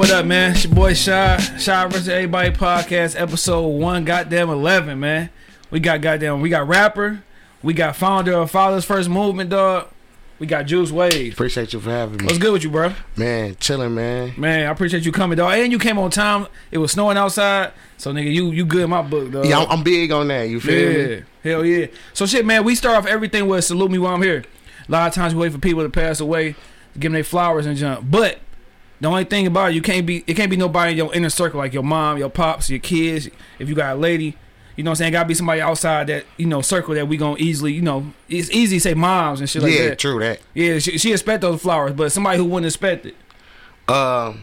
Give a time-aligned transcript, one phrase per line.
[0.00, 0.50] What up, what up, what up, man?
[0.52, 1.36] It's your boy Shy.
[1.58, 2.08] Shy vs.
[2.08, 5.28] Everybody podcast, episode one, goddamn 11, man.
[5.70, 7.22] We got goddamn, we got rapper,
[7.62, 9.88] we got founder of Father's First Movement, dog.
[10.38, 11.34] We got Juice Wade.
[11.34, 12.24] Appreciate you for having me.
[12.24, 12.94] What's good with you, bro?
[13.14, 14.32] Man, chilling, man.
[14.38, 15.52] Man, I appreciate you coming, dog.
[15.52, 16.46] And you came on time.
[16.70, 17.74] It was snowing outside.
[17.98, 19.44] So, nigga, you you good in my book, dog.
[19.44, 20.48] Yeah, I'm, I'm big on that.
[20.48, 21.22] You feel Yeah, me?
[21.44, 21.88] hell yeah.
[22.14, 24.44] So shit, man, we start off everything with salute me while I'm here.
[24.88, 26.54] A lot of times we wait for people to pass away,
[26.94, 28.10] give them their flowers and jump.
[28.10, 28.40] But
[29.00, 31.30] the only thing about it, you can't be it can't be nobody in your inner
[31.30, 33.28] circle like your mom, your pops, your kids.
[33.58, 34.36] If you got a lady,
[34.76, 35.12] you know what I'm saying?
[35.12, 38.50] Gotta be somebody outside that, you know, circle that we gonna easily, you know, it's
[38.50, 39.88] easy to say moms and shit like yeah, that.
[39.88, 40.40] Yeah, true that.
[40.54, 43.16] Yeah, she, she expect those flowers, but somebody who wouldn't expect it.
[43.88, 44.42] Um,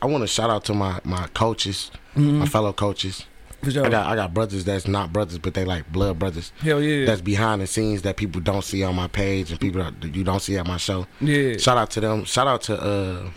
[0.00, 3.26] I want to shout out to my my coaches, my fellow coaches.
[3.62, 3.86] For sure.
[3.86, 6.52] I got I got brothers that's not brothers, but they like blood brothers.
[6.60, 7.06] Hell yeah.
[7.06, 10.22] That's behind the scenes that people don't see on my page and people that you
[10.22, 11.06] don't see at my show.
[11.20, 11.56] yeah.
[11.56, 12.24] Shout out to them.
[12.24, 13.30] Shout out to uh,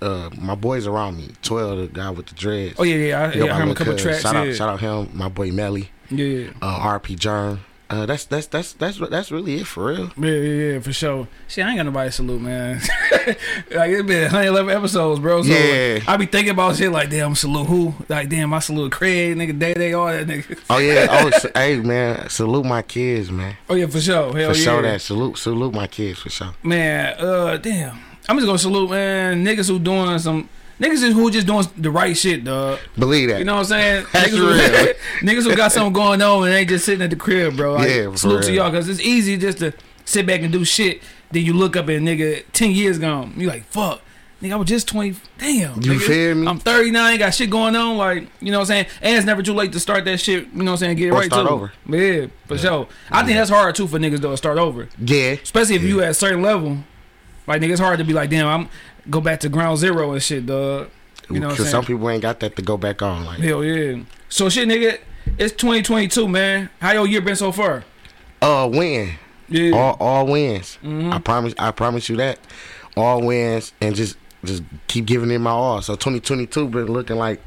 [0.00, 1.30] uh my boys around me.
[1.42, 2.74] Twelve, the guy with the dreads.
[2.78, 3.20] Oh yeah, yeah.
[3.20, 4.22] I, You know, yeah, I heard a couple tracks.
[4.22, 4.40] Shout yeah.
[4.40, 6.50] out, shout out him, my boy Melly, yeah.
[6.60, 7.58] uh, RP Jern.
[7.92, 10.10] Uh, that's that's that's that's that's really it for real.
[10.16, 11.28] Yeah, yeah, yeah, for sure.
[11.46, 12.76] Shit, I ain't got nobody to salute, man.
[13.20, 15.42] like it's been 111 episodes, bro.
[15.42, 16.00] So Yeah.
[16.08, 17.94] I be thinking about shit like, damn, salute who?
[18.08, 20.58] Like, damn, I salute Craig, nigga, Day Day, all that nigga.
[20.70, 21.00] Oh yeah.
[21.44, 23.58] Oh, hey man, salute my kids, man.
[23.68, 24.34] Oh yeah, for sure.
[24.34, 24.64] Hell For yeah.
[24.64, 26.54] sure that salute salute my kids for sure.
[26.62, 27.98] Man, uh, damn.
[28.28, 30.48] I'm just gonna salute, man, niggas who doing some
[30.80, 32.78] niggas who just doing the right shit, dog.
[32.98, 33.38] Believe that.
[33.38, 34.06] You know what I'm saying?
[34.12, 34.94] That's niggas, who, real.
[35.20, 37.74] niggas who got something going on and they just sitting at the crib, bro.
[37.74, 39.72] Like, Yeah, for salute to y'all because it's easy just to
[40.04, 41.02] sit back and do shit.
[41.30, 43.34] Then you look up and nigga, ten years gone.
[43.36, 44.00] You like fuck.
[44.42, 45.14] Nigga, I was just 20.
[45.38, 45.80] Damn.
[45.80, 46.00] You nigga.
[46.00, 46.48] feel me?
[46.48, 47.96] I'm 39, got shit going on.
[47.96, 48.86] Like, you know what I'm saying?
[49.00, 50.48] And it's never too late to start that shit.
[50.48, 50.96] You know what I'm saying?
[50.96, 51.54] Get it Or right start to it.
[51.54, 51.72] over.
[51.88, 52.88] Yeah, for sure.
[53.08, 54.88] I think that's hard too for niggas though to start over.
[54.98, 55.34] yeah.
[55.40, 56.78] Especially if you at a certain level.
[57.46, 58.68] Like, nigga, it's hard to be like, damn, I'm
[59.10, 60.88] go back to ground zero and shit, dog.
[61.30, 63.24] You know what Because some people ain't got that to go back on.
[63.24, 64.02] Like, Hell yeah.
[64.28, 64.98] So shit, nigga,
[65.38, 66.68] it's 2022, man.
[66.80, 67.84] How your year been so far?
[68.42, 69.14] uh, win.
[69.48, 69.76] Yeah.
[69.76, 70.78] All all wins.
[70.82, 71.12] Mm-hmm.
[71.12, 71.54] I promise.
[71.58, 72.38] I promise you that.
[72.96, 75.82] All wins and just just keep giving it my all.
[75.82, 77.40] So 2022 been looking like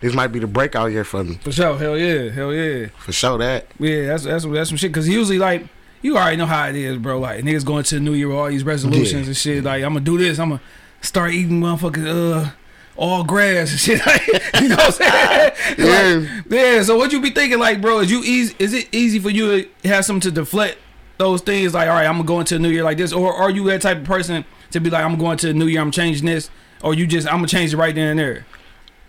[0.00, 1.38] this might be the breakout year for me.
[1.42, 1.76] For sure.
[1.76, 2.30] Hell yeah.
[2.30, 2.86] Hell yeah.
[2.98, 3.66] For sure that.
[3.78, 4.92] Yeah, that's that's that's some shit.
[4.92, 5.66] Cause usually like
[6.02, 7.18] you already know how it is, bro.
[7.20, 9.26] Like niggas going to the new year with all these resolutions Yeah.
[9.28, 9.64] and shit.
[9.64, 10.38] Like I'm gonna do this.
[10.38, 10.60] I'm gonna
[11.02, 12.06] start eating motherfucking
[12.46, 12.50] uh
[12.96, 14.00] all grass and shit.
[14.06, 14.26] Like,
[14.60, 15.52] you know what I'm saying?
[15.78, 16.14] Yeah.
[16.28, 16.82] Like, yeah.
[16.82, 18.00] So what you be thinking, like, bro?
[18.00, 18.54] Is you easy?
[18.58, 20.78] Is it easy for you to have something to deflect
[21.18, 21.74] those things?
[21.74, 23.64] Like, all right, I'm gonna go into the new year like this, or are you
[23.70, 26.26] that type of person to be like, I'm going to the new year, I'm changing
[26.26, 26.50] this,
[26.82, 28.46] or you just I'm gonna change it right then and there?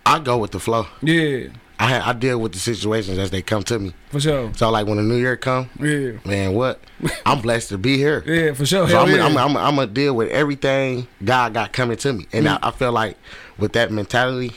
[0.06, 0.86] I go with the flow.
[1.02, 1.48] Yeah,
[1.84, 3.92] I I deal with the situations as they come to me.
[4.10, 4.52] for sure.
[4.54, 6.80] So like when the new year come, Yeah, man, what?
[7.26, 8.22] I'm blessed to be here.
[8.26, 8.88] yeah, for sure.
[8.88, 9.24] So I'm, yeah.
[9.26, 12.58] I'm, I'm, I'm gonna deal with everything God got coming to me, and Mm.
[12.62, 13.16] I, I feel like
[13.58, 14.52] with that mentality,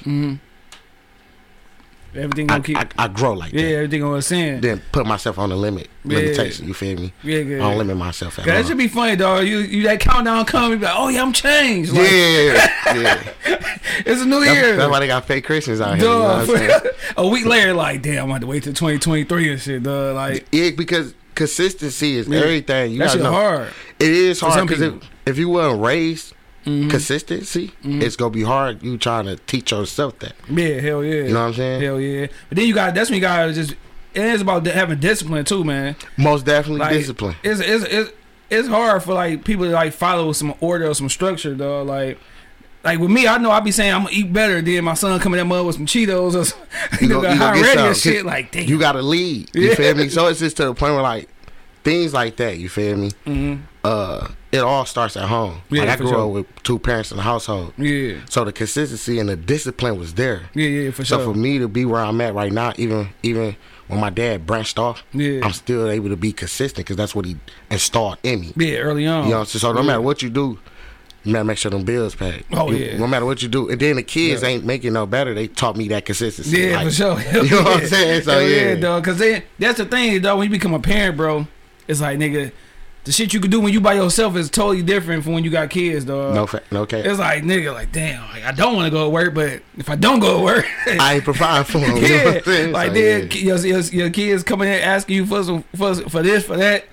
[2.17, 2.77] Everything I, gonna keep.
[2.77, 3.67] I, I grow like yeah, that.
[3.69, 4.61] Yeah, everything gonna ascend.
[4.63, 6.17] Then put myself on the limit Yeah.
[6.19, 6.67] limitation.
[6.67, 7.13] You feel me?
[7.23, 7.61] Yeah, good.
[7.61, 8.53] I don't limit myself at all.
[8.53, 9.45] that should be funny, dog.
[9.45, 11.91] You you that countdown be like, oh yeah, I'm changed.
[11.93, 13.31] Like, yeah, yeah.
[14.05, 14.75] it's a new That's, year.
[14.77, 16.05] that's why they got fake Christians out here.
[16.05, 16.81] You know Dog, what I'm saying?
[17.17, 20.15] a week later, like, damn, I'm gonna have to wait till 2023 and shit, dog.
[20.15, 22.39] Like, Yeah, because consistency is Yeah.
[22.39, 22.91] everything.
[22.93, 23.31] You that gotta shit know.
[23.31, 23.67] hard.
[23.99, 24.93] It is hard because if,
[25.25, 26.33] if you weren't raised
[26.65, 26.89] Mhm.
[26.89, 28.81] consistency, it's gonna be hard.
[28.83, 30.33] You trying to teach yourself that.
[30.49, 31.13] Yeah, hell yeah.
[31.23, 31.81] You know what I'm saying?
[31.81, 32.27] Hell yeah.
[32.49, 33.75] But then you got that's when you got to just.
[34.17, 35.95] It's about having discipline too, man.
[36.17, 37.35] Most definitely Like, discipline.
[37.43, 38.11] It's it's it's
[38.49, 41.83] it's hard for like people to like follow some order or some structure, though.
[41.83, 42.17] Like.
[42.83, 44.61] Like with me, I know I be saying I'm gonna eat better.
[44.61, 46.59] Then my son coming in mud with some Cheetos or some,
[47.01, 48.23] you know, you hot ready and shit.
[48.23, 48.67] Like, damn.
[48.69, 49.49] You gotta lead.
[49.55, 49.73] You Yeah.
[49.73, 50.07] feel me?
[50.09, 51.27] So it's just to the point where like
[51.83, 52.59] things like that.
[52.59, 53.09] You feel me?
[53.25, 53.61] Mhm.
[53.85, 55.61] Uh, it all starts at home.
[55.69, 56.25] Yeah, like I grew sure.
[56.27, 60.13] up with two parents in the household, Yeah, so the consistency and the discipline was
[60.15, 60.43] there.
[60.55, 61.33] yeah, yeah, for So sure.
[61.33, 63.55] for me to be where I'm at right now, even even
[63.87, 65.41] when my dad branched off, Yeah.
[65.43, 67.35] I'm still able to be consistent because that's what he
[67.69, 68.53] installed in me.
[68.55, 69.25] yeah, early on.
[69.25, 69.59] You know, what I'm saying?
[69.61, 69.87] so no Yeah.
[69.87, 70.57] matter what you do,
[71.23, 72.43] you gotta make sure them bills paid.
[72.53, 72.97] Oh, You- yeah.
[72.97, 74.49] No matter what you do, and then the kids Yeah.
[74.49, 75.33] ain't making no better.
[75.35, 76.57] They taught me that consistency.
[76.61, 77.19] Yeah, Like, for sure.
[77.43, 78.23] You know what I'm saying?
[78.23, 79.03] So Hell yeah, dog.
[79.03, 80.39] Cause then that's the thing, dog.
[80.39, 81.45] When you become a parent, bro,
[81.87, 82.51] it's like nigga,
[83.05, 85.51] the shit you can do when you by yourself is totally different from when you
[85.51, 86.33] got kids, dog.
[86.33, 87.01] No, fa- no, okay.
[87.01, 89.89] It's like nigga, like damn, like I don't want to go to work, but if
[89.89, 91.97] I don't go to work, I ain't providing for them.
[91.97, 92.71] You know yeah, I'm saying?
[92.71, 93.37] like then yeah.
[93.37, 96.85] your, your, your kids coming in asking you for some for, for this for that.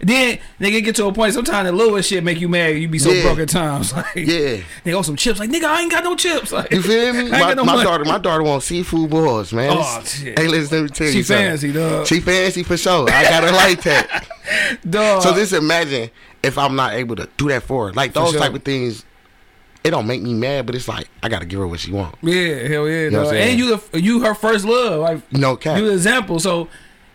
[0.00, 1.34] Then nigga get to a point.
[1.34, 2.76] Sometimes the littlest shit make you mad.
[2.76, 3.22] You be so Yeah.
[3.22, 3.92] broke at times.
[3.96, 4.58] Like Yeah.
[4.84, 5.40] they want some chips.
[5.40, 6.52] Like nigga, I ain't got no chips.
[6.58, 7.30] Like You feel me?
[7.30, 9.76] My, no my daughter, my daughter wants seafood balls, man.
[9.76, 10.38] Oh, shit.
[10.38, 11.46] Hey, listen, let me tell She you something.
[11.46, 12.06] fancy, dog.
[12.06, 13.08] She fancy for sure.
[13.10, 14.28] I got her like that.
[14.88, 15.22] Dog.
[15.22, 16.10] So just imagine
[16.42, 17.92] if I'm not able to do that for her.
[17.92, 18.40] Like those sure.
[18.40, 19.04] type of things,
[19.84, 22.14] it don't make me mad, but it's like I gotta give her what she want.
[22.22, 23.26] Yeah, hell yeah, You know what.
[23.28, 23.50] I'm saying?
[23.50, 25.00] And you the you her first love.
[25.00, 25.78] Like No cap.
[25.78, 26.38] you the example.
[26.40, 26.68] So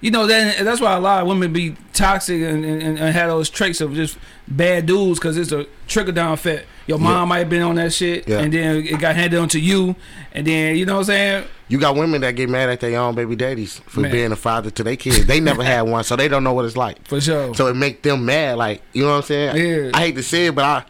[0.03, 3.29] you know that that's why a lot of women be toxic and, and, and have
[3.29, 4.17] those traits of just
[4.47, 6.67] bad dudes because it's a trickle down effect.
[6.85, 7.25] Your mom Yeah.
[7.25, 8.39] might have been on that shit, Yeah.
[8.39, 9.95] and then it got handed on to you,
[10.33, 11.43] and then you know what I'm saying.
[11.69, 14.11] You got women that get mad at their own baby daddies for Man.
[14.11, 15.25] being a father to their kids.
[15.25, 17.07] They never had one, so they don't know what it's like.
[17.07, 17.55] For sure.
[17.55, 18.57] So it make them mad.
[18.57, 19.55] Like you know what I'm saying?
[19.85, 19.91] Yeah.
[19.93, 20.83] I hate to say it, but I.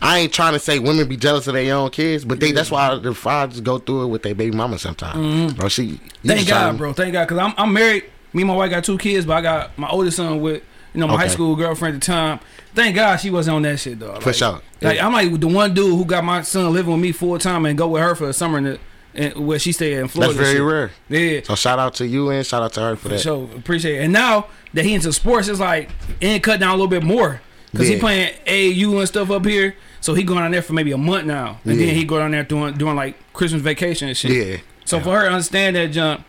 [0.00, 2.70] I ain't trying to say women be jealous of their own kids, but they that's
[2.70, 5.54] why the fathers go through it with their baby mama sometimes.
[5.54, 6.28] Bro, she Mm-hmm.
[6.28, 6.92] Thank God, tryna- bro.
[6.92, 8.04] Thank God, cause I'm I'm married.
[8.32, 10.62] Me and my wife got two kids, but I got my oldest son with
[10.94, 12.40] you know my high school girlfriend at the time.
[12.74, 14.22] Thank God she wasn't on that shit, dog.
[14.22, 14.60] For Like- sure.
[14.80, 17.66] Like I'm like the one dude who got my son living with me full time
[17.66, 18.78] and go with her for the summer in the,
[19.14, 20.34] in, where she stayed in Florida.
[20.34, 20.90] That's very rare.
[21.08, 21.40] Yeah.
[21.44, 23.18] So shout out to you and shout out to her for For that.
[23.20, 24.04] So appreciate it.
[24.04, 25.90] And now that he into sports, it's like
[26.20, 27.40] it cut down a little bit more
[27.72, 29.74] because he playing AU and stuff up here.
[30.00, 31.86] So he going down there for maybe a month now, and Yeah.
[31.86, 34.30] then he go down there doing doing like Christmas vacation and shit.
[34.30, 34.56] Yeah.
[34.84, 36.24] So for her to understand that jump,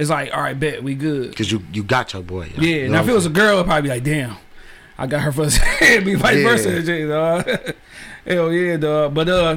[0.00, 1.36] it's like all right, bet we good.
[1.36, 2.50] Cause you you got your boy.
[2.56, 2.60] Yeah.
[2.62, 4.36] You know now if it was a girl, it'd probably be like, damn,
[4.98, 5.60] I got her first.
[5.80, 6.42] It'd be vice Yeah.
[6.56, 7.74] versa, dog.
[8.26, 9.14] Hell yeah, dog.
[9.14, 9.56] But uh,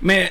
[0.00, 0.30] man,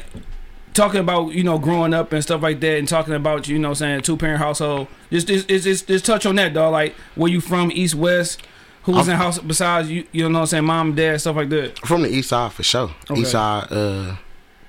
[0.74, 3.74] talking about you know growing up and stuff like that, and talking about you know
[3.74, 4.88] saying two parent household.
[5.12, 6.72] Just just, just just just touch on that, dog.
[6.74, 8.42] Like where you from, east west.
[8.84, 10.06] Who was I'm- in house besides you?
[10.14, 11.78] You know what I'm saying, mom, dad, stuff like that.
[11.80, 12.92] From the east side for sure.
[13.10, 13.20] Okay.
[13.22, 14.16] East side, uh,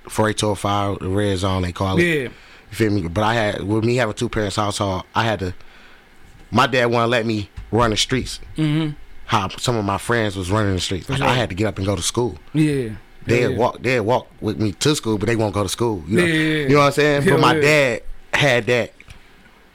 [0.08, 2.02] 4805, the red zone they call it.
[2.02, 2.28] Yeah,
[2.70, 3.08] You feel me?
[3.08, 5.54] But I had with me having two parents household, I had to.
[6.50, 8.40] My dad wouldn't let me run the streets.
[8.56, 8.92] mm-hmm.
[9.26, 11.08] How some of my friends was running the streets.
[11.10, 11.20] Like.
[11.20, 12.38] I had to get up and go to school.
[12.54, 12.90] yeah.
[13.26, 13.56] They'd yeah.
[13.58, 13.82] walk.
[13.82, 16.02] They'd walk with me to school, but they won't go to school.
[16.08, 17.22] You know, Yeah, yeah, you know what I'm saying?
[17.22, 18.92] Hell but my dad had that.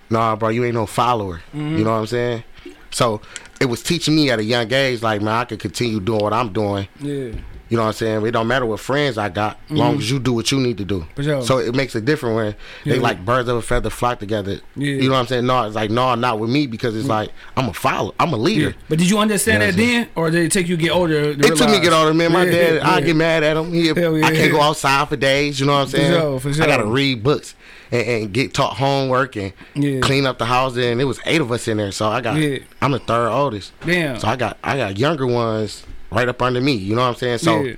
[0.09, 1.41] Nah, bro, you ain't no follower.
[1.53, 1.77] Mm-hmm.
[1.77, 2.43] You know what I'm saying?
[2.89, 3.21] So
[3.59, 6.33] it was teaching me at a young age, like man, I could continue doing what
[6.33, 6.87] I'm doing.
[6.99, 7.31] Yeah,
[7.73, 8.25] You know what I'm saying?
[8.27, 10.85] It don't matter what friends I got, long as you do what you need to
[10.85, 10.99] do.
[10.99, 11.23] Mm-hmm.
[11.23, 11.41] Sure.
[11.41, 12.55] So it makes it different when
[12.85, 14.59] they like birds of a feather flock together.
[14.75, 14.91] Yeah.
[14.93, 15.47] You know what I'm saying?
[15.47, 18.11] No, it's like no, not with me because it's like I'm a follower.
[18.19, 18.69] I'm a leader.
[18.69, 18.75] yeah.
[18.89, 21.33] But did you understand Yeah, that then, or did it take you to get older?
[21.33, 22.31] to It took me to get older, man.
[22.31, 23.05] My Yeah, dad, I yeah.
[23.07, 23.73] get mad at him.
[23.73, 23.91] He, yeah.
[24.23, 25.59] I can't go outside for days.
[25.59, 26.39] You know what I'm saying?
[26.41, 27.55] For sure, for I gotta read books
[27.91, 29.99] and, and get taught homework and Yeah.
[30.01, 30.77] clean up the house.
[30.77, 32.37] And it was eight of us in there, so I got.
[32.37, 32.59] Yeah.
[32.83, 34.19] I'm the third oldest, Damn.
[34.19, 36.73] so I got I got younger ones right up under me.
[36.73, 37.37] You know what I'm saying?
[37.39, 37.75] So Yeah.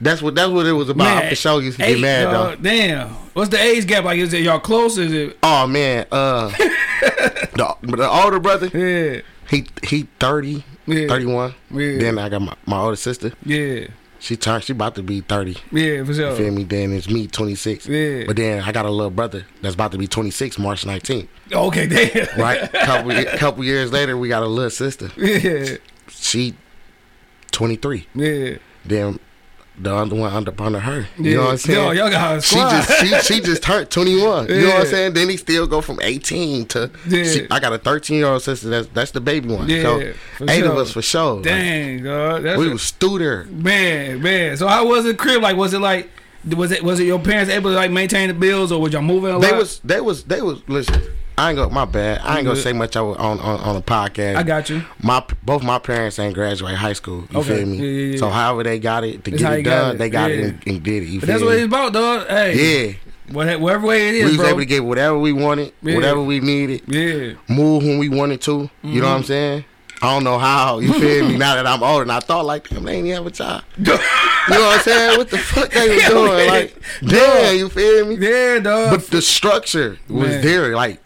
[0.00, 1.28] that's what that's what it was about.
[1.28, 2.54] For sure, used to get mad though.
[2.56, 3.08] Damn.
[3.34, 4.04] What's the age gap?
[4.04, 4.98] Like, is it y'all close?
[4.98, 5.38] Is it?
[5.42, 9.20] Oh man, uh, the, the older brother, Yeah.
[9.48, 11.06] he he 30, Yeah.
[11.08, 11.54] 31.
[11.70, 11.98] Yeah.
[11.98, 13.32] Then I got my, my older sister.
[13.44, 13.86] Yeah.
[14.18, 14.62] She turned.
[14.62, 15.56] She about to be thirty.
[15.72, 16.52] Yeah, for You feel sure.
[16.52, 16.62] me?
[16.62, 17.88] Then it's me, twenty six.
[17.88, 18.22] Yeah.
[18.24, 21.28] But then I got a little brother that's about to be twenty six, March nineteenth.
[21.50, 22.38] Okay, damn.
[22.40, 22.72] Right.
[22.84, 25.10] couple couple years later, we got a little sister.
[25.16, 25.76] Yeah.
[26.08, 26.54] She
[27.52, 28.06] twenty three.
[28.14, 28.56] Yeah.
[28.84, 29.20] Then
[29.78, 31.06] the other one under under her.
[31.16, 31.36] You yeah.
[31.36, 31.78] know what I'm saying?
[31.78, 34.48] Yo, y'all got she just she, she just turned 21.
[34.48, 35.14] You know what I'm saying?
[35.14, 37.24] Then he still go from 18 to Yeah.
[37.24, 39.68] she- I got a 13 year old sister that's that's the baby one.
[39.68, 39.82] Yeah,
[40.38, 41.36] so eight of us for sure.
[41.36, 42.42] Like, Dang, dog.
[42.42, 43.44] That's we a- was stu there.
[43.44, 44.56] man, man.
[44.58, 45.40] So how was it crib?
[45.40, 46.10] Like, was it like,
[46.54, 49.00] was it was it your parents able to like maintain the bills, or was y'all
[49.00, 49.42] moving a lot?
[49.42, 51.02] They was they was they was listen.
[51.38, 52.20] I ain't gonna my bad.
[52.22, 54.36] I ain't gonna say much on on on, on the podcast.
[54.36, 54.82] I got you.
[55.02, 57.24] my both my parents ain't graduate high school.
[57.30, 57.58] You Okay.
[57.58, 57.76] feel me?
[57.78, 58.18] Yeah, yeah, yeah.
[58.18, 59.98] So however they got it to That's get it you done, it.
[59.98, 61.06] they got it and, and did it.
[61.06, 61.56] You that's what me?
[61.62, 62.26] it's about, dog.
[62.28, 62.92] Hey, Yeah,
[63.32, 64.48] whatever way it we was bro.
[64.48, 68.52] able to get whatever we wanted, whatever we needed, yeah, move when we wanted to.
[68.52, 68.98] You Mm-hmm.
[69.00, 69.64] know what I'm saying?
[70.02, 70.80] I don't know how.
[70.80, 71.36] You feel me?
[71.36, 73.62] Now that I'm older, and I thought like, damn, they ain't even have a child.
[74.48, 75.18] You know what I'm saying?
[75.18, 76.48] What the fuck they was doing?
[76.48, 78.16] Like, damn, you feel me?
[78.16, 78.90] yeah, dog.
[78.90, 80.42] But the structure was Man.
[80.42, 80.74] there.
[80.74, 81.00] Like,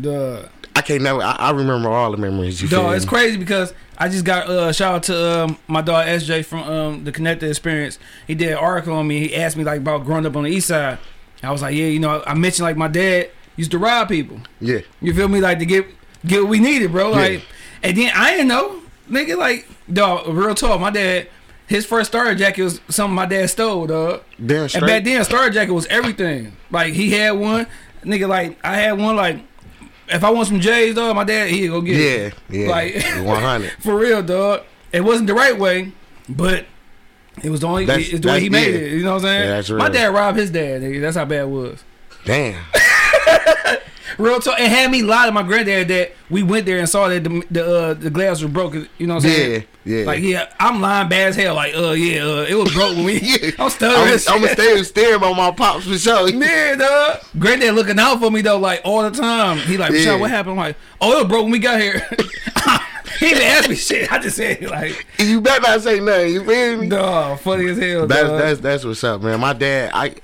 [0.00, 0.48] Dog.
[0.76, 1.20] I can't never.
[1.22, 2.62] I, I remember all the memories.
[2.62, 2.96] You feel Dog, me?
[2.96, 6.60] it's crazy because I just got uh shout out to um my dog SJ from
[6.60, 7.98] um the Connected Experience.
[8.26, 9.20] He did an article on me.
[9.28, 10.98] He asked me like about growing up on the east side.
[11.42, 14.40] I was like, yeah, you know, I mentioned like my dad used to rob people.
[14.60, 14.80] Yeah.
[15.00, 15.40] You feel me?
[15.40, 15.86] Like to get
[16.26, 17.10] get what we needed, bro.
[17.10, 17.40] Like, Yeah.
[17.84, 19.36] and then I didn't know, nigga.
[19.36, 20.80] Like, dog, real talk.
[20.80, 21.28] My dad,
[21.66, 24.22] his first starter jacket was something my dad stole, dog.
[24.44, 26.56] Damn And back then, starter jacket was everything.
[26.70, 27.66] Like he had one,
[28.04, 28.28] nigga.
[28.28, 29.16] Like I had one.
[29.16, 29.40] Like
[30.10, 32.34] if I want some J's, dog, my dad he'd go get it.
[32.48, 32.70] Yeah, yeah.
[32.70, 32.94] Like-
[33.26, 33.70] 100.
[33.80, 34.62] For real, dog.
[34.92, 35.92] It wasn't the right way,
[36.28, 36.64] but
[37.42, 38.80] it was the only That's- it's the way he made yeah.
[38.80, 38.92] it.
[38.92, 39.42] You know what I'm saying?
[39.42, 40.82] Yeah, that's My dad robbed his dad.
[40.82, 41.00] Nigga.
[41.00, 41.84] That's how bad it was.
[42.24, 42.62] Damn.
[44.18, 44.58] Real talk.
[44.58, 47.42] It had me lie to my granddad that we went there and saw that the
[47.50, 48.88] the, uh, the glass was broken.
[48.98, 49.64] You know what I'm saying?
[49.84, 50.04] Yeah, yeah.
[50.06, 51.54] Like yeah, I'm lying bad as hell.
[51.54, 53.20] Like uh yeah, uh, it was broke when we.
[53.22, 53.50] Yeah.
[53.58, 54.18] I'm stuttering.
[54.28, 56.28] I'm, I'm gonna staring on my pops for sure.
[56.34, 57.20] Yeah, dog.
[57.38, 59.58] Granddad looking out for me though, like all the time.
[59.58, 60.16] He like, Yeah.
[60.16, 60.52] What happened?
[60.52, 62.00] I'm like, oh, it was broke when we got here.
[63.20, 64.10] he didn't ask me shit.
[64.12, 66.34] I just said like, You better not say nothing.
[66.34, 66.88] You feel me?
[66.88, 68.06] dog, funny as hell.
[68.06, 68.38] That's dog.
[68.40, 69.38] that's that's what's up, man.
[69.40, 70.14] My dad, I,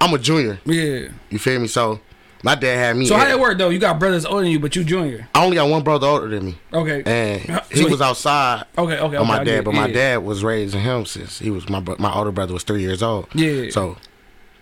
[0.00, 0.58] I'm a junior.
[0.64, 1.08] yeah.
[1.30, 1.68] You feel me?
[1.68, 2.00] So
[2.46, 3.06] my dad had me.
[3.06, 3.70] So how at- that work though?
[3.70, 5.28] You got brothers older than you, but you junior.
[5.34, 7.02] I only got one brother older than me, Okay.
[7.04, 7.40] and
[7.72, 9.16] he was outside Okay, okay.
[9.16, 9.94] on my get dad, it, but my yeah.
[9.94, 13.26] dad was raising him since he was my my older brother was three years old.
[13.34, 13.70] Yeah.
[13.70, 13.96] So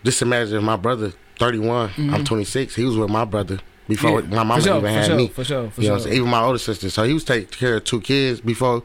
[0.03, 2.75] just imagine if my brother 31, I'm 26.
[2.75, 4.33] He was with my brother before Mm-hmm.
[4.33, 4.37] Yeah.
[4.39, 5.29] my mama sure, even had sure, me.
[5.29, 6.05] for sure, for you know, sure.
[6.05, 6.17] saying?
[6.17, 6.89] even my older sister.
[6.91, 8.83] So he was taking care of two kids before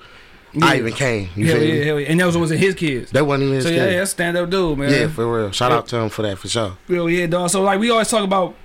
[0.62, 1.29] I even came.
[1.36, 1.86] You Hell yeah, me?
[1.86, 2.08] hell yeah.
[2.10, 3.12] And those wasn't his kids.
[3.12, 3.77] That wasn't even his kids.
[3.77, 4.91] So yeah, that's stand up dude, man.
[4.91, 5.51] Yeah, for real.
[5.51, 5.77] Shout Yeah.
[5.77, 6.75] out to him for that for sure.
[6.88, 7.50] Hell yeah, dog.
[7.51, 8.56] So like we always talk about,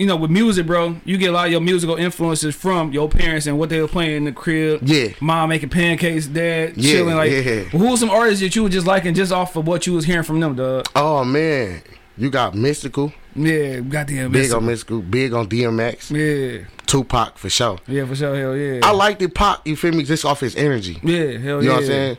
[0.00, 0.96] you know, with music, bro.
[1.04, 3.86] You get a lot of your musical influences from your parents and what they were
[3.86, 4.80] playing in the crib.
[4.82, 5.08] Yeah.
[5.20, 7.16] Mom making pancakes, dad Yeah, chilling.
[7.16, 7.60] Like, yeah.
[7.64, 10.24] who some artists that you were just liking just off of what you was hearing
[10.24, 10.86] from them, dog?
[10.96, 11.82] Oh man,
[12.16, 14.32] you got Mystikal, Yeah, goddamn.
[14.32, 17.78] big on Mystikal, big on DMX, Yeah, Tupac for sure.
[17.86, 18.34] yeah, for sure.
[18.34, 18.80] Hell yeah.
[18.82, 19.58] I like the Pac.
[19.66, 20.02] You feel me?
[20.04, 20.98] Just off his energy.
[21.02, 21.68] yeah, hell You yeah.
[21.68, 22.18] know what I'm saying?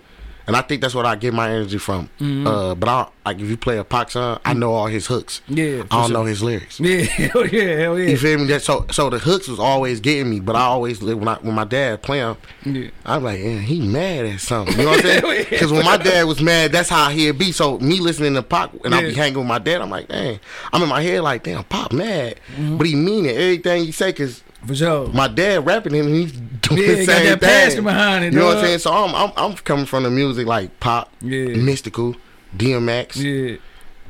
[0.51, 2.10] And I think that's what I get my energy from.
[2.20, 2.46] Mm-hmm.
[2.46, 5.41] Uh, but I like if you play a Pac song, I know all his hooks.
[5.48, 6.13] Yeah, I don't sure.
[6.13, 6.79] know his lyrics.
[6.79, 8.10] Yeah, hell yeah, hell yeah.
[8.10, 8.46] You feel me?
[8.48, 11.55] That so so the hooks was always getting me, but I always when I when
[11.55, 12.89] my dad play 'em, yeah.
[13.05, 14.77] I'm like, yeah, he mad at something.
[14.77, 15.46] You know what I'm saying?
[15.50, 17.51] Because when my dad was mad, that's how he'd be.
[17.53, 20.39] So me listening to Pop and I be hanging with my dad, I'm like, dang.
[20.74, 22.77] I'm in my head like, damn, Pop mad, Mm-hmm.
[22.77, 23.36] but he mean it.
[23.38, 25.08] Everything he say, cause For sure.
[25.08, 28.34] my dad rapping and he's doing Yeah, the he same got that passion behind it,
[28.34, 28.58] You know what.
[28.58, 28.80] I'm saying?
[28.80, 31.46] So I'm I'm, I'm coming from the music like Pop, Yeah.
[31.56, 32.15] Mystikal,
[32.56, 33.15] DMX.
[33.15, 33.58] Yeah, Yeah.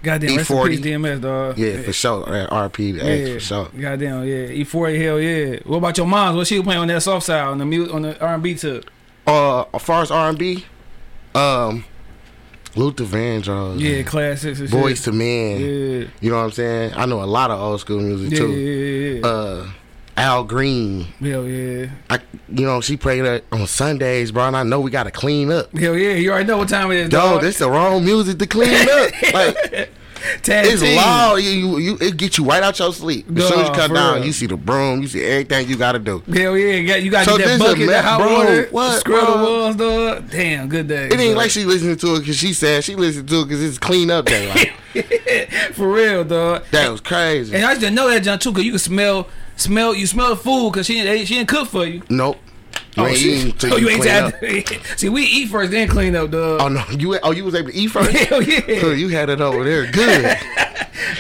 [0.03, 0.67] Goddamn, rest in E40.
[0.67, 1.57] peace, DMX, dog.
[1.59, 2.25] Yeah, for sure.
[2.25, 3.65] RP Yeah, for sure.
[3.79, 4.47] Goddamn, yeah.
[4.63, 5.59] E40, hell yeah.
[5.65, 6.35] What about your mom's?
[6.35, 8.89] What she was playing on that soft side on the mu- on the R&B tip?
[9.27, 10.65] Uh, as far as R&B,
[11.35, 11.85] um,
[12.75, 15.03] Luther Vandross, Yeah, classics and Boys shit.
[15.05, 15.59] to Men.
[15.61, 16.07] Yeah.
[16.19, 16.93] You know what I'm saying?
[16.95, 18.51] I know a lot of old school music Yeah, too.
[18.51, 19.67] yeah, yeah, Uh,
[20.17, 21.07] Al Green.
[21.19, 21.31] yeah.
[21.31, 21.85] Hell yeah.
[22.09, 24.43] I, you know, she played that on Sundays, bro.
[24.47, 25.75] And I know we got to clean up.
[25.77, 26.13] Hell yeah.
[26.13, 27.41] You already know what time it is, Dog, dog.
[27.41, 29.11] this the wrong music to clean up.
[29.33, 29.89] Like
[30.43, 31.35] it's loud.
[31.37, 33.25] You, you, you, it get you right out your sleep.
[33.37, 34.25] As soon as you come down, real.
[34.25, 35.01] you see the broom.
[35.01, 36.19] You see everything you got to do.
[36.31, 36.75] Hell yeah.
[36.75, 38.33] You got, you got So that bucket, that hot bro.
[38.33, 38.67] water.
[38.71, 40.29] What, Scrub the walls, dog.
[40.29, 41.07] Damn, good day.
[41.07, 43.63] It ain't like she listening to it because she said she listened to it because
[43.63, 44.49] it's clean up day.
[44.49, 44.73] Like,
[45.73, 46.65] For real, dog.
[46.71, 47.55] that was crazy.
[47.55, 50.29] And I just didn't know that, John, too, because you can smell, smell, you smell
[50.31, 52.01] the food because she, ain't- she didn't cook for you.
[52.09, 52.37] Nope.
[52.97, 54.79] Oh, you ain't eating till oh, you, you ain't clean up.
[54.81, 56.61] had See, we eat first, then clean up, dog.
[56.61, 58.11] Oh no, you oh you was able to eat first.
[58.29, 58.61] Hell yeah.
[58.79, 60.25] Huh, you had it over there good.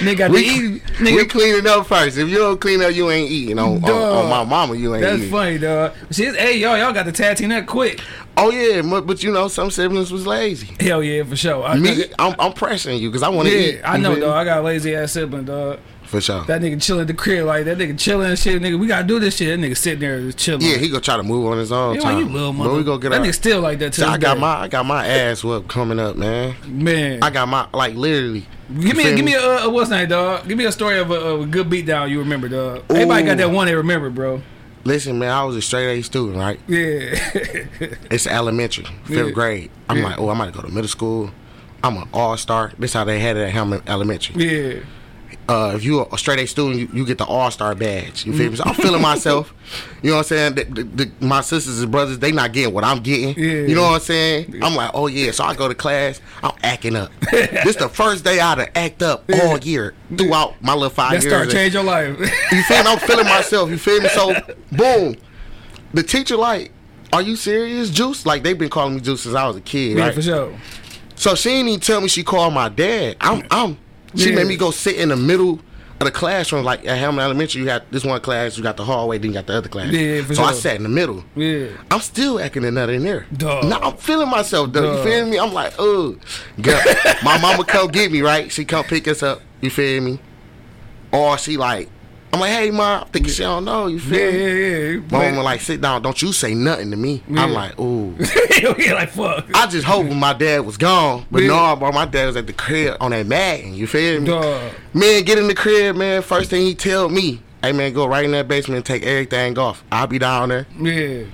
[0.01, 0.83] Nigga we, eat.
[0.99, 2.17] we Nigga, cleaning up first.
[2.17, 3.57] If you don't clean up, you ain't eating.
[3.57, 5.31] On, on, on my mama, you ain't that's eating.
[5.31, 5.93] funny, dog.
[6.09, 7.99] See, hey, y'all, y'all got the tag team that quick.
[8.37, 10.69] Oh yeah, but, but you know some siblings was lazy.
[10.79, 11.63] Hell yeah, for sure.
[11.63, 13.81] I, Me, I'm, I'm pressuring you because I want to yeah, eat.
[13.83, 14.35] I know, dog.
[14.35, 15.79] I got a lazy ass sibling, dog.
[16.11, 16.43] For sure.
[16.43, 18.61] That nigga chilling at the crib like that nigga chilling and shit.
[18.61, 19.47] Nigga, we gotta do this shit.
[19.47, 20.61] That nigga sitting there just chilling.
[20.61, 22.17] yeah, he gonna try to move on his own know, time.
[22.19, 23.25] you little but we gonna get that out.
[23.25, 23.93] nigga still like that.
[23.93, 24.41] To So I got day.
[24.41, 26.53] my I got my ass whooped coming up, man.
[26.67, 27.23] man.
[27.23, 28.45] I got my like literally.
[28.77, 30.47] Give me, a, give me a, uh, what's name, dog?
[30.49, 32.83] Give me a story of a, a good beatdown you remember, dog.
[32.89, 34.41] Everybody got that one they remember, bro.
[34.83, 36.59] Listen, man, I was a straight A student, right?
[36.67, 36.77] Yeah,
[38.11, 39.31] It's elementary, fifth Yeah.
[39.31, 39.71] grade.
[39.87, 40.03] I'm Yeah.
[40.05, 41.31] like, oh, I might go to middle school.
[41.83, 42.71] I'm an all star.
[42.77, 44.43] This how they had it at Helmet Elementary.
[44.45, 44.79] yeah.
[45.49, 48.25] Uh, if you're a straight A student, you, you get the All Star badge.
[48.25, 48.55] You feel me?
[48.55, 49.53] So I'm feeling myself.
[50.01, 50.55] You know what I'm saying?
[50.55, 53.37] The, the, the, my sisters and brothers, they not getting what I'm getting.
[53.37, 53.67] Yeah.
[53.67, 54.63] You know what I'm saying?
[54.63, 55.31] I'm like, oh yeah.
[55.31, 56.21] So I go to class.
[56.43, 57.11] I'm acting up.
[57.31, 61.33] this the first day I'd act up all year throughout my little five That years.
[61.33, 62.17] start change your life.
[62.19, 62.89] You feel me?
[62.89, 63.69] I'm feeling myself.
[63.69, 64.09] You feel me?
[64.09, 64.33] So
[64.71, 65.15] boom,
[65.93, 66.71] the teacher like.
[67.13, 68.25] Are you serious, Juice?
[68.25, 70.15] Like they've been calling me Juice since I was a kid, yeah, right?
[70.15, 70.57] for sure.
[71.15, 73.17] So she didn't even tell me she called my dad.
[73.19, 73.77] I'm, I'm.
[74.15, 74.35] She Yeah.
[74.35, 75.59] made me go sit in the middle
[75.99, 76.63] of the classroom.
[76.65, 79.33] Like at Hamlin Elementary, you got this one class, you got the hallway, then you
[79.35, 79.91] got the other class.
[79.91, 81.23] Yeah, so I sat in the middle.
[81.35, 81.67] Yeah.
[81.89, 83.25] I'm still acting another in there.
[83.35, 83.65] Dog.
[83.65, 84.97] Now I'm feeling myself, though.
[84.97, 85.37] You feel me?
[85.39, 86.15] I'm like, oh,
[86.61, 86.81] girl.
[87.23, 88.51] my mama come get me, right?
[88.51, 89.41] She come pick us up.
[89.61, 90.19] You feel me?
[91.11, 91.89] Or she like,
[92.33, 93.01] I'm like, hey, mom.
[93.03, 93.87] I'm thinking she don't know.
[93.87, 94.61] You feel Yeah, me?
[94.61, 94.99] yeah, yeah.
[95.11, 96.01] My mama like, sit down.
[96.01, 97.21] Don't you say nothing to me.
[97.27, 97.43] Yeah.
[97.43, 98.15] I'm like, ooh.
[98.77, 99.45] yeah, like fuck.
[99.53, 101.25] I just hope my dad was gone.
[101.29, 101.49] But Yeah.
[101.49, 103.73] no, bro, my dad was at the crib on that Madden.
[103.73, 104.27] You feel me?
[104.27, 104.71] Dog.
[104.93, 106.21] Man, get in the crib, man.
[106.21, 109.57] First thing he tell me, hey man, go right in that basement and take everything
[109.59, 109.83] off.
[109.91, 110.65] I'll be down there.
[110.79, 111.25] Yeah.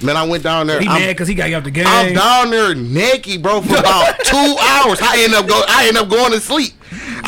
[0.00, 0.80] Man, I went down there.
[0.80, 1.84] He I'm- mad because he got you out the game.
[1.86, 5.00] I'm down there naked, bro, for about two hours.
[5.02, 5.60] I end up go.
[5.66, 6.72] I end up going to sleep.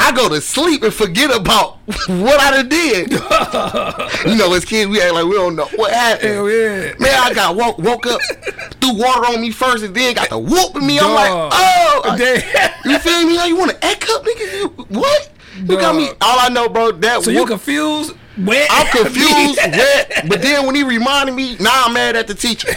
[0.03, 1.77] I go to sleep and forget about
[2.09, 3.11] what I done did.
[4.27, 6.29] you know, as kids, we act like we don't know what happened.
[6.33, 6.95] Hell yeah.
[6.99, 8.21] Man, I got woke, woke up,
[8.81, 10.99] threw water on me first, and then got the whooping me.
[10.99, 12.73] I'm like, oh, Damn.
[12.91, 13.37] you feel me?
[13.37, 14.53] Like, you want to act up, nigga?
[14.61, 15.31] You, what?
[15.57, 16.09] You got me.
[16.21, 18.15] All I know, bro, that So you whoop- confused?
[18.39, 18.69] Wet?
[18.71, 22.69] I'm confused, wet, but then when he reminded me, now I'm mad at the teacher.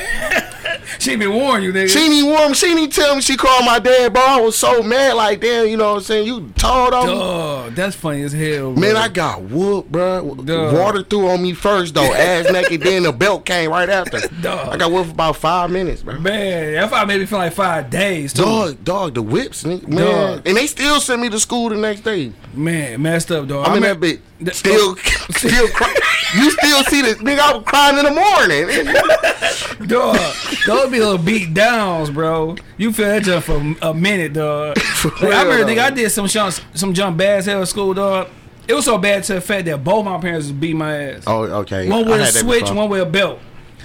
[0.99, 1.89] She been warning you, nigga.
[1.89, 4.21] She didn't warn She didn't tell me she called my dad, bro.
[4.21, 5.15] I was so mad.
[5.15, 6.27] Like, damn, you know what I'm saying?
[6.27, 7.13] You told on me.
[7.13, 8.73] Dog, that's funny as hell.
[8.73, 8.81] Bro.
[8.81, 10.35] Man, I got whooped, bro.
[10.35, 10.73] Dog.
[10.73, 12.13] Water threw on me first, though.
[12.13, 14.19] Ass naked, then the belt came right after.
[14.41, 14.69] Dog.
[14.69, 16.19] I got whooped for about five minutes, bro.
[16.19, 18.33] Man, that probably made me feel like five days.
[18.33, 18.43] Too.
[18.43, 19.87] Dog, dog, the whips, nigga.
[19.87, 20.05] Man.
[20.37, 20.47] Dog.
[20.47, 22.31] And they still sent me to school the next day.
[22.53, 23.67] Man, messed up, dog.
[23.67, 24.19] I'm in mean- that bitch.
[24.39, 24.95] Th- Still,
[25.31, 25.95] still crying.
[26.35, 27.39] You still see this nigga?
[27.39, 29.87] I was crying in the morning.
[29.87, 30.17] Dog,
[30.65, 32.55] those be little beat downs, bro.
[32.77, 34.77] You feel that jump for a minute, dog.
[35.03, 37.93] Like, I remember, nigga, I did some jump, some jump bad as hell at school,
[37.93, 38.29] dog.
[38.69, 41.23] It was so bad to the fact that both my parents beat my ass.
[41.27, 41.89] Oh, okay.
[41.89, 43.39] One with a switch, one with a belt.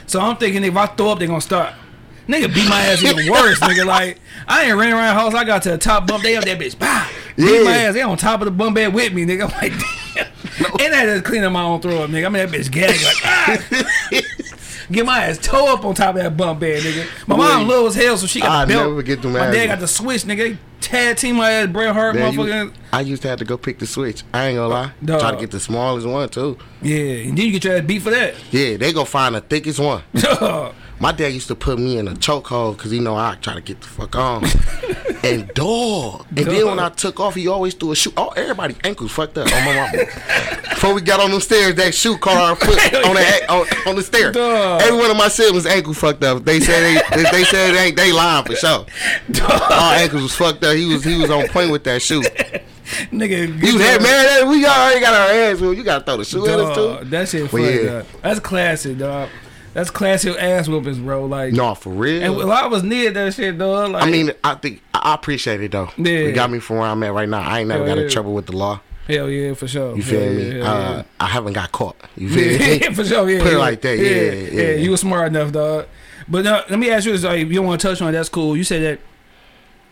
[0.06, 1.74] So I'm thinking if I throw up, they gonna stop.
[2.28, 3.84] Nigga beat my ass even worse, nigga.
[3.84, 5.34] Like I ain't ran around the house.
[5.34, 6.22] I got to the top bump.
[6.22, 6.78] They up that bitch.
[6.78, 7.08] Bah!
[7.36, 7.94] Beat my ass.
[7.94, 9.44] They on top of the bump bed with me, nigga.
[9.44, 9.72] I'm like,
[10.14, 10.26] damn.
[10.80, 12.26] And I had to clean up my own throw up, nigga.
[12.26, 13.58] I mean that bitch gagging like, ah.
[14.90, 17.06] Get my ass toe up on top of that bump bed, nigga.
[17.28, 18.88] My mom little as hell, so she got I the belt.
[18.90, 20.38] never get them my dad got the switch, nigga.
[20.52, 22.72] They tag team my ass, Bret Hart, Man, you- motherfucker.
[22.92, 24.22] I used to have to go pick the switch.
[24.32, 24.92] I ain't gonna lie.
[25.04, 25.20] Dog.
[25.20, 26.56] Try to get the smallest one too.
[26.80, 26.96] Yeah,
[27.28, 28.34] and then you get your ass beat for that.
[28.50, 30.02] Yeah, they go find the thickest one.
[30.98, 31.02] Dog.
[31.02, 33.60] My dad used to put me in a chokehold because he know I try to
[33.60, 34.44] get the fuck on.
[35.24, 36.26] and dog.
[36.36, 38.12] And then when I took off, he always threw a shoe.
[38.16, 39.92] Oh, everybody ankles fucked up on my mama.
[40.70, 43.96] Before we got on them stairs, that shoe caught our foot on the on, on
[43.96, 44.32] the stair.
[44.32, 44.82] Dog.
[44.82, 46.44] Every one of my siblings ankle fucked up.
[46.44, 48.86] They said they they, they said they ain't they lying for sure.
[49.42, 50.76] Our ankles was fucked up.
[50.76, 52.22] He was he was on point with that shoe.
[53.12, 55.60] Nigga, You had man, we already got our ass.
[55.60, 55.76] whooped.
[55.76, 57.04] You gotta throw the shoe at us too.
[57.10, 57.90] that shit Well, funny, yeah.
[57.90, 58.06] dog.
[58.22, 59.28] That's classic, dog.
[59.78, 61.24] That's classic ass whoopings, bro.
[61.26, 62.22] Like, No, for real.
[62.22, 63.92] and a lot of us needed that shit, dog.
[63.92, 65.88] Like, I mean, I think I I appreciate it though.
[65.96, 66.12] Yeah.
[66.28, 67.40] It got me from where I'm at right now.
[67.40, 68.04] I ain't never Hell got yeah.
[68.06, 68.80] in trouble with the law.
[69.06, 69.96] hell yeah, for sure.
[69.96, 70.58] You feel Hell me?
[70.58, 71.96] yeah, uh, hell I haven't got caught.
[72.16, 72.34] You yeah.
[72.58, 72.80] feel me?
[72.80, 73.30] Yeah, for sure.
[73.30, 73.96] Yeah, Put it like that.
[73.98, 74.70] Yeah, yeah, yeah.
[74.76, 75.86] You were smart enough, dog.
[76.28, 78.08] But uh, let me ask you this: like, if you don't want to touch on
[78.08, 78.56] it, that's cool.
[78.56, 79.00] You said that.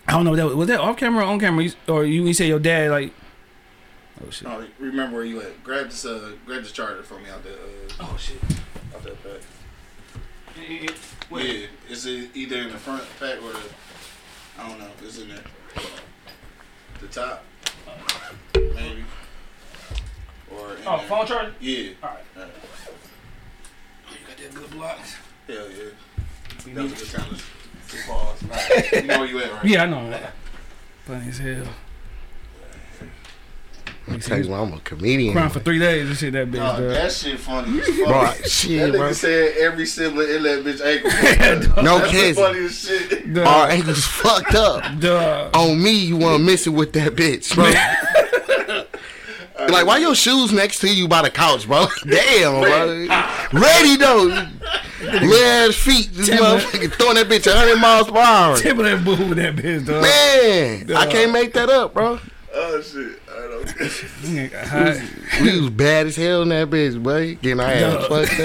[0.09, 0.37] I don't know.
[0.37, 2.25] That was that off camera or on camera, You- or you?
[2.27, 3.13] You say your dad like.
[4.25, 4.49] Oh shit!
[4.49, 5.63] No, remember where you at.
[5.63, 7.53] Grab this, uh, grab this charger for me out there.
[7.53, 8.37] Uh, Oh shit!
[8.95, 9.23] out that
[10.57, 10.91] pack.
[11.31, 13.61] Yeah, is it either in the front pack or the?
[14.59, 14.89] I don't know.
[15.03, 15.39] It's in there.
[17.01, 17.45] The top,
[18.55, 19.05] maybe.
[20.51, 21.07] Or in Oh, there.
[21.09, 21.55] phone charger.
[21.61, 21.91] Yeah.
[22.03, 22.25] Alright.
[22.37, 22.53] Alright.
[24.09, 25.17] Oh, you got that good blocks.
[25.47, 26.75] Hell yeah.
[26.75, 28.43] That was a good time to to pause.
[28.45, 29.65] Alright, You know where you at, right?
[29.65, 30.33] Yeah, I know that.
[31.05, 31.67] Funny as hell.
[34.07, 35.33] Let me tell you, I'm a comedian.
[35.33, 36.33] Crying for three days and shit.
[36.33, 36.59] That bitch.
[36.59, 36.91] Nah, dog.
[36.91, 37.81] that shit funny.
[37.81, 37.97] as fuck.
[38.07, 39.13] Bro, that shit, nigga bro.
[39.13, 41.11] said every sibling in that bitch ankle.
[41.83, 42.39] No That's the kids.
[42.39, 43.35] funniest shit.
[43.35, 43.47] Dog.
[43.47, 45.01] Our ankles fucked up.
[45.01, 45.57] Dog.
[45.57, 47.65] On me, you want to miss it with that bitch, bro.
[49.69, 51.87] like, why your shoes next to you by the couch, bro?
[52.09, 53.07] Damn, bro.
[53.61, 54.47] Ready though.
[55.03, 58.57] Little feet, this motherfucker throwing that bitch 100 miles per hour.
[58.57, 60.03] Timberland boo with that bitch, dog.
[60.03, 62.19] Man, I can't make that up, bro.
[62.59, 63.21] Oh shit.
[63.31, 63.67] I don't
[64.23, 65.43] Nigga, hot.
[65.43, 67.35] We was bad as hell in that bitch, boy.
[67.37, 68.27] Getting our ass Dog.
[68.29, 68.41] fucked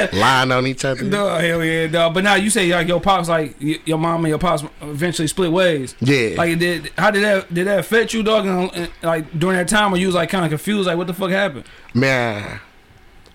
[0.00, 0.12] up.
[0.14, 1.02] Lying on each other.
[1.04, 2.14] No, hell yeah, dog.
[2.14, 5.52] But now you say like your pops, like your mom and your pops eventually split
[5.52, 5.94] ways.
[6.00, 6.36] Yeah.
[6.38, 8.46] Like, did how did that did that affect you, dog?
[8.46, 11.06] And, and, like during that time, where you was like kind of confused, like what
[11.06, 11.64] the fuck happened?
[11.92, 12.60] Man,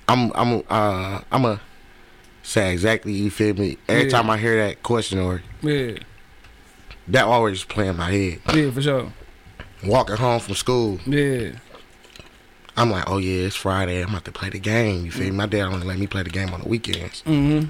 [0.07, 1.61] I'm I'm uh I'm a
[2.41, 3.77] say exactly you feel me.
[3.87, 4.09] Every Yeah.
[4.09, 5.97] time I hear that question or Yeah,
[7.09, 8.39] that always play in my head.
[8.55, 9.13] yeah, for sure.
[9.83, 11.51] Walking home from school, Yeah,
[12.77, 14.01] I'm like, oh yeah, it's Friday.
[14.01, 15.05] I'm about to play the game.
[15.05, 15.31] You feel me?
[15.31, 17.21] My dad only let me play the game on the weekends.
[17.23, 17.69] mm-hmm.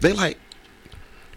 [0.00, 0.36] They like,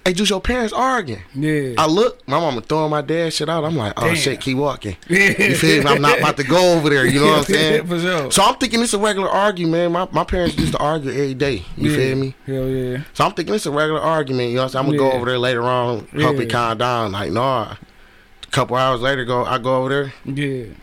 [0.03, 1.21] hey, just your parents arguing.
[1.35, 3.63] Yeah, I look, my mama throwing my dad shit out.
[3.63, 4.15] I'm like, oh Damn.
[4.15, 4.97] shit, keep walking.
[5.09, 5.39] yeah.
[5.49, 5.89] You feel me?
[5.91, 7.05] I'm not about to go over there.
[7.05, 7.85] You know what I'm saying?
[7.87, 8.31] for sure.
[8.31, 9.91] So I'm thinking it's a regular argument.
[9.91, 11.63] My my parents used to argue every day.
[11.77, 11.97] You yeah.
[11.97, 12.35] feel me?
[12.47, 13.03] Hell yeah.
[13.13, 14.49] So I'm thinking it's a regular argument.
[14.49, 14.85] You know what I'm saying?
[14.87, 15.11] I'm gonna Yeah.
[15.11, 16.41] go over there later on, help Yeah.
[16.41, 17.11] it calm down.
[17.11, 17.75] Like, nah.
[18.55, 20.73] Couple hours later, go I go over there, Yeah,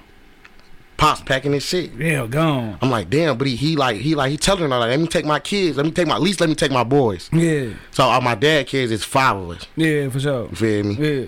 [0.98, 1.90] pops packing his shit.
[1.94, 2.76] yeah, gone.
[2.82, 5.06] I'm like, damn, but he, he like he like he telling her like, let me
[5.06, 7.30] take my kids, let me take my at least let me take my boys.
[7.32, 9.66] Yeah, So all my dad kids is five of us.
[9.74, 10.48] yeah, for sure.
[10.50, 10.94] You feel me?
[10.96, 11.26] Yeah,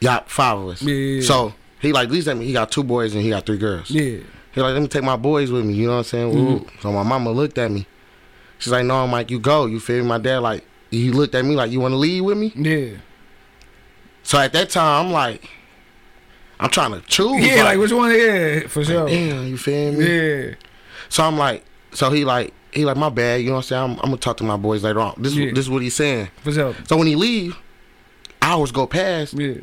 [0.00, 0.82] Yeah, five of us.
[0.82, 1.26] Yeah, yeah, yeah.
[1.26, 3.58] So he like at least let me he got two boys and he got three
[3.58, 3.90] girls.
[3.90, 4.18] yeah,
[4.52, 5.74] He like, let me take my boys with me.
[5.74, 6.28] You know what I'm saying?
[6.32, 6.60] Woo.
[6.60, 6.80] Mm-hmm.
[6.82, 7.84] So my mama looked at me.
[8.58, 9.66] She's like, no, Mike, you go.
[9.66, 10.08] You feel me?
[10.08, 12.52] My dad like, he looked at me like, you want to leave with me?
[12.54, 12.98] Yeah.
[14.26, 15.48] So at that time, I'm like,
[16.58, 17.46] I'm trying to choose.
[17.46, 18.10] Yeah, like which one?
[18.12, 19.08] Yeah, for sure.
[19.08, 20.04] damn, you feel me?
[20.48, 20.54] Yeah.
[21.08, 23.40] So I'm like, so he like, he like, my bad.
[23.42, 23.82] You know what I'm saying?
[23.84, 25.14] I'm, I'm gonna talk to my boys later on.
[25.22, 25.50] This, Yeah.
[25.50, 26.28] this is what he's saying.
[26.42, 26.74] For sure.
[26.88, 27.56] So when he leave,
[28.42, 29.34] hours go past.
[29.34, 29.54] Yeah.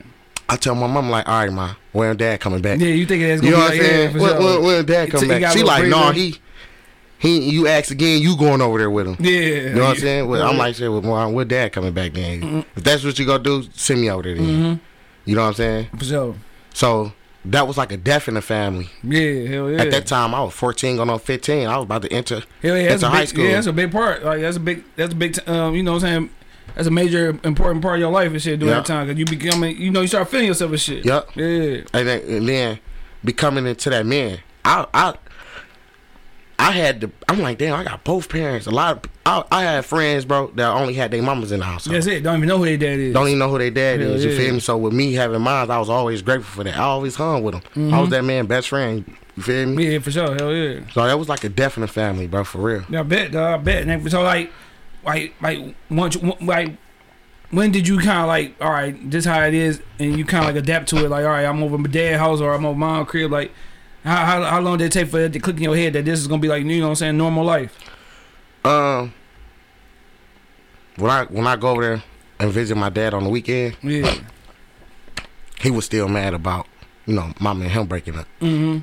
[0.47, 2.80] I tell my mom like, all right, ma, when dad coming back?
[2.80, 4.12] Yeah, you think that's You gonna know be what I'm like, yeah, saying?
[4.13, 4.62] for when, sure.
[4.62, 6.13] when, when dad So come back, she like, no, breather?
[6.13, 6.36] he,
[7.24, 9.16] he, you ask again, you going over there with him.
[9.20, 9.32] Yeah.
[9.32, 10.28] You know what I'm saying?
[10.28, 12.42] Well, I'm like, shit, well, mom, when dad coming back then?
[12.42, 12.60] Mm-hmm.
[12.78, 14.82] If that's what you gonna do, send me over there then.
[15.26, 15.88] You know what I'm saying?
[15.98, 16.36] for sure.
[16.74, 17.14] So
[17.46, 18.90] that was like a death in the family.
[19.04, 19.82] Yeah, hell yeah.
[19.82, 21.68] At that time, I was 14, going on 15.
[21.68, 23.46] I was about to enter hell yeah, that's a high big, school.
[23.46, 24.24] yeah, that's a big part.
[24.24, 26.30] Like that's a big, that's a big, t- um, you know what I'm saying?
[26.76, 28.80] That's a major important part of your life and shit during Yeah.
[28.82, 31.06] that time because you becoming, you know, you start feeling yourself and shit.
[31.06, 31.34] Yup.
[31.36, 31.82] Yeah.
[31.94, 32.80] and then, and then
[33.24, 34.40] becoming into that man.
[34.66, 35.14] I I
[36.63, 37.12] I had to.
[37.28, 38.67] I'm like, damn, I got both parents.
[38.67, 41.65] A lot of I, I had friends, bro, that only had their mamas in the
[41.65, 41.86] house.
[41.86, 42.23] That's it.
[42.23, 43.13] Don't even know who their dad is.
[43.13, 44.23] Don't even know who their dad Hell is.
[44.23, 44.38] You yeah.
[44.38, 44.60] feel me?
[44.60, 46.78] So with me having mine, I was always grateful for that.
[46.78, 47.62] I always hung with him.
[47.93, 48.10] I was mm-hmm.
[48.12, 49.04] that man best friend.
[49.36, 49.91] You feel me?
[49.91, 50.36] Yeah, for sure.
[50.36, 50.88] Hell yeah.
[50.91, 52.86] So that was like a definite family, bro, for real.
[52.89, 53.88] Yeah, I bet, dog, I bet.
[53.88, 54.52] And so like,
[55.06, 56.78] like, like, once, like,
[57.52, 60.45] when did you kind of like, all right, this how it is, and you kind
[60.45, 61.10] of like adapt to it?
[61.10, 63.32] Like, all right, I'm over my dad's house or I'm over my crib.
[63.32, 63.52] Like,
[64.04, 66.06] how, how how long did it take for that to click in your head that
[66.06, 67.78] this is gonna be like, you know, what I'm saying, normal life?
[68.66, 69.13] Um,
[70.98, 72.04] when I when I go over there
[72.39, 74.13] and visit my dad on the weekend, Yeah.
[75.60, 76.68] he was still mad about
[77.06, 78.28] you know mama and him breaking up.
[78.42, 78.80] Mm-hmm.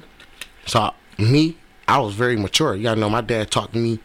[0.67, 1.57] So me,
[1.89, 2.75] I was very mature.
[2.75, 3.99] You gotta know my dad talked to me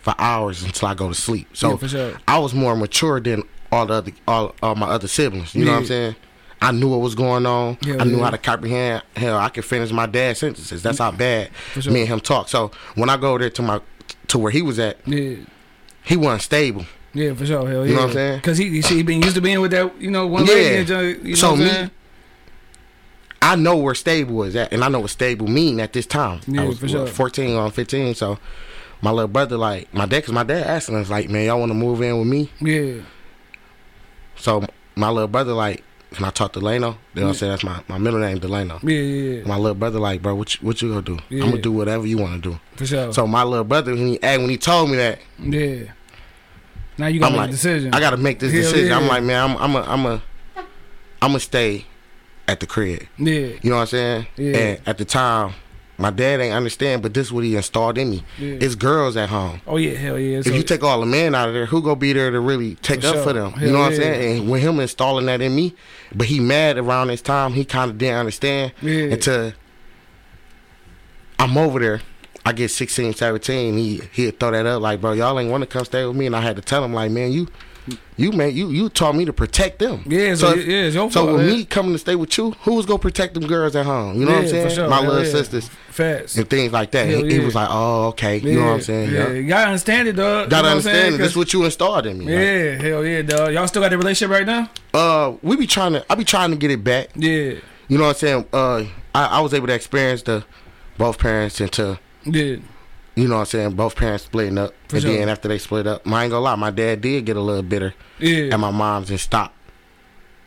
[0.00, 1.48] for hours until I go to sleep.
[1.56, 2.20] So Yeah, sure.
[2.26, 5.54] I was more mature than all the other all, all my other siblings.
[5.54, 6.16] You know what I'm saying?
[6.62, 7.76] I knew what was going on.
[7.82, 8.24] Yeah, I knew yeah.
[8.24, 9.02] how to comprehend.
[9.16, 10.82] Hell, I could finish my dad's sentences.
[10.82, 11.92] That's how bad sure.
[11.92, 12.48] me and him talk.
[12.48, 13.80] So when I go there to my
[14.28, 15.36] to where he was at, Yeah.
[16.04, 16.86] he wasn't stable.
[17.14, 17.68] Yeah, for sure.
[17.68, 17.90] Hell yeah.
[17.90, 18.36] You know what I'm saying?
[18.38, 20.54] Because he, he been used to being with that, you know, one Yeah.
[20.54, 20.92] lady.
[21.24, 21.90] You know So me- saying?
[23.42, 26.40] I know where stable is at, and I know what stable mean at this time.
[26.46, 27.02] Yeah, I was for sure.
[27.02, 28.38] what, 14 on 15, so
[29.02, 31.70] my little brother, like my dad, cause my dad asking us, like, man, y'all want
[31.70, 32.50] to move in with me?
[32.60, 33.02] Yeah.
[34.36, 36.96] So my little brother, like, can I talk to Delano?
[37.14, 37.52] You know what I'm saying?
[37.52, 38.78] That's my, my middle name, Delano.
[38.82, 39.44] Yeah, yeah, yeah.
[39.46, 41.18] My little brother, like, bro, what you, what you gonna do?
[41.28, 41.44] Yeah.
[41.44, 42.60] I'm gonna do whatever you want to do.
[42.76, 43.12] For sure.
[43.12, 45.92] So my little brother, when he when he told me that, yeah.
[46.98, 47.94] Now you got to I'm make like, a decision.
[47.94, 48.88] I gotta make this Hell decision.
[48.88, 48.96] yeah.
[48.98, 50.22] I'm like, man, I'm, I'm a, I'm a,
[51.22, 51.86] I'm gonna stay
[52.48, 53.02] at the crib.
[53.18, 53.32] yeah.
[53.32, 54.26] You know what I'm saying?
[54.36, 54.56] Yeah.
[54.56, 55.54] And at the time,
[56.02, 58.24] my dad ain't understand, but this is what he installed in me.
[58.38, 58.56] Yeah.
[58.60, 59.60] It's girls at home.
[59.66, 60.38] Oh yeah, hell yeah.
[60.40, 62.74] if you take all the men out of there, who gonna be there to really
[62.76, 63.22] take For up sure.
[63.22, 63.52] for them?
[63.52, 64.38] Hell you know what I'm saying?
[64.40, 65.74] And with him installing that in me,
[66.14, 69.04] but he mad around this time, he kind of didn't understand Yeah.
[69.14, 69.52] until
[71.38, 72.00] I'm over there.
[72.44, 73.76] I get 16, 17.
[73.78, 76.26] He he'd throw that up like, bro, y'all ain't want to come stay with me,
[76.26, 77.48] and I had to tell him like, man, you.
[78.16, 80.04] You man, you you taught me to protect them.
[80.06, 81.36] Yeah, so, if- yeah, it's your so fault.
[81.38, 81.56] with man.
[81.56, 84.20] me coming to stay with you, who was gonna protect them girls at home?
[84.20, 84.70] You know what I'm saying?
[84.70, 84.88] sure.
[84.88, 85.30] My little yeah.
[85.30, 86.36] sisters Facts.
[86.36, 87.08] and things like that.
[87.08, 87.44] Hell he, he yeah.
[87.44, 89.10] was like, "Oh, okay." You know what I'm saying?
[89.12, 89.32] Yeah, Yeah.
[89.32, 90.48] you gotta understand it, dog.
[90.50, 90.96] Gotta you know what I'm saying?
[90.96, 91.18] understand it.
[91.18, 92.24] This what you installed in me.
[92.26, 93.52] like, Yeah, hell yeah, dog.
[93.52, 94.70] Y'all still got that relationship right now?
[94.94, 96.04] uh, we be trying to.
[96.08, 97.08] I be trying to get it back.
[97.16, 97.54] Yeah,
[97.88, 98.44] You know what I'm saying?
[98.52, 100.44] Uh, I, I was able to experience the
[100.98, 101.98] both parents into.
[102.24, 102.56] yeah,
[103.14, 103.72] You know what I'm saying?
[103.72, 105.12] Both parents splitting up, For and sure.
[105.12, 107.62] then after they split up, I ain't gonna lie, my dad did get a little
[107.62, 108.54] bitter yeah.
[108.54, 109.54] at my mom's just stopped.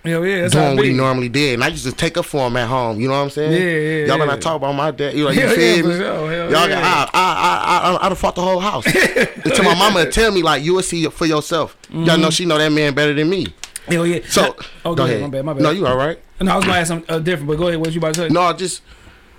[0.03, 2.47] hell yeah, that's doing what he normally did, and I used to take up for
[2.47, 2.99] him at home.
[2.99, 3.51] You know what I'm saying?
[3.51, 4.25] Yeah, yeah, Y'all yeah.
[4.25, 5.13] not talk about my dad.
[5.13, 5.81] You like, you Hell yeah, me?
[5.81, 6.31] sure.
[6.31, 6.81] Hell Y'all yeah.
[6.81, 8.85] got, I, I, I, I, I'd have fought the whole house.
[9.45, 11.77] Until my mama would tell me, like, you will see for yourself.
[11.91, 13.47] Y'all know she know that man better than me.
[13.87, 14.21] Hell yeah.
[14.27, 15.21] So, oh, go, ahead.
[15.21, 15.45] My bad.
[15.45, 15.61] My bad.
[15.61, 16.17] No, you all right.
[16.41, 17.79] No, I was gonna ask something uh, different, but go ahead.
[17.79, 18.29] What you about to say?
[18.29, 18.81] No, just,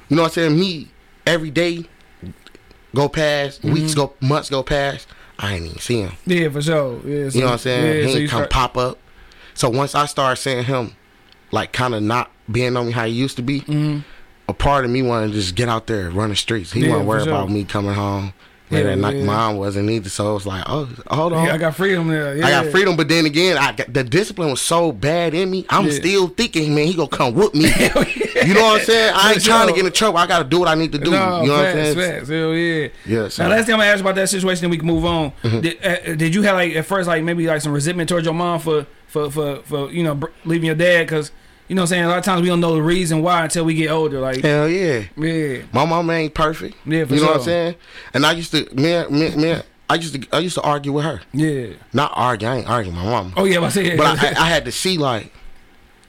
[0.09, 0.59] you know what I'm saying?
[0.61, 0.89] Me,
[1.27, 1.85] every day,
[2.95, 3.73] go past, Mm-hmm.
[3.75, 5.07] weeks go, months go past,
[5.39, 6.13] I ain't even see him.
[6.27, 7.01] Yeah, for sure.
[7.05, 7.87] Yeah, so, You know what I'm saying?
[7.99, 8.99] Yeah, he so ain't come start, pop up.
[9.55, 10.93] So once I started seeing him,
[11.53, 14.05] like, kind of not being on me how he used to be, Mhm.
[14.49, 16.73] a part of me wanted to just get out there, run the streets.
[16.73, 17.33] He Yeah, wasn't worried sure.
[17.33, 18.33] about me coming home
[18.71, 19.17] Yeah, at night.
[19.17, 19.25] yeah.
[19.25, 20.09] Mom wasn't either.
[20.09, 21.47] So it was like, oh, hold on.
[21.47, 22.37] Yeah, I got freedom there.
[22.37, 22.47] Yeah.
[22.47, 25.65] I got freedom, but then again, I got, the discipline was so bad in me.
[25.69, 27.71] I'm still thinking, man, he gonna come whoop me.
[28.47, 29.15] You know what I'm saying?
[29.17, 30.19] I ain't trying to get in trouble.
[30.19, 31.11] I gotta do what I need to do.
[31.11, 32.17] No, you know facts, what I'm saying?
[32.19, 32.29] facts.
[32.29, 32.89] Hell yeah.
[33.07, 33.29] Yeah.
[33.29, 35.33] So, Now, last thing I'm gonna ask about that situation, then we can move on.
[35.43, 35.61] Mm-hmm.
[35.61, 38.35] Did, uh, did you have like at first like maybe like some resentment towards your
[38.35, 41.07] mom for for for, for you know leaving your dad?
[41.07, 41.33] Because
[41.69, 43.43] you know what I'm saying a lot of times we don't know the reason why
[43.45, 44.21] until we get older.
[44.21, 45.05] Like hell yeah.
[45.17, 46.77] yeah, My mama ain't perfect.
[46.87, 47.37] Yeah, for you know what.
[47.39, 47.75] I'm saying?
[48.15, 51.05] And I used to, man, man, man, I used to, I used to argue with
[51.05, 51.21] her.
[51.33, 51.75] yeah.
[51.93, 52.49] Not argue.
[52.49, 53.33] I ain't arguing my mama.
[53.37, 55.33] Oh yeah, I say But I, I, I had to see like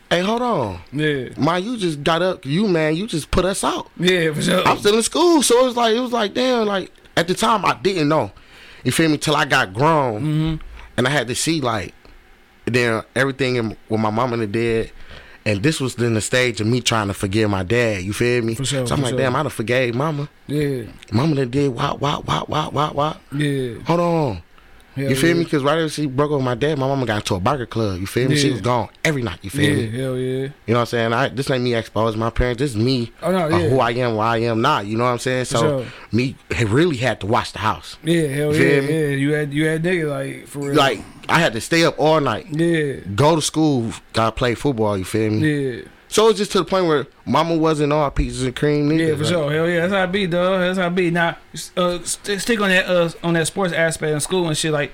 [0.10, 1.30] hey, hold on, Yeah.
[1.38, 3.92] man, you just got up, you man, you just put us out.
[3.98, 4.66] Yeah, for sure.
[4.66, 7.34] I'm still in school, so it was like it was like damn, like at the
[7.34, 8.32] time I didn't know.
[8.84, 9.18] You feel me?
[9.18, 10.56] Till I got grown, Mm-hmm.
[10.98, 11.94] and I had to see like
[12.66, 14.92] then everything in, with my mom and the dad.
[15.48, 18.04] And this was then the stage of me trying to forgive my dad.
[18.04, 18.56] You feel me?
[18.56, 19.20] For sure, so I'm like, sure.
[19.20, 20.28] damn, I done forgave mama.
[20.46, 20.84] Yeah.
[21.10, 23.22] Mama done did what, what, what, what, what, what.
[23.32, 23.76] Yeah.
[23.84, 24.44] Hold on.
[24.98, 25.36] Hell You feel yeah.
[25.36, 25.44] me?
[25.44, 27.66] Because right after she broke up with my dad, my mama got into a burger
[27.66, 28.00] club.
[28.00, 28.36] You feel me?
[28.36, 29.40] She was gone every night.
[29.44, 29.98] You feel Yeah, me?
[29.98, 30.42] hell yeah.
[30.44, 31.14] You know what I'm saying?
[31.14, 32.60] I, this ain't me exposing my parents.
[32.60, 33.70] This is me, Oh, no, uh, yeah.
[33.70, 34.86] who I am, where I am not.
[34.88, 35.46] You know what I'm saying?
[35.46, 35.86] So sure.
[36.12, 37.98] me really had to watch the house.
[38.04, 38.88] Yeah, hell yeah, me?
[39.02, 39.08] yeah.
[39.16, 40.76] You had you had niggas like for real.
[40.76, 44.98] Like I had to stay up all night, yeah, go to school, gotta play football.
[44.98, 45.40] You feel me?
[45.76, 48.88] yeah, So it's just to the point where mama wasn't all pieces and cream.
[48.88, 49.04] Neither.
[49.04, 49.52] yeah, for Like, sure.
[49.52, 50.60] Hell yeah, that's how I be, dog.
[50.62, 51.12] That's how I be.
[51.12, 51.38] Now,
[51.76, 54.72] uh, st- stick on that uh on that sports aspect in school and shit.
[54.72, 54.92] Like,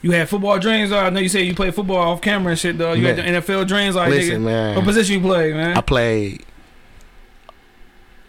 [0.00, 0.90] you had football dreams.
[0.90, 1.04] Dog.
[1.04, 2.96] I know you said you played football off camera and shit, dog.
[2.96, 3.16] You Man.
[3.18, 4.44] had the NFL dreams, like Listen, nigga.
[4.44, 4.76] man.
[4.76, 5.76] What position you play, man?
[5.76, 6.44] I played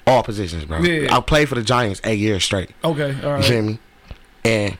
[0.07, 0.79] all positions, bro.
[0.79, 1.15] Yeah.
[1.15, 2.69] I played for the Giants eight years straight.
[2.83, 3.79] okay, all You feel me?
[4.43, 4.77] And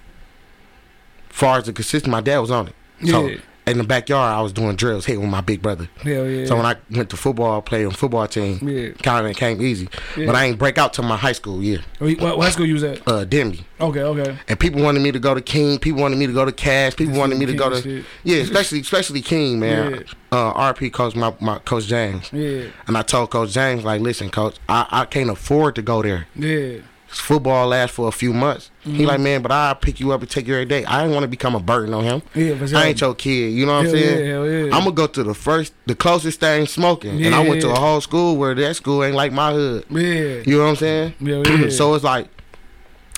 [1.30, 2.76] far as the consistent, my dad was on it.
[3.06, 3.38] So Yeah.
[3.68, 5.90] In the backyard, I was doing drills, hitting with my big brother.
[6.04, 6.46] Hell yeah.
[6.46, 8.60] So when I went to football, played on football team.
[8.68, 8.90] Yeah.
[9.02, 10.28] Kind of came easy, Yeah.
[10.28, 12.76] but I ain't break out till my high school year, what, what high school you
[12.76, 13.08] was at?
[13.08, 13.66] uh, Denby.
[13.82, 14.38] Okay, okay.
[14.48, 15.80] And people wanted me to go to King.
[15.80, 16.94] People wanted me to go to Cass.
[16.94, 18.06] People wanted me to go to Shit.
[18.24, 19.92] yeah, especially especially King, man.
[19.96, 20.02] Yeah.
[20.32, 24.30] Uh, RP coach my, my coach James, Yeah, and I told Coach James like, listen,
[24.30, 26.28] coach, I, I can't afford to go there.
[26.36, 28.72] yeah, Football lasts for a few months.
[28.86, 28.96] Mm-hmm.
[28.98, 30.84] He like, man, but I'll pick you up and take you every day.
[30.86, 32.22] I didn't want to become a burden on him.
[32.34, 32.66] yeah.
[32.66, 32.78] Sure.
[32.78, 33.54] I ain't your kid.
[33.54, 34.28] You know what I'm saying?
[34.28, 34.76] yeah, yeah.
[34.76, 37.76] I'm gonna go to the first, the closest thing smoking, and I went to a
[37.76, 39.86] whole school where that school ain't like my hood.
[39.90, 41.14] Yeah, You know what I'm saying?
[41.22, 41.70] yeah, yeah.
[41.70, 42.28] so it's like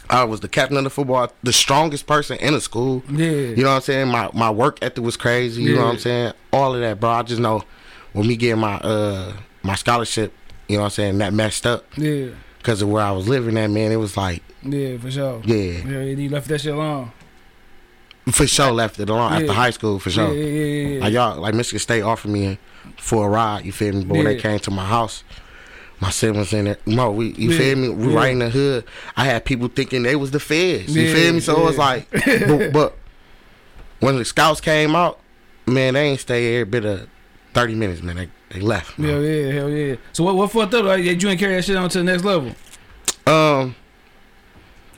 [0.10, 3.04] I was the captain of the football, the strongest person in the school.
[3.10, 4.08] yeah, You know what I'm saying?
[4.10, 5.64] My my work ethic was crazy.
[5.64, 6.34] You know what I'm saying?
[6.54, 7.10] All of that, bro.
[7.10, 7.64] I just know
[8.14, 10.34] when me getting my uh my scholarship,
[10.70, 12.28] you know what I'm saying, that messed up yeah,
[12.68, 13.94] because of where I was living at, man.
[13.94, 15.42] It was like, yeah, for sure.
[15.46, 17.14] yeah, Yeah, yeah, you left that shit alone.
[18.30, 20.34] for sure left it alone after high school, for sure.
[20.34, 21.00] Yeah, yeah, yeah, yeah.
[21.00, 22.58] Like y'all, like Michigan State offered me
[22.98, 23.64] for a ride.
[23.64, 24.04] You feel me?
[24.04, 25.24] But when they came to my house,
[26.02, 26.78] my siblings in there.
[26.86, 27.58] No, we, you Yeah.
[27.58, 27.88] feel me?
[27.88, 28.20] We Yeah.
[28.20, 28.84] right in the hood.
[29.16, 30.94] I had people thinking they was the feds.
[30.94, 31.40] You Yeah, feel me?
[31.40, 32.10] So it was like,
[32.50, 32.98] but, but
[34.02, 35.22] when the scouts came out,
[35.66, 37.08] man, they ain't stay every bit of
[37.58, 38.02] thirty minutes.
[38.04, 38.92] Man, they they left.
[38.98, 39.96] Hell yeah, hell yeah.
[40.14, 40.86] So what what fucked up?
[40.86, 42.52] Like, you ain't carry that shit on to the next level.
[43.26, 43.76] Um,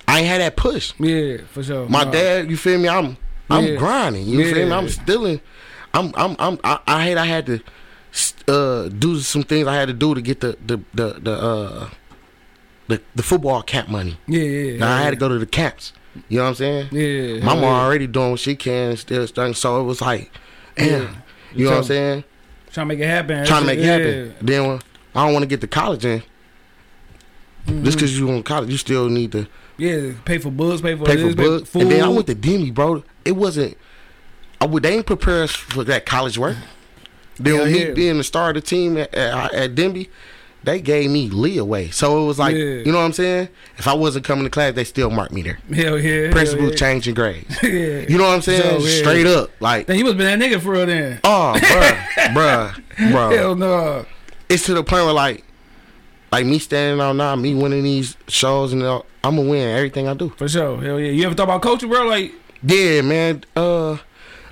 [0.08, 0.94] I ain't had that push.
[1.00, 1.88] Yeah, for sure.
[1.88, 2.12] My Nah.
[2.12, 2.90] dad, you feel me?
[2.90, 3.18] I'm
[3.50, 3.76] I'm Yeah.
[3.76, 4.28] grinding.
[4.28, 4.74] You feel me?
[4.74, 5.40] I'm stealing.
[5.94, 7.60] I'm I'm I'm I, I hate I had to
[8.48, 11.90] uh do some things I had to do to get the the the, the uh
[12.88, 14.18] the, the football camp money.
[14.28, 14.78] Yeah, yeah.
[14.80, 15.94] Now I had to go to the camps.
[16.28, 16.88] You know what I'm saying?
[16.92, 17.46] Yeah.
[17.46, 17.68] Mama yeah.
[17.86, 19.54] already doing what she can, still studying.
[19.54, 20.32] So it was like,
[20.76, 21.04] damn.
[21.04, 21.10] Yeah.
[21.54, 22.24] You know what I'm saying?
[22.72, 23.46] Trying to make it happen.
[23.46, 23.98] Trying to make it Yeah.
[23.98, 24.36] happen.
[24.42, 24.80] Then when
[25.16, 26.22] I don't want to get to college in.
[27.68, 27.84] Mhm.
[27.84, 31.06] Just because you in college, you still need to Yeah, pay for books, pay for
[31.06, 31.70] pay this, for books.
[31.70, 31.82] food.
[31.84, 33.04] And then I went to Denby, bro.
[33.26, 33.78] It wasn't.
[34.62, 34.84] I would.
[34.84, 36.58] They ain't prepare us for that college work.
[37.40, 37.92] Then Hell with me yeah.
[37.94, 40.10] being the star of the team at, at, at Denby,
[40.64, 41.90] they gave me leeway.
[41.90, 42.64] So it was like, Yeah.
[42.86, 43.50] you know what I'm saying?
[43.78, 45.60] If I wasn't coming to class, they still marked me there.
[45.74, 46.32] Hell yeah.
[46.32, 47.58] Principal hell changing grades.
[47.64, 47.70] yeah.
[47.70, 48.00] yeah.
[48.10, 48.82] You know what I'm saying?
[48.82, 49.00] So, yeah.
[49.02, 51.20] Straight up, like, Then you must been that nigga for real then.
[51.24, 53.36] oh, bruh, bruh, bruh.
[53.38, 54.06] Hell no.
[54.50, 55.44] It's to the point where like,
[56.32, 60.08] like me standing out now, me winning these shows, and all, I'm gonna win everything
[60.08, 60.30] I do.
[60.38, 60.82] For sure.
[60.82, 61.12] Hell yeah.
[61.12, 62.04] You ever thought about coaching, bro?
[62.08, 63.44] Like, Yeah, man.
[63.56, 63.98] Uh,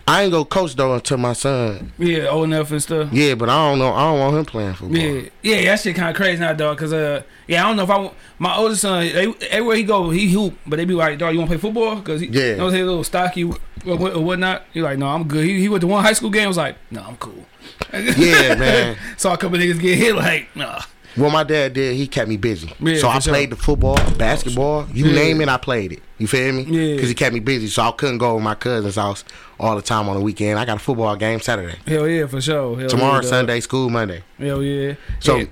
[0.09, 3.11] I ain't go coach though until my son yeah, old enough and stuff.
[3.11, 3.91] Yeah, but I don't know.
[3.93, 4.97] I don't want him playing football.
[4.97, 6.77] Yeah, yeah, that shit kind of crazy now, dog.
[6.77, 9.01] Cause uh, yeah, I don't know if I want my oldest son.
[9.01, 11.61] They, everywhere he go, he hoop, but they be like, dog, you want to play
[11.69, 12.01] football?
[12.01, 12.51] Cause he, Yeah.
[12.51, 14.63] you know, he's a little stocky or, what- or whatnot.
[14.73, 15.43] He like, no, I'm good.
[15.43, 16.47] He, he went to one high school game.
[16.47, 17.45] Was like, no, I'm cool.
[17.93, 18.97] Yeah, man.
[19.17, 20.15] Saw a couple niggas get hit.
[20.15, 20.81] Like, nah.
[21.17, 22.71] What my dad did, he kept me busy.
[22.79, 23.33] Yeah, so I sure.
[23.33, 25.15] played the football, basketball, you Yeah.
[25.15, 25.99] name it, I played it.
[26.19, 26.63] You feel me?
[26.63, 26.95] Yeah.
[26.95, 29.23] Because he kept me busy, so I couldn't go to my cousin's house
[29.59, 30.59] all the time on the weekend.
[30.59, 31.75] I got a football game Saturday.
[31.87, 32.79] Hell yeah, for sure.
[32.79, 33.29] Hell Tomorrow, yeah.
[33.29, 34.23] Sunday, school Monday.
[34.39, 34.93] Hell yeah.
[35.19, 35.45] So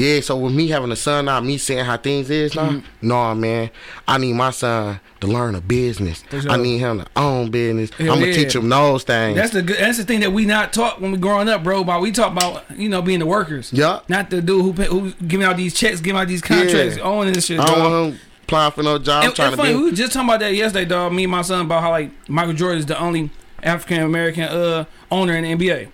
[0.00, 0.14] Yeah.
[0.14, 3.08] yeah, so with me having a son now, me seeing how things is now, Mm-hmm.
[3.08, 3.70] no man,
[4.08, 6.24] I need my son to learn a business.
[6.48, 7.90] I need him to own business.
[7.90, 8.36] Hell I'm gonna yeah.
[8.44, 9.36] teach him those things.
[9.36, 9.76] That's the good.
[9.78, 11.82] That's the thing that we not taught when we growing up, bro.
[11.82, 13.72] About we talk about you know being the workers.
[13.72, 14.08] Yup.
[14.08, 17.02] Not the dude who pay, who's giving out these checks, giving out these contracts, Yeah.
[17.02, 17.60] owning this shit.
[17.60, 19.24] I don't want him applying for no job.
[19.24, 19.82] And, trying and to funny, be.
[19.84, 21.12] we just talking about that yesterday, dog.
[21.12, 23.30] Me and my son about how like Michael Jordan is the only
[23.62, 25.88] African American uh owner in the NBA.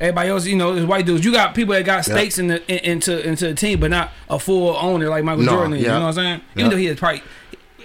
[0.00, 1.24] Everybody else, you know, is white dudes.
[1.24, 4.12] You got people that got stakes in the in, into into the team, but not
[4.28, 5.72] a full owner like Michael No, Jordan.
[5.74, 5.78] Yeah.
[5.78, 6.40] You know what I'm saying?
[6.52, 6.68] Even Yeah.
[6.70, 7.22] though he is probably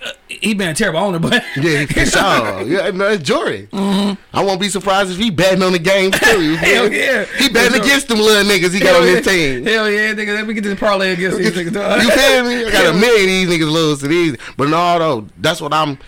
[0.04, 2.62] uh, he been a terrible owner, but Yeah, for sure.
[2.65, 3.67] Yeah, no, it's Jordan.
[3.71, 6.56] I won't be surprised if he betting on the game too.
[6.60, 7.26] Hell yeah.
[7.38, 7.84] He betting sure.
[7.84, 9.63] against them little niggas he got on his team.
[9.65, 10.34] Hell yeah, nigga.
[10.36, 12.04] Let me get this parlay against these niggas.
[12.04, 12.65] You feel me?
[12.65, 14.38] I got a million these niggas lose to these.
[14.58, 16.00] But no, though, that's what I'm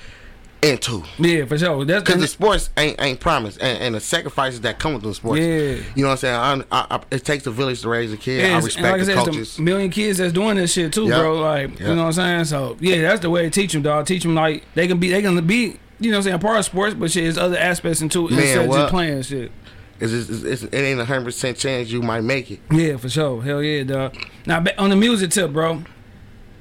[0.63, 1.03] into.
[1.19, 1.83] Yeah, for sure.
[1.85, 5.13] That's Because the sports ain't ain't promised, and, and the sacrifices that come with the
[5.13, 5.41] sports.
[5.41, 5.75] Yeah.
[5.95, 6.65] You know what I'm saying?
[6.71, 8.41] I, I, I, it takes a village to raise a kid.
[8.47, 9.59] Yeah, I respect like I the said, it's coaches.
[9.59, 11.19] million kids that's doing this shit too, Yep.
[11.19, 11.35] bro.
[11.39, 11.79] Like, Yep.
[11.79, 12.45] you know what I'm saying?
[12.45, 14.05] So yeah, that's the way to teach them, dog.
[14.05, 16.59] Teach them like they can be, they can be, you know what I'm saying, part
[16.59, 19.51] of sports, but shit, there's other aspects into it Man, instead of just playing shit.
[19.99, 22.59] It's, it's, it's, it ain't a hundred percent chance you might make it.
[22.71, 23.41] Yeah, for sure.
[23.41, 24.15] Hell yeah, dog.
[24.45, 25.83] Now on the music tip, bro.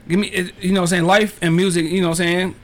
[0.08, 1.86] Give me, you know what I'm saying, life and music.
[1.86, 2.54] You know what I'm saying,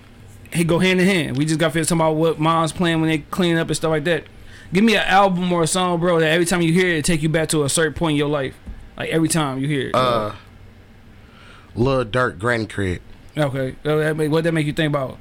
[0.52, 1.36] he go hand in hand.
[1.36, 3.90] We just got to talking about what mom's playing when they clean up and stuff
[3.90, 4.24] like that.
[4.72, 7.04] Give me an album or a song, bro, that every time you hear it, it
[7.04, 8.54] take you back to a certain point in your life.
[8.96, 9.94] Like every time you hear it.
[9.94, 10.32] Uh,
[11.74, 13.00] Lil Durk Granny Crib.
[13.36, 13.76] Okay,
[14.28, 15.16] what that make you think about?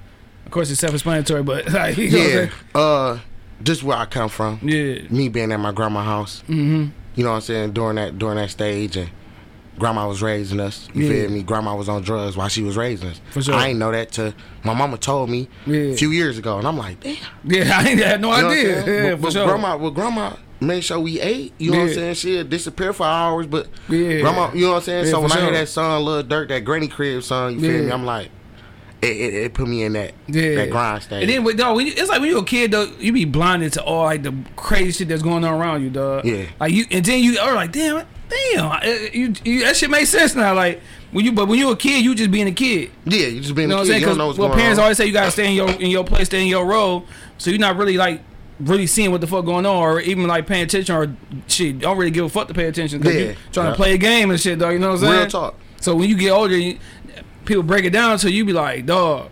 [0.45, 2.33] Of course, it's self-explanatory, but like, you know what
[2.75, 2.81] Yeah.
[2.81, 3.19] Uh,
[3.63, 4.59] just where I come from.
[4.63, 6.43] yeah, Me being at my grandma's house.
[6.47, 6.87] mm-hmm.
[7.15, 7.71] You know what I'm saying?
[7.73, 9.09] During that during that stage and
[9.79, 10.87] grandma was raising us.
[10.93, 11.09] You Yeah.
[11.23, 11.43] feel me?
[11.43, 13.21] Grandma was on drugs while she was raising us.
[13.31, 13.55] For sure.
[13.55, 15.77] I ain't know that till my mama told me Yeah.
[15.93, 17.15] a few years ago, and I'm like, damn.
[17.45, 17.71] yeah.
[17.79, 18.75] I ain't had no You know idea.
[18.85, 19.47] Yeah, but, for but sure.
[19.47, 21.53] grandma, well, grandma made sure we ate.
[21.59, 22.13] You know what I'm saying?
[22.15, 24.21] She'd disappear for hours, but Yeah.
[24.21, 25.05] grandma, you know what I'm saying?
[25.05, 25.43] Yeah, so when I sure.
[25.43, 27.91] hear that song, Lil Durk, that Granny Crib song, you feel me?
[27.91, 28.29] I'm like,
[28.99, 31.29] it, it, it put me in that Yeah, that grind stage.
[31.29, 33.73] And then, dog, when you, it's like when you're a kid, though, you be blinded
[33.73, 36.25] to all like the crazy shit that's going on around you, dog.
[36.25, 36.45] Yeah.
[36.59, 38.79] Like you, and then you are like, damn, damn, uh,
[39.13, 40.53] you, you, that shit makes sense now.
[40.53, 42.91] Like when you, but when you're a kid, you just being a kid.
[43.05, 43.89] yeah, you just being You know a what I'm kid.
[43.91, 44.01] saying?
[44.01, 44.83] You don't know what's well, parents on.
[44.83, 47.05] always say you gotta stay in your in your place, stay in your role.
[47.37, 48.21] So you're not really like
[48.59, 51.15] really seeing what the fuck going on, or even like paying attention, or
[51.47, 51.79] shit.
[51.79, 53.21] Don't really give a fuck to pay attention because Yeah.
[53.29, 53.71] you trying Yeah.
[53.71, 54.73] to play a game and shit, dog.
[54.73, 55.13] You know what I'm saying?
[55.13, 55.55] Real talk.
[55.79, 56.79] So when you get older, you,
[57.45, 59.29] people break it down so you be like, dog.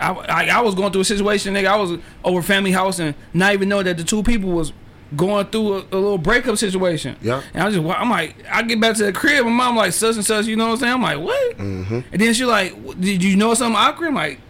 [0.00, 1.66] I, I, I was going through a situation, nigga.
[1.66, 4.72] I was over family house and not even know that the two people was
[5.16, 7.16] going through a, a little breakup situation.
[7.22, 7.42] Yeah.
[7.54, 10.16] And I just, I'm like, I get back to the crib, and mom like such
[10.16, 10.46] and such.
[10.46, 10.94] You know what I'm saying?
[10.94, 11.58] I'm like, what?
[11.58, 12.00] Mm-hmm.
[12.12, 14.08] And then she like, did you know something awkward?
[14.08, 14.40] I'm like,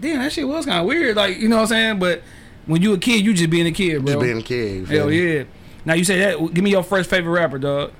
[0.00, 1.16] damn, that shit was kind of weird.
[1.16, 1.98] Like, you know what I'm saying?
[1.98, 2.22] But
[2.66, 4.14] when you a kid, you just being a kid, bro.
[4.14, 4.88] Just being a kid.
[4.88, 5.44] Hell yeah.
[5.84, 6.54] Now you say that.
[6.54, 7.92] Give me your first favorite rapper, dog.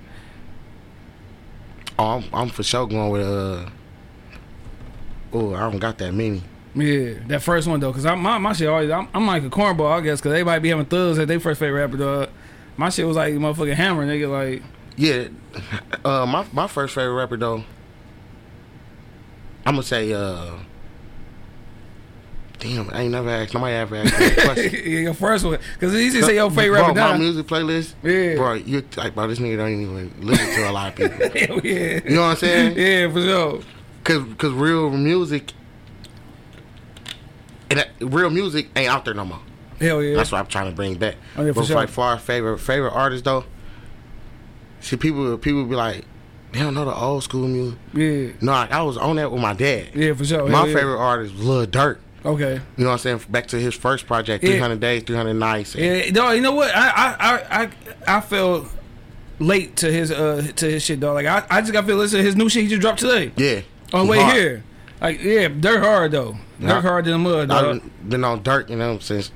[1.98, 3.68] Oh, I'm, I'm for sure going with uh.
[5.32, 6.42] Oh, I don't got that many.
[6.74, 9.50] Yeah, that first one though, cause I, my my shit always I'm, I'm like a
[9.50, 12.30] cornball, I guess, cause everybody be having thugs at their first favorite rapper, dog.
[12.78, 14.30] My shit was like motherfucking hammer, nigga.
[14.30, 14.62] Like,
[14.96, 15.28] Yeah,
[16.04, 17.64] uh, my my first favorite rapper though.
[19.66, 20.50] I'm gonna say uh.
[22.58, 23.54] Damn, I ain't never asked.
[23.54, 24.92] Nobody ever asked me that question.
[24.92, 27.94] your first one, cause it's easy to say your favorite bro, rapper my music playlist.
[28.04, 28.36] Yeah.
[28.36, 31.28] bro, you like, bro, this nigga don't even listen to a lot of people.
[31.38, 32.78] Hell yeah, You know what I'm saying?
[32.78, 33.60] yeah, for sure.
[34.04, 35.52] Cause, cause real music,
[37.72, 39.40] and that, real music ain't out there no more.
[39.80, 40.14] Hell yeah.
[40.16, 41.16] That's what I'm trying to bring back.
[41.36, 41.76] Oh, yeah, but sure.
[41.76, 43.44] like for our favorite favorite artists though,
[44.80, 46.04] see people people be like,
[46.52, 47.78] they don't know the old school music.
[47.94, 49.88] Yeah, No, like, I was on that with my dad.
[49.94, 50.46] yeah, for sure.
[50.48, 50.74] My Hell yeah.
[50.76, 51.98] favorite artist was Lil Durk.
[52.24, 52.52] Okay.
[52.76, 53.20] You know what I'm saying?
[53.30, 54.50] Back to his first project, Yeah.
[54.50, 55.74] 300 Days, 300 Nights.
[55.74, 56.36] Yeah, dog.
[56.36, 56.70] You know what?
[56.74, 58.68] I I I I, I felt
[59.40, 61.14] late to his uh to his shit, though.
[61.14, 63.32] Like I, I just got to listen to his new shit he just dropped today
[63.36, 63.62] Yeah.
[63.92, 64.36] on the way hard.
[64.36, 64.64] here.
[65.00, 66.36] Like yeah, Durk hard though.
[66.62, 66.70] Yeah.
[66.78, 67.76] Durk hard in the mud, dog.
[67.82, 69.30] I've been on Durk, you know, since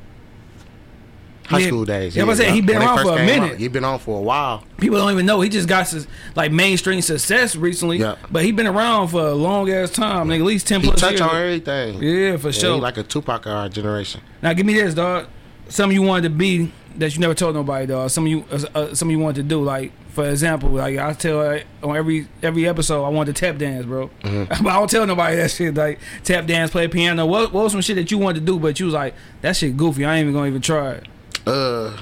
[1.46, 1.66] high Yeah.
[1.68, 2.16] school days.
[2.16, 3.58] Yeah, but I'm saying he been When they around first for a minute.
[3.58, 4.64] He been on for a while.
[4.78, 7.98] People don't even know he just got his like mainstream success recently.
[7.98, 8.16] Yeah.
[8.30, 11.00] But he been around for a long ass time, nigga, at least ten He plus
[11.00, 11.20] touch years.
[11.22, 12.02] on everything.
[12.02, 12.76] Yeah, for Yeah, sure.
[12.78, 14.20] like a Tupac of our generation.
[14.42, 15.26] now give me this, dog.
[15.68, 18.10] Something you wanted to be that you never told nobody, dog.
[18.10, 21.40] Some you, uh, uh, something you wanted to do, like for example, like I tell
[21.40, 24.09] uh, on every every episode, I wanted to tap dance, bro.
[24.22, 24.64] Mm-hmm.
[24.64, 25.74] but I don't tell nobody that shit.
[25.74, 27.26] Like tap dance, play piano.
[27.26, 29.57] What, what was some shit that you wanted to do, but you was like, that
[29.57, 30.07] shit goofy.
[30.07, 31.09] I ain't even gonna even try it.
[31.46, 31.98] Uh,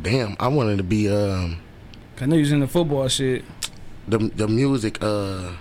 [0.00, 1.58] damn, I wanted to be um
[2.20, 3.46] I know you was in the football shit.
[4.06, 5.52] the the music uh.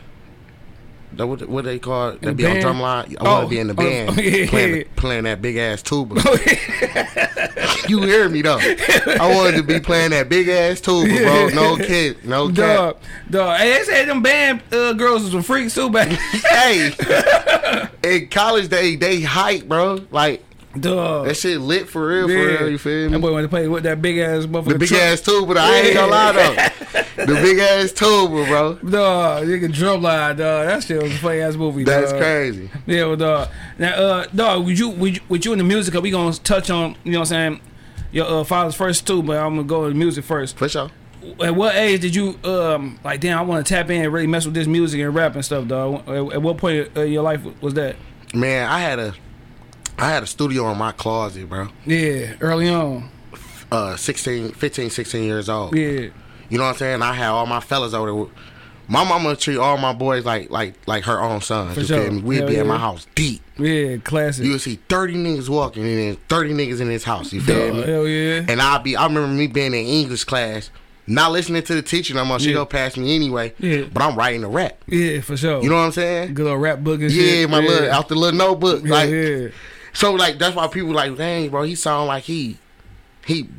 [1.13, 2.21] That what, what they call it?
[2.21, 2.65] That be on band?
[2.65, 3.11] drumline.
[3.11, 4.49] I Oh, want to be in the oh, band yeah.
[4.49, 6.15] playing, playing that big ass tuba.
[7.87, 8.57] you hear me though?
[8.59, 11.47] I wanted to be playing that big ass tuba, bro.
[11.49, 12.55] No kid, no cap.
[12.55, 12.97] Dog,
[13.29, 13.57] dog.
[13.59, 16.09] Hey, they said them band uh, girls was some freaks too back.
[16.09, 16.91] hey,
[18.03, 19.99] in college they they hype, bro.
[20.11, 20.43] Like
[20.81, 21.27] dog.
[21.27, 22.57] that shit lit for real, Yeah.
[22.57, 22.69] for real.
[22.71, 23.11] You feel me?
[23.13, 24.65] That boy wanted to play with that big ass motherfucker.
[24.73, 25.01] The big truck.
[25.01, 25.59] ass tuba, though.
[25.61, 27.25] I ain't gonna lie though.
[27.25, 28.73] The big ass tuba, bro.
[28.75, 30.67] Dog, nigga drum line, dog.
[30.67, 31.83] That shit was a funny ass movie.
[31.83, 32.21] That's dog.
[32.21, 32.69] crazy.
[32.85, 33.49] Yeah, well, dog.
[33.77, 36.69] Now, uh, dog, would you, would you, with you in the music, we gonna touch
[36.69, 37.59] on, you know what I'm saying,
[38.11, 40.57] your uh, father's first too, but I'm gonna go to the music first.
[40.57, 40.89] For sure.
[41.43, 43.19] at what age did you um like?
[43.19, 45.43] Damn, I want to tap in and really mess with this music and rap and
[45.43, 46.07] stuff, dog.
[46.07, 47.95] At, at what point of your life was that?
[48.33, 49.13] Man, I had a
[49.97, 51.69] I had a studio in my closet, bro.
[51.85, 53.09] Yeah, early on.
[53.71, 55.75] Uh 16, 15, 16 years old.
[55.75, 56.07] Yeah,
[56.49, 57.01] You know what I'm saying?
[57.01, 58.25] I had all my fellas over there.
[58.89, 61.73] My mama treat all my boys like like like her own sons.
[61.73, 62.03] For you sure.
[62.03, 62.21] feel me?
[62.21, 63.41] We'd Hell be in my house deep.
[63.57, 64.45] yeah, classic.
[64.45, 67.33] You would see 30 niggas walking and then 30 niggas in his house.
[67.33, 67.81] You feel Dog, me?
[67.91, 68.45] hell yeah.
[68.47, 70.69] And I'll be I remember me being in English class,
[71.05, 72.39] not listening to the teacher no more.
[72.39, 72.53] She Yeah.
[72.53, 73.53] go past me anyway.
[73.59, 73.83] Yeah.
[73.93, 74.81] But I'm writing a rap.
[74.87, 75.61] Yeah, for sure.
[75.61, 76.33] You know what I'm saying?
[76.35, 77.49] good little rap book and Yeah, shit.
[77.49, 78.85] my little out the little notebook.
[78.85, 79.47] Yeah, like yeah.
[79.97, 82.57] So like that's why people like, dang, bro, he sound like he
[83.25, 83.49] he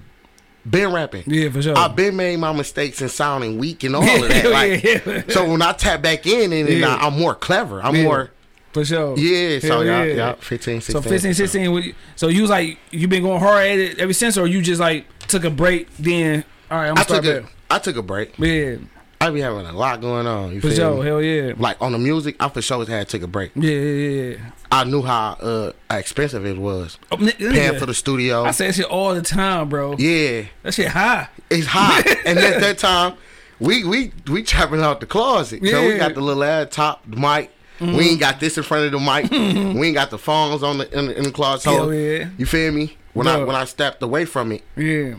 [0.68, 1.24] been rapping.
[1.26, 1.76] Yeah, for sure.
[1.76, 4.50] I've been made my mistakes and sounding weak and all of that.
[4.50, 6.94] Like, yeah, so when I tap back in and then Yeah.
[6.94, 7.82] I, I'm more clever.
[7.82, 8.02] I'm Yeah.
[8.04, 8.30] more
[8.72, 9.16] for sure.
[9.16, 9.58] yeah.
[9.60, 10.14] So Hell yeah, yeah.
[10.14, 10.92] yeah, 15, 16.
[11.02, 11.72] So 15, 16.
[11.72, 14.46] what you- So you was like you been going hard at it ever since, or
[14.46, 15.88] you just like took a break?
[15.96, 17.82] Then all right, I'm I took a back.
[17.82, 18.38] Took a break.
[18.38, 18.76] Yeah,
[19.20, 20.52] I be having a lot going on.
[20.52, 20.96] You for feel sure.
[21.02, 21.06] me?
[21.06, 21.54] Hell yeah.
[21.56, 23.50] Like on the music, I for sure had to take a break.
[23.56, 24.36] Yeah, yeah, yeah.
[24.70, 26.98] I knew how uh expensive it was.
[27.10, 28.44] Oh, n- Paying nigga, for the studio.
[28.44, 29.96] I say that shit all the time, bro.
[29.98, 31.28] yeah, That shit high.
[31.50, 32.00] it's high.
[32.26, 33.14] and at that time,
[33.58, 35.66] we we we trapping out the closet.
[35.66, 37.50] So we got the little ad top the mic.
[37.80, 39.30] We ain't got this in front of the mic.
[39.30, 41.70] we ain't got the phones on the in the, in the closet.
[41.70, 42.28] Hell yeah.
[42.38, 42.96] you feel me?
[43.14, 45.14] When I when I stepped away from it, Yeah,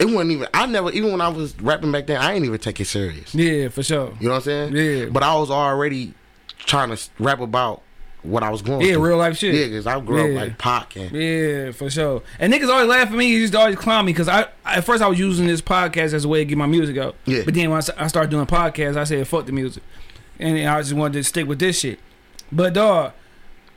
[0.00, 0.48] it wasn't even.
[0.54, 3.34] I never even when I was rapping back then, I ain't even take it serious.
[3.34, 4.12] yeah, for sure.
[4.18, 4.76] You know what I'm saying?
[4.76, 5.06] Yeah.
[5.10, 6.14] But I was already
[6.58, 7.82] trying to rap about
[8.22, 9.08] what I was going Yeah, through.
[9.08, 9.54] real life shit.
[9.54, 10.40] Yeah, because I grew Yeah.
[10.40, 12.22] up like Pac and Yeah, for sure.
[12.38, 13.26] And niggas always laugh at me.
[13.28, 16.12] He used to always clown me because I at first I was using this podcast
[16.12, 17.14] as a way to get my music out.
[17.24, 17.42] Yeah.
[17.44, 19.82] But then when I started doing podcasts, I said fuck the music,
[20.38, 21.98] and I just wanted to stick with this shit.
[22.52, 23.12] But dog,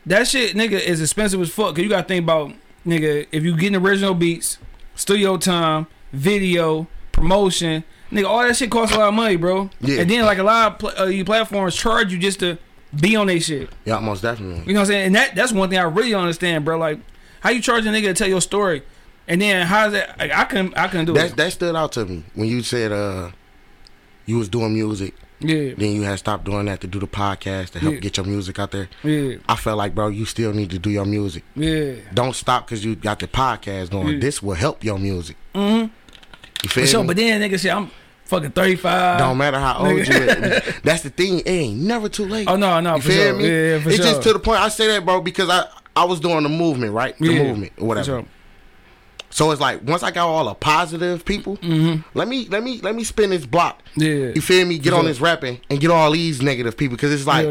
[0.05, 1.76] that shit, nigga, is expensive as fuck.
[1.76, 2.51] Cause you gotta think about
[2.86, 4.57] nigga if you getting original beats,
[4.95, 7.84] studio time, video, promotion.
[8.11, 9.70] Nigga, all that shit costs a lot of money, bro.
[9.82, 10.01] Yeah.
[10.01, 12.57] And then like a lot of pl- uh, you platforms charge you just to
[12.99, 13.70] be on their shit.
[13.86, 14.64] yeah, most definitely.
[14.68, 15.05] You know what I'm saying?
[15.07, 16.78] And that that's one thing I really don't understand, bro.
[16.78, 16.99] Like,
[17.41, 18.84] how you charge a nigga to tell your story,
[19.28, 20.18] and then how's that?
[20.20, 21.36] Like, I couldn't, I couldn't do That it.
[21.38, 23.32] that stood out to me when you said uh
[24.28, 27.72] you was doing music, Yeah, then you had stopped doing that to do the podcast
[27.72, 27.99] to help Yeah.
[27.99, 28.89] get your music out there.
[29.03, 31.43] yeah, I felt like, bro, you still need to do your music.
[31.55, 31.95] yeah.
[32.14, 34.07] Don't stop because you got the podcast going.
[34.07, 34.20] Yeah.
[34.20, 35.36] This will help your music.
[35.55, 35.91] Mm-hmm.
[36.64, 37.01] You feel For sure.
[37.01, 37.07] me?
[37.07, 37.91] But then, nigga, shit, I'm
[38.26, 39.20] fucking 35.
[39.20, 40.74] Don't matter how old you is.
[40.84, 41.39] That's the thing.
[41.39, 42.47] It ain't never too late.
[42.47, 43.34] Oh no, no, You for feel sure.
[43.36, 43.43] me?
[43.43, 44.05] Yeah, yeah, it's sure.
[44.05, 44.59] just to the point.
[44.61, 47.18] I say that, bro, because I I was doing the movement, right?
[47.20, 48.05] The Yeah, movement, or for whatever.
[48.05, 48.26] sure.
[49.30, 51.57] So it's like once I got all the positive people,
[52.14, 53.82] let me let me let me spin this block.
[53.97, 54.01] Mm-hmm.
[54.01, 54.32] Yeah.
[54.36, 54.78] You feel me?
[54.78, 57.45] Get on this rapping and get all these negative people because it's like.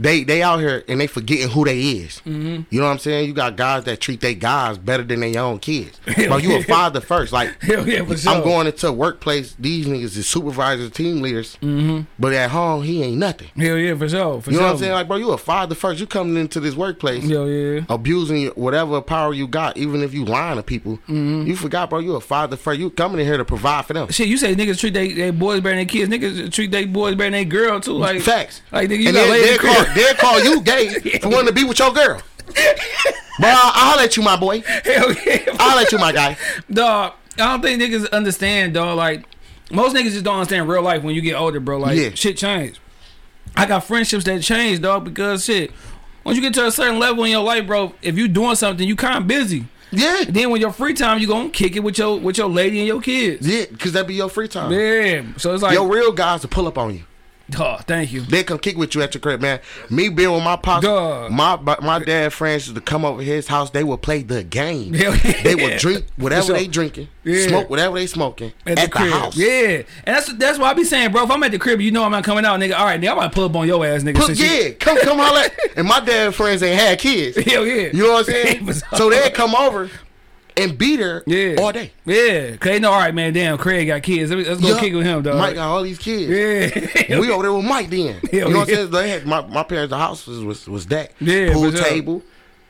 [0.00, 2.22] They they out here and they forgetting who they is.
[2.26, 2.62] Mm-hmm.
[2.70, 3.26] You know what I'm saying?
[3.28, 6.00] You got guys that treat their guys better than their own kids.
[6.06, 7.32] Hell Bro, you a father first.
[7.32, 8.32] Like Hell yeah, for sure.
[8.32, 9.54] I'm going into a workplace.
[9.58, 12.02] These niggas is supervisors, team leaders, Mm-hmm.
[12.18, 13.48] but at home he ain't nothing.
[13.56, 14.40] Hell yeah, for sure.
[14.40, 14.66] For You know sure.
[14.68, 14.92] what I'm saying?
[14.92, 16.00] Like, bro, you a father first.
[16.00, 17.82] You coming into this workplace Hell yeah.
[17.88, 20.96] abusing whatever power you got, even if you lying to people.
[21.08, 21.46] Mm-hmm.
[21.46, 21.98] You forgot, bro.
[21.98, 22.80] You a father first.
[22.80, 24.08] You coming in here to provide for them.
[24.08, 26.10] Shit, you say niggas treat they, they boys better than their kids.
[26.10, 27.92] Niggas treat they boys better than their girl too.
[27.92, 28.62] Like Facts.
[28.72, 29.89] Like nigga, you and got laid in the.
[29.94, 30.88] They'll call you gay
[31.20, 32.20] for wanting to be with your girl.
[33.38, 34.60] bro, I'll, I'll let you, my boy.
[34.60, 35.56] Hell yeah.
[35.58, 36.36] I'll let you, my guy.
[36.70, 37.14] dog.
[37.34, 38.96] I don't think niggas understand, dog.
[38.96, 39.24] Like
[39.70, 41.78] most niggas just don't understand real life when you get older, bro.
[41.78, 42.10] Like Yeah.
[42.14, 42.78] shit changed.
[43.56, 45.70] I got friendships that change, dog, because shit.
[46.24, 48.86] Once you get to a certain level in your life, bro, if you doing something,
[48.86, 49.64] you kind of busy.
[49.90, 50.24] Yeah.
[50.28, 52.86] Then when your free time, you gonna kick it with your with your lady and
[52.86, 53.46] your kids.
[53.46, 54.70] Yeah, because that be your free time.
[54.70, 55.22] Yeah.
[55.36, 57.04] So it's like, Your real guys to pull up on you.
[57.50, 58.22] Dog, thank you.
[58.22, 59.60] They come kick with you at your crib, man.
[59.90, 61.30] Me being with my pops, Dog.
[61.30, 63.70] my my dad friends to come over his house.
[63.70, 64.94] They would play the game.
[64.94, 65.14] Yeah.
[65.42, 67.46] They would drink whatever they drinking, Yeah.
[67.48, 69.36] smoke whatever they smoking at, At, the, the, house.
[69.36, 69.82] Yeah.
[70.04, 72.04] And that's that's why I be saying, bro, if I'm at the crib, you know
[72.04, 72.78] I'm not coming out, nigga.
[72.78, 74.16] All right, nigga, I'm about to pull up on your ass, nigga.
[74.16, 75.48] Put, since you- yeah, come come holler.
[75.76, 77.36] And my dad friends ain't had kids.
[77.44, 77.88] Hell yeah.
[77.92, 78.72] You know what I'm saying?
[78.96, 79.90] So they'd come over
[80.62, 81.56] and be there Yeah.
[81.58, 81.92] all day.
[82.04, 82.56] Yeah.
[82.56, 84.30] Cause they know, all right, man, damn, Craig got kids.
[84.30, 84.80] Let's let's go Yeah.
[84.80, 85.36] kick with him, dog.
[85.36, 86.28] Mike got all these kids.
[86.30, 87.18] Yeah.
[87.18, 88.20] We over there with Mike then.
[88.32, 88.68] you Hell know what.
[88.68, 88.90] I'm saying?
[88.90, 91.12] They had my, my parents' house was was, was that.
[91.20, 92.22] Yeah, Pool table,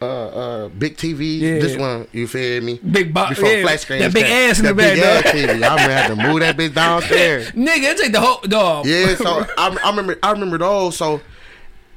[0.02, 1.38] uh uh big TV.
[1.40, 1.58] Yeah.
[1.58, 2.78] This one, you feel me?
[2.78, 3.36] Big box.
[3.36, 3.98] Before yeah, flat screen.
[4.00, 5.22] that big ass in that the back, big ass.
[5.34, 5.48] TV.
[5.62, 7.50] I remember had to move that bitch downstairs.
[7.52, 8.86] Nigga, it take the whole dog.
[8.86, 10.96] Yeah, so I, I remember I remember those.
[10.96, 11.20] So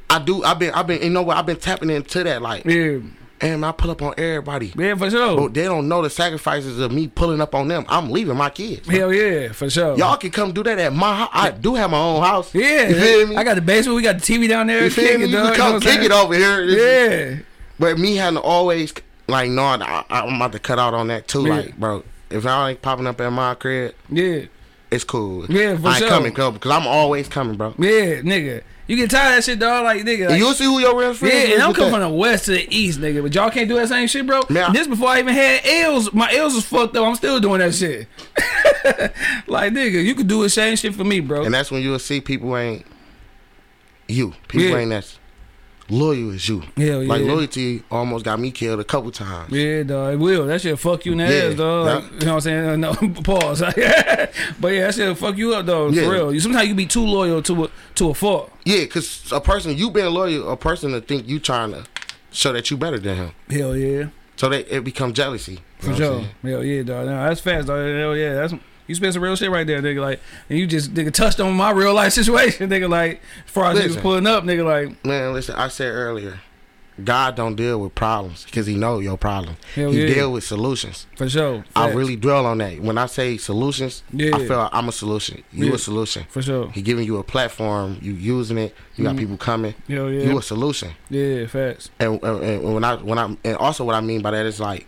[0.09, 0.43] I do.
[0.43, 2.65] I've been I've been you know what I've been tapping into that like.
[2.65, 2.99] Yeah.
[3.43, 4.71] And I pull up on everybody.
[4.77, 5.35] Yeah, for sure.
[5.35, 7.85] But they don't know the sacrifices of me pulling up on them.
[7.89, 8.87] I'm leaving my kids.
[8.87, 9.97] Hell yeah, for sure.
[9.97, 11.29] Y'all can come do that at my house.
[11.33, 12.55] I do have my own house.
[12.55, 12.87] yeah.
[12.87, 13.35] You feel me?
[13.35, 13.97] I got the basement.
[13.97, 14.85] We got the TV down there.
[14.85, 15.25] you feel me?
[15.25, 16.69] You can come kick it over here.
[16.69, 17.43] Saying?
[17.77, 18.93] But me having to always
[19.27, 21.45] like, no, I, I'm about to cut out on that too.
[21.45, 21.55] Yeah.
[21.55, 24.43] Like, bro, if I ain't popping up at my crib, Yeah.
[24.89, 25.45] it's cool.
[25.47, 25.87] Yeah, for sure.
[25.89, 26.09] I ain't sure.
[26.09, 27.73] coming, because I'm always coming, bro.
[27.77, 28.63] Yeah, nigga.
[28.93, 29.83] You get tired of that shit, dog.
[29.85, 30.29] Like, nigga.
[30.29, 32.51] Like, you'll see who your real friends yeah, and I'm coming from the west to
[32.51, 33.23] the east, nigga.
[33.23, 34.41] But y'all can't do that same shit, bro.
[34.49, 36.13] Man, this before I even had L's.
[36.13, 37.03] My L's was fucked up.
[37.07, 38.07] I'm still doing that shit.
[39.47, 41.43] like, nigga, you could do the same shit for me, bro.
[41.43, 42.85] And that's when you'll see people ain't
[44.07, 44.35] you.
[44.47, 44.77] People Yeah.
[44.77, 45.17] ain't as
[45.89, 46.63] loyal as you.
[46.77, 49.51] Hell Like loyalty almost got me killed a couple times.
[49.51, 50.45] Yeah, dog, it will.
[50.45, 52.03] That shit fuck you in the Yeah, ass, dog.
[52.13, 52.69] You know what I'm saying?
[52.69, 53.59] Uh, No, pause.
[53.61, 55.89] but yeah, that shit fuck you up, though.
[55.89, 56.03] Yeah.
[56.03, 56.33] For real.
[56.33, 58.51] You sometimes you be too loyal to a to a fault.
[58.65, 61.85] Yeah, cause a person you being loyal, a person to think you trying to
[62.31, 63.31] show that you better than him.
[63.49, 64.07] Hell yeah,
[64.37, 65.59] So that it becomes jealousy.
[65.79, 66.23] For sure.
[66.41, 67.05] Hell yeah, dog.
[67.07, 67.77] No, that's fast, dog.
[67.85, 68.53] Hell yeah, that's
[68.93, 70.01] you spend some real shit right there, nigga.
[70.01, 70.19] Like,
[70.49, 72.89] and you just nigga touched on my real life situation, nigga.
[72.89, 74.63] Like, as far as niggas pulling up, nigga.
[74.65, 76.39] Like, Man, listen, I said earlier,
[77.03, 79.55] God don't deal with problems because He know your problem.
[79.73, 80.13] Hell he yeah.
[80.13, 81.07] deal with solutions.
[81.17, 81.63] for sure.
[81.75, 82.79] I really dwell on that.
[82.81, 84.35] When I say solutions, Yeah.
[84.35, 85.43] I feel like I'm a solution.
[85.51, 85.73] You Yeah.
[85.73, 86.25] a solution.
[86.29, 86.69] for sure.
[86.69, 87.97] He giving you a platform.
[87.99, 88.75] You using it.
[88.95, 89.19] You got Mhm.
[89.19, 89.73] people coming.
[89.89, 90.91] Hell yeah, You a solution.
[91.09, 91.89] yeah, facts.
[91.99, 94.59] And, and, and when I when I and also what I mean by that is
[94.59, 94.85] like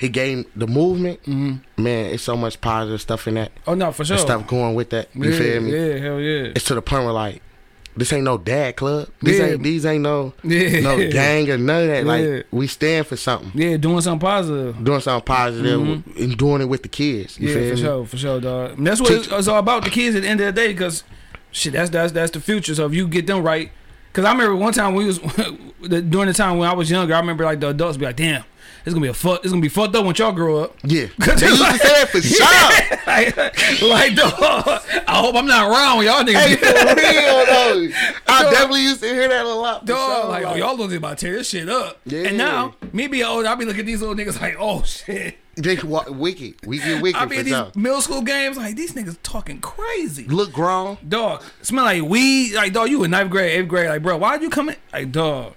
[0.00, 1.20] he gave the movement.
[1.24, 3.52] hmm Man, it's so much positive stuff in that.
[3.66, 4.18] Oh no, for sure.
[4.18, 5.08] Stuff going with that.
[5.14, 5.70] You yeah, feel me?
[5.72, 6.52] Yeah, hell yeah.
[6.56, 7.42] It's to the point where like
[7.96, 9.08] this ain't no dad club.
[9.20, 9.46] This Yeah.
[9.46, 12.04] ain't these ain't no Yeah, no gang or none of that.
[12.06, 12.36] Yeah.
[12.36, 13.50] Like we stand for something.
[13.54, 14.82] Yeah, doing something positive.
[14.82, 16.16] Doing something positive Mhm.
[16.22, 17.38] and doing it with the kids.
[17.38, 17.80] You yeah, for me?
[17.82, 18.78] sure, for sure, dog.
[18.78, 19.84] And that's what Teach- it's, it's all about.
[19.84, 21.04] The kids at the end of the day, because
[21.50, 22.74] shit, that's that's that's the future.
[22.74, 23.70] So if you get them right,
[24.12, 25.18] because I remember one time we was
[25.82, 28.44] during the time when I was younger, I remember like the adults be like, "Damn,
[28.84, 31.06] it's gonna be a fuck, it's gonna be fucked up when y'all grow up." Yeah.
[31.18, 32.46] They used to say that for sure.
[33.06, 34.32] like, like, dog,
[35.06, 36.34] I hope I'm not around when y'all niggas.
[36.34, 37.88] Hey, for real though.
[38.26, 38.52] I Dog.
[38.52, 39.84] definitely used to hear that a lot.
[39.84, 41.98] Dog, sure, like, oh, y'all losing about to tear this shit up.
[42.04, 42.28] Yeah.
[42.28, 45.36] And now, me being old, I be looking at these little niggas like, oh shit.
[45.56, 46.60] They wicked.
[46.62, 50.24] Get wicked I be at these middle school games like these niggas talking crazy.
[50.24, 50.96] Look grown.
[51.06, 52.54] Dog, smell like weed.
[52.54, 53.88] Like dog, you in ninth grade, eighth grade.
[53.88, 54.76] Like bro, why'd you coming.
[54.92, 55.54] Like dog,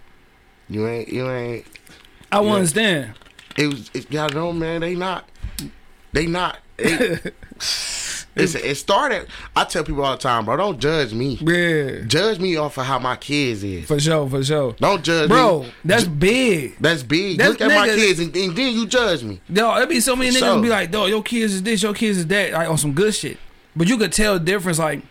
[0.68, 1.10] You ain't.
[1.10, 1.66] You ain't.
[2.38, 2.52] I Yeah.
[2.54, 3.14] understand.
[3.58, 3.92] It was.
[3.94, 4.82] It, y'all know, man.
[4.82, 5.30] They not.
[6.12, 6.58] They not.
[8.36, 9.28] Listen, it started.
[9.56, 10.58] I tell people all the time, bro.
[10.58, 11.38] Don't judge me.
[11.40, 13.86] Yeah, Judge me off of how my kids is.
[13.86, 14.74] for sure, for sure.
[14.80, 15.74] Don't judge Bro, me.
[15.86, 16.76] that's big.
[16.80, 17.38] That's big.
[17.38, 19.40] That's Look at my kids and, and then you judge me.
[19.52, 22.18] Dog, there be so many niggas be like, dog, your kids is this, your kids
[22.18, 23.38] is that, like on some good shit.
[23.76, 25.04] But you could tell the difference, like,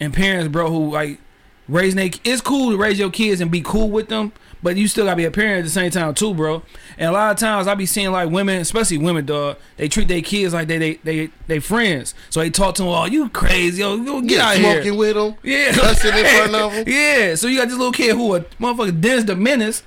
[0.00, 1.20] in parents, bro, who like
[1.68, 2.12] raising they.
[2.24, 5.16] It's cool to raise your kids and be cool with them, but you still gotta
[5.16, 6.62] be a parent at the same time too, bro.
[6.98, 10.08] And a lot of times I be seeing like women, especially women, dog, they treat
[10.08, 12.14] their kids like they they they they friends.
[12.30, 14.82] So they talk to them, oh, you crazy, oh, yo, yo get Yeah, out smoking
[14.82, 14.94] here.
[14.94, 15.34] with them.
[15.42, 18.40] Yeah, cussing in front of them, Yeah, so you got this little kid who a
[18.40, 19.82] motherfucker Dennis the Menace,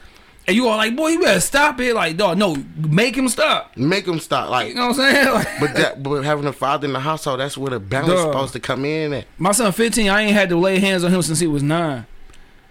[0.48, 1.94] and you all like, boy, you better stop it.
[1.94, 3.76] Like, dog, no, make him stop.
[3.76, 4.50] Make him stop.
[4.50, 5.28] Like, You know what I'm saying?
[5.34, 8.32] Like, but that, but having a father in the household, that's where the balance Dog.
[8.32, 9.12] supposed to come in.
[9.14, 9.26] At.
[9.38, 12.06] my son 15, I ain't had to lay hands on him since he was nine.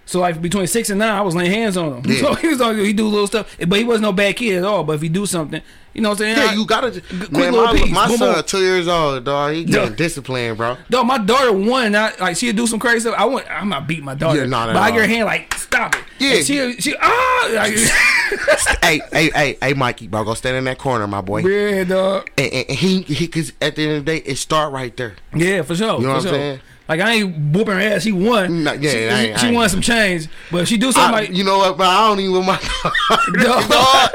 [0.05, 2.03] So like between six and nine, I was laying hands on him.
[2.11, 2.21] Yeah.
[2.21, 4.63] So he was on, he do little stuff, but he wasn't no bad kid at
[4.63, 4.83] all.
[4.85, 5.61] But if he do something,
[5.97, 6.37] you know what I'm saying?
[6.37, 6.91] Yeah, I- you gotta.
[6.91, 7.91] quick Man, little my, piece.
[7.91, 8.43] my Boom, son, boom.
[8.43, 9.53] two years old, dog.
[9.53, 9.95] He getting Yeah.
[9.95, 10.77] disciplined, bro.
[10.89, 11.95] Dog, my daughter won.
[11.95, 13.15] I, like she'd do some crazy stuff.
[13.17, 13.45] I want.
[13.49, 14.39] I'm not beat my daughter.
[14.39, 14.91] Yeah, not but I all.
[14.91, 16.03] get her hand like stop it.
[16.19, 16.33] Yeah.
[16.35, 17.73] And she she ah like,
[18.83, 21.39] hey, hey, hey, hey, Mikey, bro, go stand in that corner, my boy.
[21.39, 22.29] yeah, dog.
[22.37, 25.15] And, and, he, he, cause at the end of the day, it start right there.
[25.35, 25.99] Yeah, for sure.
[25.99, 26.31] You know for what I'm sure.
[26.33, 26.59] saying?
[26.87, 28.03] Like I ain't whooping her ass.
[28.03, 28.63] She won.
[28.63, 30.91] Nah, yeah, she, I ain't- she I ain't- won some change, but if she do
[30.91, 31.85] something I, like you know what, bro?
[31.85, 33.69] I don't even want my Dog.
[33.69, 34.09] dog.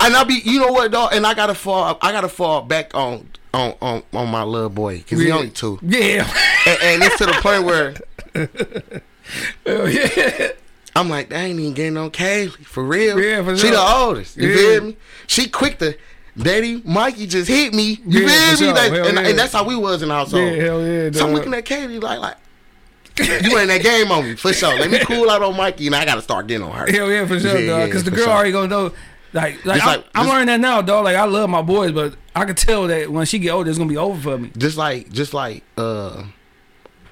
[0.00, 1.10] And I be, you know what, dog?
[1.14, 5.02] And I gotta fall, I gotta fall back on, on, on, on my little boy,
[5.08, 6.28] cause he only two, yeah,
[6.66, 7.94] and, and it's to the point where
[8.34, 8.48] Hell
[9.66, 10.48] oh, yeah.
[10.94, 13.18] I'm like, I ain't even getting on Kaylee for real.
[13.18, 13.76] Yeah, for she sure.
[13.76, 14.36] the oldest.
[14.36, 14.56] You Yeah.
[14.56, 14.96] feel me?
[15.26, 15.96] She quick to.
[16.36, 18.00] Daddy, Mikey just hit me.
[18.06, 18.72] You Yeah, feel me?
[18.72, 19.28] Like, and, yeah.
[19.28, 20.44] and that's how we was in our household.
[20.54, 22.36] Yeah, hell yeah, So I'm looking at Katie like, like,
[23.18, 24.74] you ain't that game on me for sure.
[24.78, 26.90] Let me cool out on Mikey, and I gotta start getting on her.
[26.90, 27.88] Hell yeah, for sure, Yeah, dog.
[27.88, 28.32] Because the girl sure.
[28.32, 28.92] already gonna know.
[29.34, 31.04] Like, like, like- I'm learning that now, dog.
[31.04, 33.78] Like, I love my boys, but I can tell that when she get older, it's
[33.78, 34.50] gonna be over for me.
[34.56, 36.24] Just like, just like, uh,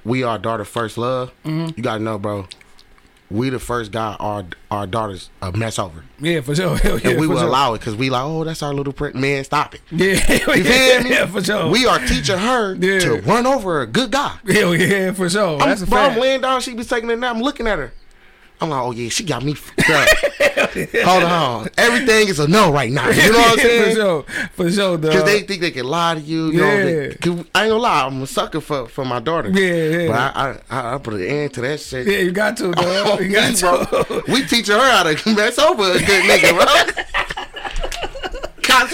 [0.04, 1.30] we are daughter first love.
[1.44, 1.72] Mm-hmm.
[1.76, 2.46] You gotta know, bro.
[3.30, 6.76] We the first got our our daughters a mess over, Yeah, for sure.
[6.76, 7.46] Hell yeah, and we will sure.
[7.46, 9.14] allow it because we like, oh, that's our little print.
[9.14, 9.82] Man, stop it.
[9.90, 10.14] Yeah,
[10.54, 11.10] You feel me?
[11.10, 11.68] yeah, for sure.
[11.70, 12.98] We are teaching her Yeah.
[13.00, 14.36] to run over a good guy.
[14.48, 15.60] hell yeah, for sure.
[15.60, 16.60] I'm, That's a bro, I'm laying down.
[16.60, 17.36] She be taking a nap.
[17.36, 17.92] I'm looking at her.
[18.60, 19.54] I'm like, oh yeah, she got me.
[19.54, 20.08] fucked up.
[21.04, 23.08] Hold on, everything is a no right now.
[23.08, 23.84] You know what I'm saying?
[23.84, 25.02] for sure, for sure, dog.
[25.02, 26.50] Because they think they can lie to you.
[26.50, 27.16] you know, they-
[27.54, 29.48] I ain't gonna lie, I'm a sucker for, for my daughter.
[29.50, 30.06] Yeah, yeah.
[30.08, 32.06] But I, I, I put an end to that shit.
[32.06, 32.84] yeah, you got to, dog.
[32.86, 33.84] Oh, you got bro.
[33.84, 34.22] to.
[34.28, 37.02] We teaching her how to mess over a good nigga, bro.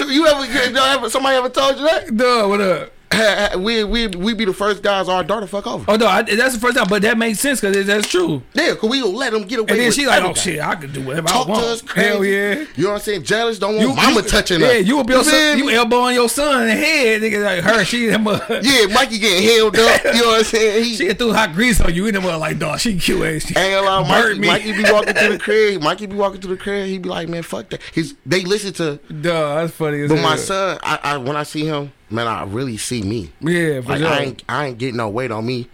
[0.09, 2.17] You ever, you ever somebody ever told you that?
[2.17, 2.93] Duh, what up?
[3.59, 5.85] we we we be the first guys our daughter fuck over.
[5.89, 8.43] Oh no, I, that's the first time, but that makes sense because that's true.
[8.53, 9.71] Yeah, cause we gonna let them get away.
[9.71, 11.63] And then she like, oh shit, I can do whatever Talk I want.
[11.65, 12.09] to us crazy.
[12.09, 12.65] Hell yeah.
[12.75, 13.23] You know what I'm saying?
[13.23, 14.87] Jealous, don't want mama touching yeah, us.
[14.87, 17.85] you will be your son, you elbowing your son in the head, nigga like her.
[17.85, 20.05] She them uh, Yeah, Mikey getting held up.
[20.05, 20.85] You know what I'm saying?
[20.85, 23.57] He, she threw hot grease on you, and them uh, like, dog, she cute she.
[23.57, 24.49] Ain't lie, Mikey, me.
[24.49, 25.83] Mikey be walking to the crib.
[25.83, 26.87] Mikey be walking to the crib.
[26.87, 27.81] He be like, man, fuck that.
[27.95, 30.29] He's they listen to, Duh, that's funny as but hell.
[30.29, 33.31] my son, I, I when I see him, man, I really see me.
[33.41, 34.09] Yeah, for Like sure.
[34.09, 35.69] I ain't I ain't getting no weight on me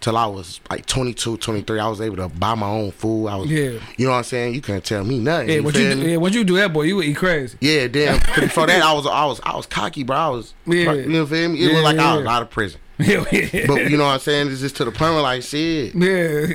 [0.00, 1.80] till I was like 22, 23.
[1.80, 3.28] I was able to buy my own food.
[3.28, 3.78] I was, Yeah.
[3.96, 4.54] you know what I'm saying.
[4.54, 5.48] You can't tell me nothing.
[5.48, 7.56] yeah, you once you, do, yeah, once you do that, boy, you would eat crazy.
[7.60, 8.18] Yeah, damn.
[8.40, 10.16] Before that, I was I was I was cocky, bro.
[10.16, 10.92] I was, Yeah.
[10.92, 11.58] you know what feel me?
[11.62, 12.30] It Yeah, was like I was yeah.
[12.36, 12.80] out of prison.
[12.98, 13.66] Hell yeah.
[13.66, 14.50] But you know what I'm saying?
[14.50, 15.94] It's just to the point where like shit.
[15.94, 16.46] yeah.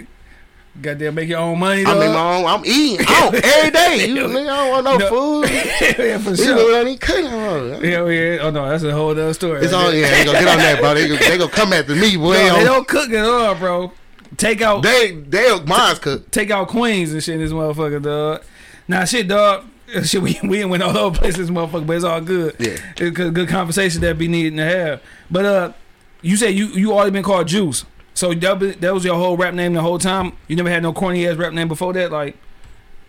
[0.80, 2.00] Goddamn, make your own money, I dog.
[2.00, 4.08] mean, my own, I'm eating out every day.
[4.08, 5.10] You nigga, I don't want no, No.
[5.10, 5.50] food.
[6.00, 6.46] yeah, for sure.
[6.46, 7.26] You know what I need cooking.
[7.26, 7.84] on.
[7.84, 8.38] Hell yeah.
[8.42, 9.62] Oh no, that's a whole other story.
[9.64, 10.10] It's right all yeah.
[10.10, 10.94] They gonna get on that, bro.
[10.94, 12.34] They gonna, they gonna come after me, boy.
[12.36, 13.92] No, they don't cook at all, bro.
[14.38, 16.32] Take out they they mine's cook.
[16.32, 18.44] take out Queens and shit in this motherfucker, dog.
[18.88, 19.66] Nah, shit, dog.
[20.06, 22.56] Shit, we we went all over places, motherfucker, but it's all good.
[22.58, 22.78] Yeah.
[22.96, 25.02] it's good, good conversation that be needing to have.
[25.30, 25.74] But uh,
[26.22, 27.84] you say you you already been called Juice,
[28.22, 30.34] so that that was your whole rap name the whole time.
[30.48, 32.38] You never had no corny ass rap name before that, like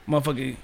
[0.09, 0.57] motherfucker,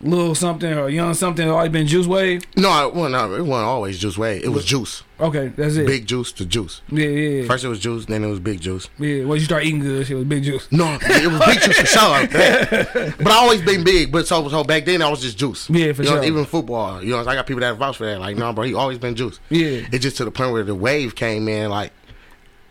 [0.00, 1.48] little something or young something.
[1.48, 2.42] Always been Juice Wave.
[2.56, 4.44] No, it wasn't, it wasn't always Juice Wave.
[4.44, 5.02] It was Juice.
[5.18, 5.86] Okay, that's it.
[5.88, 6.80] Big Juice to Juice.
[6.92, 8.88] Yeah, yeah, First it was Juice, then it was Big Juice.
[8.98, 9.24] yeah.
[9.24, 10.68] Once you start eating good, shit it was Big Juice.
[10.70, 13.16] No, it was Big Juice for sure.
[13.18, 14.12] But I always been big.
[14.12, 15.68] But so so back then I was just Juice.
[15.68, 16.24] Yeah, for you know, sure.
[16.24, 18.20] Even football, you know, I got people that vouch for that.
[18.20, 19.40] Like, no, bro, he always been Juice.
[19.50, 21.68] Yeah, It just to the point where the wave came in.
[21.68, 21.92] Like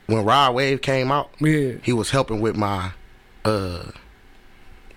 [0.08, 1.74] when Rod Wave came out, yeah.
[1.84, 2.92] he was helping with my
[3.44, 3.92] uh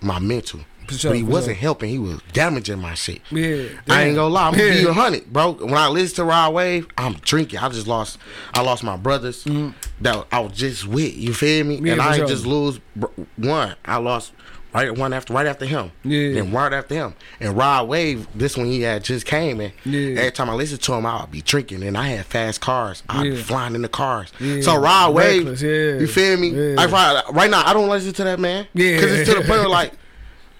[0.00, 0.60] my mental.
[0.90, 1.60] Sure, but he wasn't sure.
[1.60, 1.90] helping.
[1.90, 3.20] He was damaging my shit.
[3.30, 4.88] Yeah, I ain't gonna lie, I'm gonna be Yeah.
[4.88, 5.52] a hundred, bro.
[5.52, 7.58] When I listen to Rod Wave, I'm drinking.
[7.58, 8.16] I just lost,
[8.54, 9.44] I lost my brothers
[10.00, 11.14] that I was just with.
[11.14, 11.76] You feel me?
[11.76, 11.86] Mm-hmm.
[11.86, 12.26] Yeah, and I sure.
[12.26, 12.80] just lose
[13.36, 13.76] one.
[13.84, 14.32] I lost
[14.78, 15.92] right one after right after him.
[16.04, 16.34] Yeah.
[16.34, 18.26] Then right after him, and Rod Wave.
[18.34, 19.72] This one he had just came in.
[19.84, 20.20] Yeah.
[20.20, 23.02] Every time I listen to him, I'll be drinking, and I had fast cars.
[23.08, 24.32] I'd be flying in the cars.
[24.40, 24.60] Yeah.
[24.62, 25.98] So Rod Wave, yeah.
[25.98, 26.50] you feel me?
[26.50, 26.74] Yeah.
[26.76, 28.66] Like right, right now, I don't listen to that man.
[28.74, 28.96] Yeah.
[28.96, 29.92] because it's to the point where like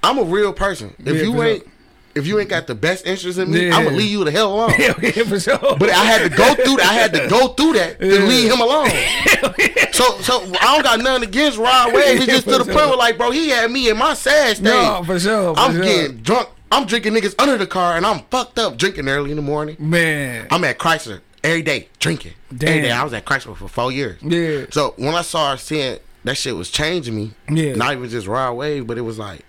[0.02, 0.94] I'm a real person.
[0.98, 1.66] If Yeah, you ain't.
[2.14, 3.76] If you ain't got the best interest in me, Yeah.
[3.76, 4.70] I'm gonna leave you the hell alone.
[4.78, 5.58] Hell yeah, for sure.
[5.78, 6.86] But I had to go through that.
[6.90, 8.26] I had to go through that to Yeah.
[8.26, 8.90] leave him alone.
[9.92, 12.16] so so I don't got nothing against Rod Wave.
[12.22, 14.56] It's just to the For point where like, bro, he had me in my sad
[14.56, 14.64] state.
[14.64, 15.54] no, for sure.
[15.54, 15.82] For I'm sure.
[15.82, 16.48] getting drunk.
[16.70, 19.76] I'm drinking niggas under the car and I'm fucked up drinking early in the morning.
[19.78, 20.48] man.
[20.50, 22.34] I'm at Chrysler every day drinking.
[22.54, 22.68] Damn.
[22.68, 22.90] Every day.
[22.90, 24.20] I was at Chrysler for four years.
[24.22, 24.66] Yeah.
[24.70, 27.74] So when I saw her seeing that shit was changing me, Yeah.
[27.74, 29.40] not even just Rod Wave, but it was like,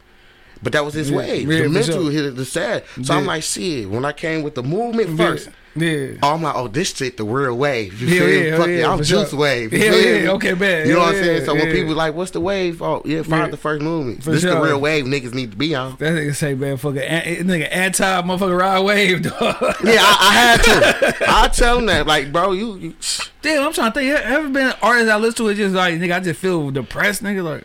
[0.61, 1.51] but that was his Yeah, wave.
[1.51, 2.11] yeah, the mental sure.
[2.11, 2.83] hit the sad.
[3.03, 3.27] So I'm Yeah.
[3.27, 3.89] like, shit.
[3.89, 6.07] When I came with the movement first, Yeah.
[6.23, 8.01] oh, I'm like, oh, this shit the real wave.
[8.01, 9.39] You Hell feel yeah, Fuck hell it, yeah, I'm juice sure.
[9.39, 9.71] wave.
[9.71, 10.87] Hell yeah, okay, man.
[10.87, 11.39] You know what I'm saying?
[11.41, 12.81] yeah, So when people like, what's the wave?
[12.81, 13.51] Oh, yeah, find Yeah.
[13.51, 14.23] the first movement.
[14.23, 15.95] For this the real wave niggas need to be on.
[15.99, 19.35] That nigga say, man, fucking an- nigga anti motherfucker Rod Wave, dog.
[19.83, 21.15] Yeah, I, I had to.
[21.29, 22.93] I tell them that, like, bro, you, you
[23.41, 24.11] Damn, I'm trying to think.
[24.19, 25.49] Ever been artist I listen to?
[25.49, 27.41] It just like nigga, I just feel depressed, nigga.
[27.43, 27.63] Like,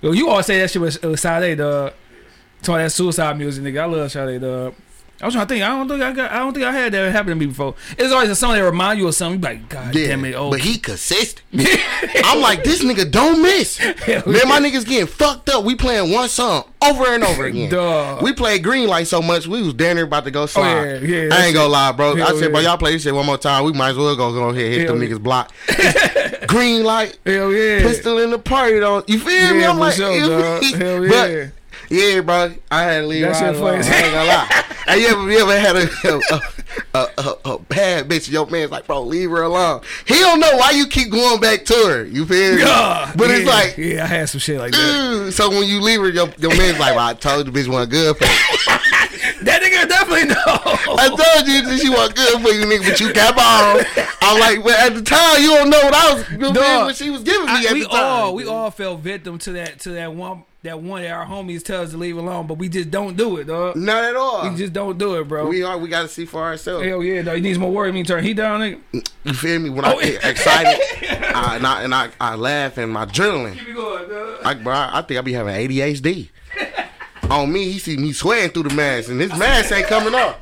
[0.00, 1.92] yo, you always say that shit was, was Sade, dog.
[2.62, 3.82] Talking that suicide music, nigga.
[3.82, 4.74] I love Sade, dog.
[5.20, 5.64] I was trying to think.
[5.64, 6.30] I don't think I got.
[6.30, 7.74] I don't think I had that happen to me before.
[7.96, 9.40] It's always a song that remind you of something.
[9.40, 11.42] You be like, God Yeah, damn it, oh, but he consistent.
[12.24, 13.78] I'm like, this nigga don't miss.
[14.06, 15.64] Man, my niggas getting fucked up.
[15.64, 17.70] We playing one song over and over again.
[17.70, 18.22] Dog.
[18.22, 20.72] We played Green Light so much, we was damn near about to go slide.
[20.76, 22.12] Oh, yeah, yeah, I ain't gonna lie, bro.
[22.14, 22.68] I Hell said, bro, yeah.
[22.68, 23.64] y'all play this shit one more time.
[23.64, 25.50] We might as well go go ahead and hit them Hell niggas block.
[26.46, 29.02] Green Light, hell yeah, pistol in the party, though.
[29.06, 29.60] You feel me?
[29.62, 30.62] Yeah, I'm for like, sure, you dog.
[30.62, 30.84] feel me?
[30.84, 31.44] Hell yeah.
[31.46, 31.52] But,
[31.90, 32.54] yeah, bro.
[32.70, 33.82] I had to leave That her shit alone.
[33.82, 33.94] funny.
[33.94, 34.62] I ain't gonna lie.
[34.86, 35.88] Have you ever, you ever had a,
[36.34, 36.40] a,
[36.94, 38.30] a, a, a bad bitch?
[38.30, 39.80] Your man's like, bro, leave her alone.
[40.06, 42.04] He don't know why you keep going back to her.
[42.04, 42.60] You feel me?
[42.62, 45.32] Yeah, But it's yeah, like, yeah, I had some shit like that.
[45.34, 47.66] So when you leave her, your, your man's like, well, I told you the bitch
[47.68, 48.30] wasn't good for you.
[49.42, 50.35] That nigga definitely know.
[51.48, 54.06] I that she wasn't good for you, nigga, but you kept on.
[54.22, 56.86] I'm like, but at the time, you don't know what I was, you know Dog,
[56.86, 58.04] what she was giving me I- at we the time.
[58.04, 61.62] all we all fell victim to that to that one that one that our homies
[61.62, 63.76] tell us to leave alone, but we just don't do it, dog.
[63.76, 64.50] Not at all.
[64.50, 65.46] We just don't do it, bro.
[65.46, 65.78] we are.
[65.78, 66.84] We got to see for ourselves.
[66.84, 67.36] Hell yeah, dog.
[67.36, 67.94] You need some more word.
[67.94, 69.08] Me turn he down, nigga.
[69.22, 69.70] You feel me?
[69.70, 70.80] When Oh, I get excited,
[71.36, 73.56] I, and I and I, I laugh and my adrenaline.
[73.56, 74.44] Keep it going, dog.
[74.44, 76.30] Like, bro, I think I be having ADHD.
[77.30, 80.36] On me, he see me sweating through the mask, and this mask ain't coming off.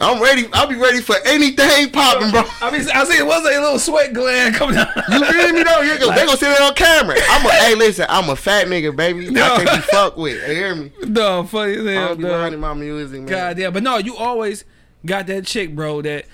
[0.00, 0.46] I'm ready.
[0.52, 2.42] I'll be ready for anything popping, bro.
[2.62, 4.88] I mean, I see it was a little sweat gland coming out.
[4.96, 5.98] You feel me though?
[5.98, 7.16] Gonna, they gonna see it on camera.
[7.28, 8.06] I'm a hey, listen.
[8.08, 9.28] I'm a fat nigga, baby.
[9.28, 10.36] I can't be fucked with.
[10.48, 10.92] You hear me?
[11.06, 13.26] no, funny as I hell, don't be minding my music, man.
[13.28, 14.64] God damn, but no, you always
[15.04, 16.02] got that chick, bro.
[16.02, 16.24] That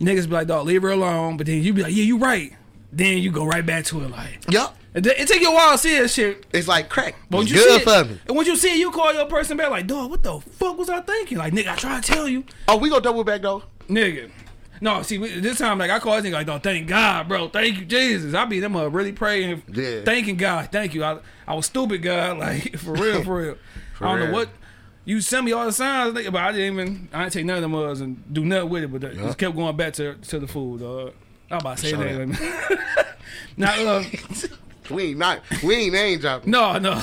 [0.00, 1.36] niggas be like, dog, leave her alone.
[1.36, 2.52] But then you be like, yeah, you right.
[2.92, 4.50] Then you go right back to it, like.
[4.50, 4.76] Yup.
[4.96, 6.46] It, it take you a while to see that shit.
[6.52, 7.14] It's like crack.
[7.30, 8.20] But It's you good see it, for me.
[8.26, 10.76] And when you see it, you call your person back like, dog, what the fuck
[10.78, 11.36] was I thinking?
[11.38, 13.62] Like, nigga, I try to tell you, Oh, we gonna double back though.
[13.88, 14.30] nigga.
[14.80, 17.48] No, see, we- this time, like, I call this nigga like, dog, thank God, bro.
[17.48, 18.34] Thank you, Jesus.
[18.34, 20.02] I be them uh, really praying, Yeah.
[20.04, 20.68] thanking God.
[20.72, 21.04] Thank you.
[21.04, 22.38] I, I was stupid, God.
[22.38, 23.56] Like, for real, for real.
[24.00, 24.48] I don't know what.
[25.04, 27.56] You send me all the signs, nigga, but I didn't even, I didn't take none
[27.56, 30.14] of them was and do nothing with it, but that just kept going back to
[30.14, 31.12] to the food, dog.
[31.50, 33.16] I was about to say Show that.
[33.56, 34.04] now, uh,
[34.90, 35.40] We ain't not.
[35.64, 36.50] We ain't name dropping.
[36.50, 37.00] no, no.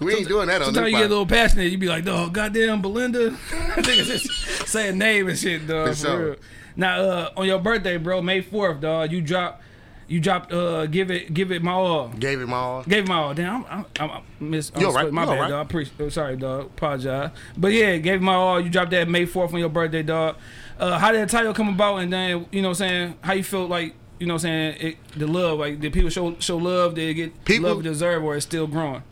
[0.00, 1.70] We ain't doing that on Sometimes you get a little passionate.
[1.70, 3.30] You be like, dog, goddamn Belinda.
[3.50, 5.88] Niggas just say a name and shit, dog.
[5.88, 6.26] For For sure.
[6.30, 6.36] real.
[6.76, 9.60] Now, uh, on your birthday, bro, May fourth, dog, you drop,
[10.06, 12.08] you dropped, uh, give it, give it my all.
[12.08, 12.82] Gave it my all.
[12.84, 13.34] Gave it my all.
[13.34, 14.70] Damn, I'm, I'm, I'm miss.
[14.74, 15.50] I'm You split- My you bad, alright.
[15.50, 15.68] dog.
[15.68, 16.66] Pre- oh, sorry, dog.
[16.66, 17.30] Apologize.
[17.56, 18.60] But yeah, gave it my all.
[18.60, 20.36] You dropped that May fourth on your birthday, dog.
[20.78, 21.96] Uh, how did the title come about?
[21.96, 23.94] And then you know, what I'm saying how you feel like.
[24.18, 24.76] You know what I'm saying?
[24.80, 26.94] It, the love, like, did people show show love?
[26.94, 29.02] Did it get People- love deserve or it's still growing?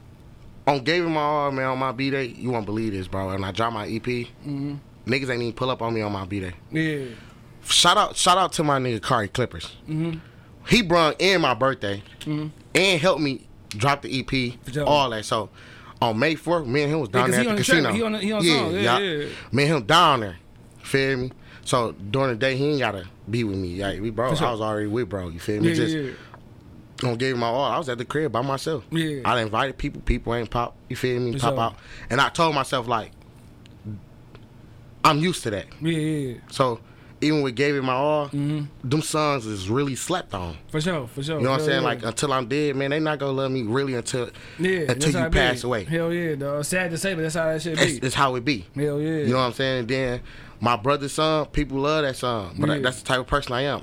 [0.66, 1.66] On gave it my all, man.
[1.66, 3.30] On my b day, you won't believe this, bro.
[3.30, 4.02] And I dropped my EP.
[4.02, 4.74] Mm-hmm.
[5.06, 6.54] Niggas ain't even pull up on me on my b day.
[6.72, 7.04] Yeah.
[7.64, 9.76] Shout out, shout out to my nigga Kari Clippers.
[9.88, 10.18] Mm-hmm.
[10.68, 15.24] He brung in my birthday and helped me drop the EP, all that.
[15.24, 15.50] So
[16.02, 17.92] on May 4th, me and him was down 'cause there at the casino.
[17.92, 18.72] He on the- he on song.
[18.74, 19.26] Yeah, yeah.
[19.52, 20.36] Me and him down there.
[20.82, 21.32] Feel me?
[21.64, 23.82] So during the day, he ain't gotta be with me.
[23.82, 24.46] Like we bro, sure.
[24.48, 25.28] I was already with bro.
[25.28, 25.68] You feel me?
[25.70, 26.10] Yeah, Just yeah.
[26.98, 27.64] gonna give him my all.
[27.64, 28.84] I was at the crib by myself.
[28.90, 29.22] Yeah.
[29.24, 30.00] I invited people.
[30.02, 30.76] People ain't pop.
[30.88, 31.32] You feel me?
[31.32, 31.60] For pop sure.
[31.60, 31.74] out.
[32.10, 33.12] And I told myself like,
[35.04, 35.66] I'm used to that.
[35.80, 36.38] Yeah, yeah, yeah.
[36.50, 36.80] So
[37.20, 38.88] even with gave it my all, Mm-hmm.
[38.88, 40.56] them songs is really slept on.
[40.70, 41.38] For sure, for sure.
[41.38, 41.82] You know what I'm saying?
[41.82, 41.88] yeah.
[41.88, 45.30] Like until I'm dead, man, they not gonna love me really until yeah, until you
[45.30, 45.84] pass away.
[45.84, 46.64] Hell yeah, dog.
[46.64, 47.98] Sad to say, but that's how that shit That's, be.
[48.00, 48.66] that's how it be.
[48.74, 49.18] Hell yeah.
[49.18, 49.86] You know what I'm saying?
[49.86, 50.20] Then
[50.60, 52.56] my brother's song, people love that song.
[52.58, 52.78] But Yeah.
[52.78, 53.82] that's the type of person I am.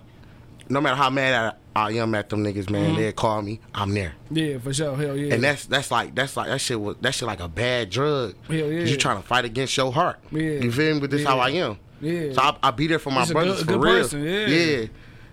[0.70, 3.02] No matter how mad I, I am at them niggas, man, Mm-hmm.
[3.02, 4.14] they call me, I'm there.
[4.32, 4.96] yeah, for sure.
[4.96, 5.34] Hell yeah.
[5.34, 8.36] And that's that's like that's like that shit was that shit like a bad drug.
[8.48, 8.84] Hell yeah.
[8.86, 10.20] You're trying to fight against your heart.
[10.32, 10.42] Yeah.
[10.42, 11.00] You feel me?
[11.02, 11.28] But this Yeah.
[11.30, 11.78] how I am.
[12.00, 12.34] Yeah.
[12.34, 14.02] So I, I be there for my brothers good- for good real.
[14.04, 14.48] person, yeah.
[14.48, 14.86] Yeah.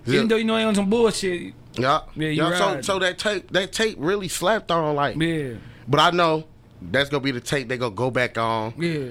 [0.07, 1.55] Even though you know he on some bullshit.
[1.75, 2.01] Yeah.
[2.17, 2.57] Yeah, you yeah.
[2.59, 5.55] So so that tape that tape really slapped on like Yeah,
[5.87, 6.45] but I know
[6.83, 8.75] that's gonna be the tape they gonna go back on.
[8.79, 9.11] yeah.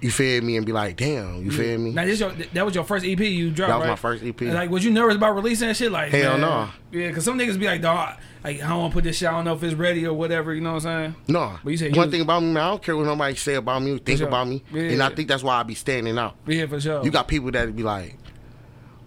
[0.00, 1.90] You feel me and be like, damn, you feel me?
[1.90, 3.90] Now this your that was your first EP you dropped, That was right?
[3.90, 4.40] my first EP.
[4.42, 5.90] And, like, was you nervous about releasing that shit?
[5.90, 6.68] Like, Hell man, no.
[6.92, 9.28] Yeah, because some niggas be like, dog, like, I don't want to put this shit.
[9.28, 10.54] I don't know if it's ready or whatever.
[10.54, 11.16] You know what I'm saying?
[11.26, 11.58] No.
[11.64, 13.82] But you said one thing about me, man, I don't care what nobody say about
[13.82, 14.28] me, think sure.
[14.28, 14.62] about me.
[14.72, 14.82] Yeah.
[14.82, 16.36] And I think that's why I be standing out.
[16.46, 17.04] Yeah, for sure.
[17.04, 18.16] You got people that be like,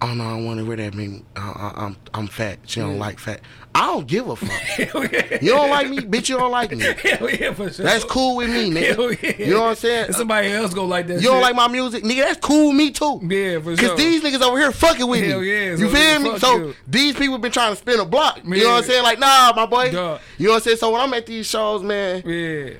[0.01, 0.93] oh no, I don't want to wear that.
[0.95, 1.25] mean?
[1.35, 1.41] I,
[1.75, 2.59] I, I'm I'm fat.
[2.65, 2.99] She don't Yeah.
[2.99, 3.41] like fat.
[3.73, 4.49] I don't give a fuck.
[4.77, 5.37] Yeah.
[5.41, 6.27] you don't like me, bitch.
[6.27, 6.79] You don't like me.
[7.03, 7.85] Hell yeah, for sure.
[7.85, 9.39] That's cool with me, Hell nigga.
[9.39, 9.45] yeah.
[9.47, 10.05] You know what I'm saying?
[10.07, 11.13] And somebody else go like that.
[11.15, 11.29] You shit.
[11.29, 12.23] don't like my music, nigga.
[12.23, 13.21] That's cool with me too.
[13.23, 13.89] Yeah, for sure.
[13.89, 15.51] Cause these niggas over here fucking with Hell me.
[15.69, 16.39] yeah, so you feel me?
[16.39, 16.75] So you.
[16.87, 18.41] these people been trying to spin a block.
[18.43, 19.03] You know what I'm saying?
[19.03, 19.91] Like, nah, my boy.
[19.91, 20.17] Duh.
[20.37, 20.77] You know what I'm saying?
[20.77, 22.73] So when I'm at these shows, man, Yeah.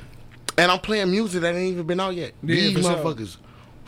[0.57, 2.34] and I'm playing music that ain't even been out yet.
[2.43, 2.82] Yeah, These for
[3.15, 3.28] sure.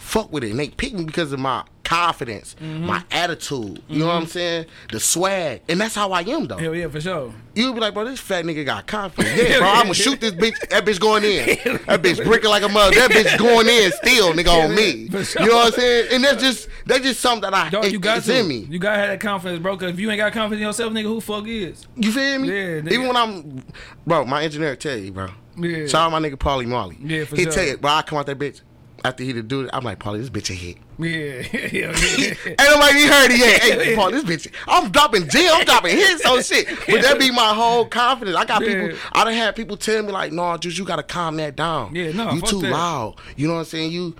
[0.03, 0.51] Fuck with it.
[0.51, 2.85] And they pick me because of my confidence, Mm-hmm.
[2.85, 3.81] my attitude.
[3.89, 4.65] You know what I'm saying?
[4.91, 5.61] The swag.
[5.69, 6.57] And that's how I am though.
[6.57, 7.33] Hell yeah, for sure.
[7.55, 9.37] You'll be like, bro, this fat nigga got confidence.
[9.49, 10.57] Yeah, bro, I'm gonna shoot this bitch.
[10.69, 11.45] That bitch going in.
[11.87, 12.95] That bitch bricking like a mother.
[12.95, 15.09] That bitch going in still, nigga, on me.
[15.23, 15.41] sure.
[15.43, 16.07] You know what I'm saying?
[16.13, 18.39] And that's just that's just something that I Dog, you got it's to.
[18.39, 18.67] in me.
[18.69, 19.77] You gotta have that confidence, bro.
[19.77, 21.85] Cause if you ain't got confidence in yourself, nigga, who fuck is?
[21.95, 22.47] You feel me?
[22.47, 22.91] Yeah, nigga.
[22.91, 23.63] Even when I'm,
[24.07, 25.27] bro, my engineer tell you, bro.
[25.57, 25.85] Yeah.
[25.87, 26.97] Shout out my nigga Paulie Marley.
[27.01, 27.51] Yeah, for he sure.
[27.51, 28.61] tell you, bro, I come out that bitch
[29.05, 29.69] after he to do it.
[29.73, 30.77] I'm like, Paulie, this bitch a hit.
[30.97, 31.69] Yeah, hell
[32.19, 32.35] yeah.
[32.45, 33.61] Ain't nobody heard it yet.
[33.61, 36.67] Hey, Paul, this bitch, I'm dropping G, I'm dropping hits on shit.
[36.87, 38.37] But that be my whole confidence.
[38.37, 38.87] I got Yeah.
[38.87, 41.95] people, I done had people tell me like, no, just you gotta calm that down.
[41.95, 42.71] Yeah, no, You too that.
[42.71, 43.15] loud.
[43.35, 43.91] You know what I'm saying?
[43.91, 44.15] You,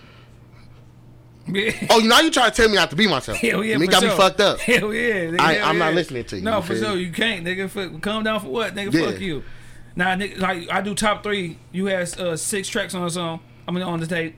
[1.48, 1.72] yeah.
[1.90, 3.38] oh, now you try to tell me not to be myself.
[3.38, 4.12] Hell yeah, Me got sure.
[4.12, 4.60] me fucked up.
[4.60, 7.12] Hell yeah, nigga, I- hell I'm not listening to you, No, you for sure you
[7.12, 7.70] can't, nigga.
[7.70, 8.94] Fuck, calm down for what, nigga?
[8.94, 9.12] Yeah.
[9.12, 9.44] Fuck you.
[9.96, 11.58] Nah, nigga, like I do top three.
[11.72, 13.42] You had uh, six tracks on a song.
[13.68, 14.36] I'm gonna on the tape.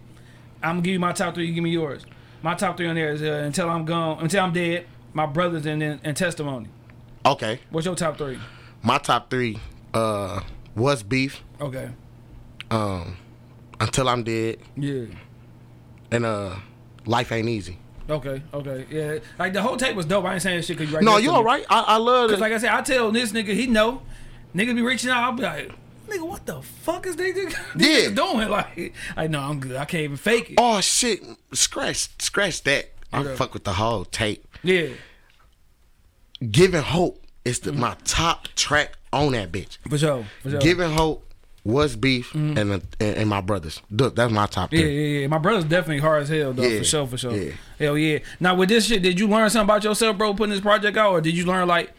[0.65, 1.45] I'm gonna give you my top three.
[1.47, 2.05] You give me yours.
[2.41, 4.85] My top three on there is uh, until I'm gone, until I'm dead.
[5.13, 6.67] My brothers and then and testimony.
[7.25, 7.59] Okay.
[7.69, 8.37] What's your top three?
[8.83, 9.57] My top three,
[9.93, 10.41] uh,
[10.75, 11.89] was beef, Okay.
[12.69, 13.17] um,
[13.79, 15.05] until I'm dead, Yeah.
[16.11, 16.55] and uh,
[17.05, 17.79] life ain't easy.
[18.09, 18.43] Okay.
[18.53, 18.85] Okay.
[18.91, 19.19] Yeah.
[19.39, 20.25] Like the whole tape was dope.
[20.25, 21.03] I ain't saying shit because you right.
[21.05, 21.65] No, you all right.
[21.69, 22.33] I, I love it.
[22.33, 24.01] Cause like I said, I tell this nigga he know.
[24.53, 25.23] Niggas be reaching out.
[25.23, 25.71] I'll be like,
[26.07, 28.09] nigga, what the fuck is they these Yeah.
[28.09, 28.49] doing?
[28.49, 29.75] Like, I know I'm good.
[29.75, 30.55] I can't even fake it.
[30.57, 31.21] Oh shit!
[31.53, 32.91] Scratch, scratch that.
[33.13, 33.35] I Yeah.
[33.35, 34.45] fuck with the whole tape.
[34.63, 34.87] Yeah,
[36.51, 37.75] Giving Hope is Mm-hmm.
[37.75, 39.77] the, my top track on that bitch.
[39.89, 40.25] for sure.
[40.43, 40.59] For sure.
[40.59, 41.21] Giving Hope
[41.63, 43.81] was beef and, the, and and my brothers.
[43.95, 44.75] Th- That's my top Mm-hmm.
[44.75, 45.13] Yeah, three.
[45.15, 45.27] yeah, yeah.
[45.27, 46.61] My brother's definitely hard as hell, though.
[46.63, 47.35] Yeah, For sure, for sure.
[47.35, 47.51] yeah.
[47.79, 48.19] Hell yeah.
[48.39, 51.11] Now with this shit, did you learn something about yourself, bro, putting this project out,
[51.11, 51.91] or did you learn like,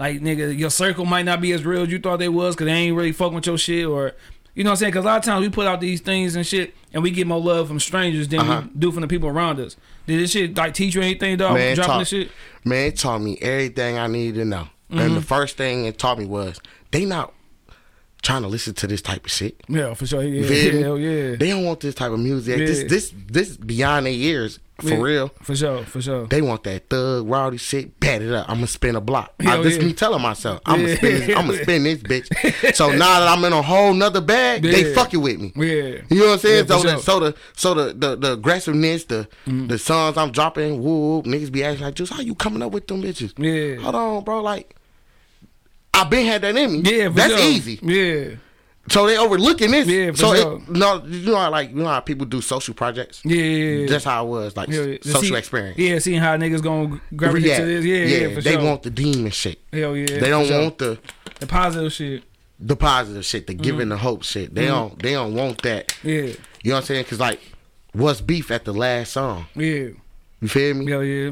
[0.00, 2.64] like nigga, your circle might not be as real as you thought they was, cause
[2.64, 4.12] they ain't really fucking with your shit, or
[4.54, 4.92] you know what I'm saying?
[4.94, 7.26] Cause a lot of times we put out these things and shit, and we get
[7.28, 8.62] more love from strangers than Uh-huh.
[8.64, 9.76] we do from the people around us.
[10.06, 11.54] Did this shit like teach you anything, dog?
[11.54, 12.30] Man, dropping taught, this shit.
[12.64, 14.68] man, it taught me everything I needed to know.
[14.90, 15.14] And Mm-hmm.
[15.14, 17.32] the first thing it taught me was they not
[18.22, 19.60] trying to listen to this type of shit.
[19.68, 20.22] Yeah, for sure.
[20.22, 21.36] Yeah, hell yeah.
[21.36, 22.58] They don't want this type of music.
[22.58, 22.66] Yeah.
[22.66, 25.28] This this this beyond their ears for Yeah, real.
[25.42, 26.26] For sure, for sure.
[26.26, 27.98] They want that thug rowdy shit.
[28.00, 28.48] Bat it up.
[28.48, 29.34] I'm gonna spin a block.
[29.40, 29.84] I, Hell this yeah.
[29.84, 30.60] me telling myself.
[30.66, 30.86] I'm Yeah.
[30.86, 31.12] gonna spin.
[31.26, 32.74] This, I'm gonna spin this bitch.
[32.74, 34.94] So now that I'm in a whole nother bag, they Yeah.
[34.94, 35.52] fucking with me.
[35.56, 36.00] Yeah.
[36.10, 36.66] You know what I'm saying?
[36.68, 36.90] So, sure.
[36.92, 39.66] the, so the so the the, the aggressiveness, the Mm-hmm.
[39.68, 42.86] the songs I'm dropping, whoop, niggas be asking like, "Juice, how you coming up with
[42.86, 43.82] them bitches?" Yeah.
[43.82, 44.42] Hold on, bro.
[44.42, 44.74] Like,
[45.94, 46.90] I been had that in me.
[46.98, 47.42] Yeah, for that's sure.
[47.50, 47.78] easy.
[47.82, 48.36] Yeah.
[48.90, 49.86] So they overlooking this.
[49.86, 50.56] Yeah, for so sure.
[50.56, 53.22] it, no, you know how like you know how people do social projects.
[53.24, 53.86] Yeah, yeah, yeah.
[53.88, 54.98] That's how it was like Yeah, yeah.
[55.02, 55.78] social See- experience.
[55.78, 57.84] Yeah, seeing how niggas gonna gravitate to this.
[57.84, 58.64] Yeah, yeah, for they sure.
[58.64, 59.60] want the demon shit.
[59.72, 60.18] Hell yeah.
[60.18, 60.60] they don't sure.
[60.60, 60.98] want the
[61.38, 62.24] the positive shit.
[62.58, 63.90] the positive shit, the giving Mm.
[63.90, 64.54] the hope shit.
[64.54, 65.94] They don't they don't want that.
[66.02, 66.34] Yeah, You
[66.64, 67.04] know what I'm saying?
[67.04, 67.40] Cause like,
[67.92, 69.46] what's beef at the last song?
[69.54, 69.88] yeah,
[70.40, 70.90] You feel me?
[70.90, 71.30] hell yeah,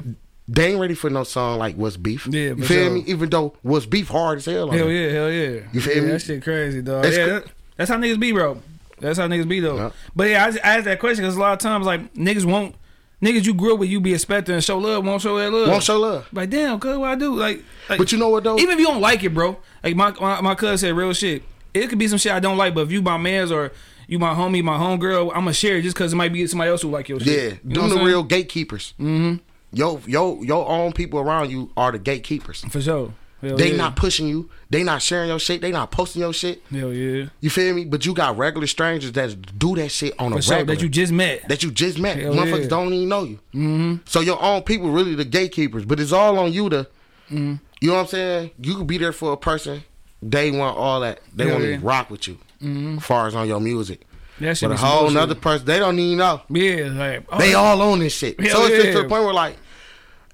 [0.49, 2.26] They ain't ready for no song like What's Beef.
[2.26, 3.05] Yeah, you feel me?
[3.07, 4.70] Even though What's Beef hard as hell.
[4.70, 5.61] hell yeah, hell yeah.
[5.72, 6.09] You feel yeah, me?
[6.12, 7.03] That shit crazy, dog.
[7.03, 7.44] That's yeah, cr- that-
[7.76, 8.61] that's how niggas be, bro.
[8.99, 9.76] That's how niggas be though.
[9.76, 9.90] Yeah.
[10.16, 12.44] But yeah, I, just, I asked that question because a lot of times like niggas
[12.44, 12.74] won't,
[13.22, 15.68] niggas you grew up with, you be expecting to show love, won't show that love.
[15.68, 16.26] Won't show love.
[16.32, 17.34] Like damn, cuz what I do?
[17.36, 18.59] Like, like But you know what though?
[18.59, 19.59] even if you don't like it, bro.
[19.84, 21.42] Like my my, my cousin said, real shit.
[21.74, 23.70] It could be some shit I don't like, but if you my man's or
[24.09, 26.80] you my homie, my homegirl, I'ma share it just because it might be somebody else
[26.82, 27.53] who like your shit.
[27.53, 28.94] yeah, You know the real gatekeepers.
[28.99, 29.36] Mm-hmm.
[29.72, 32.62] Yo, yo, your own people around you are the gatekeepers.
[32.70, 33.12] for sure.
[33.40, 33.76] Hell They yeah.
[33.76, 34.50] not pushing you.
[34.68, 35.60] They not sharing your shit.
[35.60, 36.60] They not posting your shit.
[36.72, 37.26] Hell yeah.
[37.40, 37.84] You feel me?
[37.84, 40.56] But you got regular strangers that do that shit on For a sure.
[40.56, 40.74] regular.
[40.74, 41.46] That you just met.
[41.48, 42.16] that you just met.
[42.18, 42.68] Hell Motherfuckers yeah.
[42.68, 43.36] don't even know you.
[43.54, 43.94] Mm-hmm.
[44.06, 46.88] So your own people really the gatekeepers, but it's all on you to.
[47.30, 47.54] Mm-hmm.
[47.80, 48.50] You know what I'm saying?
[48.60, 49.84] You could be there for a person.
[50.20, 51.20] They want all that.
[51.32, 51.76] They Hell want yeah.
[51.76, 52.38] to rock with you.
[52.60, 54.04] As far as on your music,
[54.41, 55.14] That shit but a whole bullshit.
[55.14, 56.43] nother person, they don't even know.
[56.49, 58.39] Yeah, like oh, They all on this shit.
[58.41, 58.93] Hell so it's just yeah.
[58.95, 59.57] to the point where like,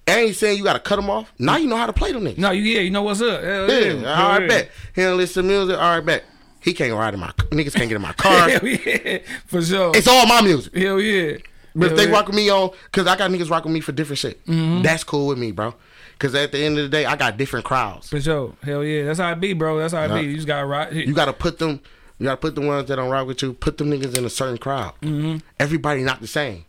[0.07, 1.33] I ain't saying you got to cut them off.
[1.39, 2.39] Now you know how to play them niggas.
[2.39, 3.43] No, you yeah, you know what's up.
[3.43, 4.23] Hell Yeah, yeah.
[4.23, 4.49] all right, yeah.
[4.49, 4.71] bet.
[4.95, 5.77] He don't listen to music.
[5.77, 6.25] All right, bet.
[6.61, 8.49] He can't ride in my niggas can't get in my car.
[8.51, 9.19] Hell yeah.
[9.47, 9.93] For sure.
[9.95, 10.75] it's all my music.
[10.75, 11.39] Hell yeah.
[11.75, 12.13] But if they yeah.
[12.13, 14.45] rock with me on, cause I got niggas rock with me for different shit.
[14.47, 14.83] Mm-hmm.
[14.83, 15.75] That's cool with me, bro.
[16.19, 18.09] Cause at the end of the day, I got different crowds.
[18.09, 18.55] For sure.
[18.63, 19.05] Hell yeah.
[19.05, 19.79] That's how it be, bro.
[19.79, 20.21] That's how it Yeah.
[20.21, 20.27] be.
[20.29, 20.93] You just gotta rock.
[20.93, 21.81] You gotta put them,
[22.25, 24.31] you gotta put the ones that don't rock with you, put them niggas in a
[24.31, 24.95] certain crowd.
[25.03, 25.47] Mm-hmm.
[25.61, 26.65] Everybody not the same.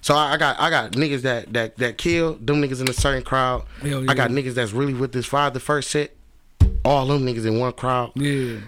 [0.00, 2.92] So I, I got I got niggas that that that kill them niggas in a
[2.92, 3.66] certain crowd.
[3.82, 4.10] Hell yeah.
[4.10, 6.10] I got niggas that's really with this father first set.
[6.84, 8.10] All them niggas in one crowd.
[8.16, 8.58] Yeah.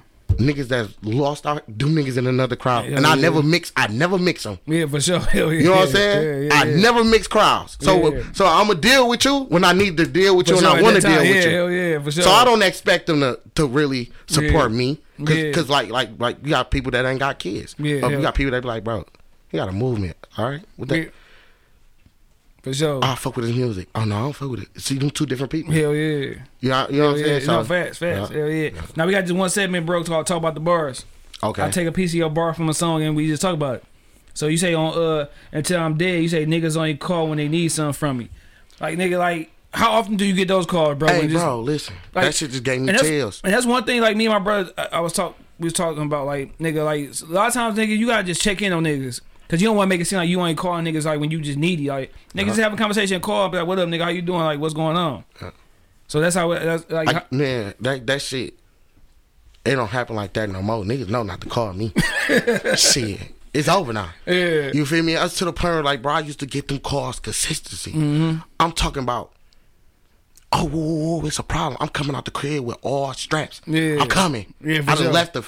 [0.42, 2.84] Niggas that's lost out, them niggas in another crowd.
[2.86, 3.20] Hell and I yeah.
[3.22, 3.72] never mix.
[3.76, 4.58] I never mix them.
[4.66, 5.20] Yeah, for sure.
[5.36, 5.58] Hell yeah.
[5.60, 6.42] You know what I'm saying?
[6.42, 6.76] Yeah, yeah, I yeah.
[6.80, 7.76] never mix crowds.
[7.80, 8.22] So Yeah.
[8.32, 10.68] so I'm gonna deal with you when I need to deal with For you sure,
[10.70, 11.50] and I want to deal with you.
[11.50, 12.22] Hell yeah, for sure.
[12.24, 14.76] So I don't expect them to, to really support Yeah.
[14.76, 15.52] me, cause, Yeah.
[15.52, 17.74] 'cause like like like you got people that ain't got kids.
[17.78, 19.04] Yeah, you got people that be like, bro,
[19.50, 20.62] you got a movement, all right?
[20.76, 21.04] With that, Yeah.
[22.62, 23.00] For sure.
[23.02, 23.88] I fuck with his music.
[23.94, 24.80] Oh no, I don't fuck with it.
[24.80, 25.72] See them two different people.
[25.72, 25.98] Hell yeah.
[25.98, 27.40] You know, you know what I'm Hell saying?
[27.40, 28.30] So, no, facts, facts.
[28.30, 28.36] Yeah.
[28.38, 28.70] Hell yeah.
[28.96, 31.04] Now we got just one segment, bro, to talk about the bars.
[31.42, 31.62] Okay.
[31.64, 33.76] I take a piece of your bar from a song and we just talk about
[33.76, 33.84] it.
[34.34, 37.48] So you say on uh until I'm dead, you say niggas only call when they
[37.48, 38.28] need something from me.
[38.80, 41.08] Like nigga, like how often do you get those calls, bro?
[41.08, 41.96] hey, just- bro, listen.
[42.14, 43.40] like- that shit just gave me and chills.
[43.42, 44.00] and that's one thing.
[44.00, 46.84] Like me and my brother, I, I was talk, we was talking about like nigga,
[46.84, 49.20] like a lot of times, nigga, you gotta just check in on niggas.
[49.48, 51.30] Cause you don't want to make it seem like you ain't calling niggas like when
[51.30, 51.88] you just needy.
[51.88, 54.02] Like niggas just have a conversation, call, be like, "What up, nigga?
[54.04, 54.40] How you doing?
[54.40, 55.50] Like, what's going on?" Yeah.
[56.08, 56.48] So that's how.
[56.54, 58.54] That's like, I, how- man, that that shit,
[59.64, 60.82] it don't happen like that no more.
[60.84, 61.92] Niggas know not to call me.
[62.76, 63.20] shit,
[63.52, 64.10] it's over now.
[64.26, 65.16] yeah, You feel me?
[65.16, 67.92] Us to the point where like, bro, I used to get them calls consistency.
[67.92, 68.38] Mm-hmm.
[68.58, 69.32] I'm talking about.
[70.54, 71.78] Oh, whoa, whoa, whoa, it's a problem.
[71.80, 73.62] I'm coming out the crib with all straps.
[73.66, 73.96] Yeah.
[74.02, 74.52] I'm coming.
[74.62, 75.10] Yeah, I done sure.
[75.12, 75.42] left the,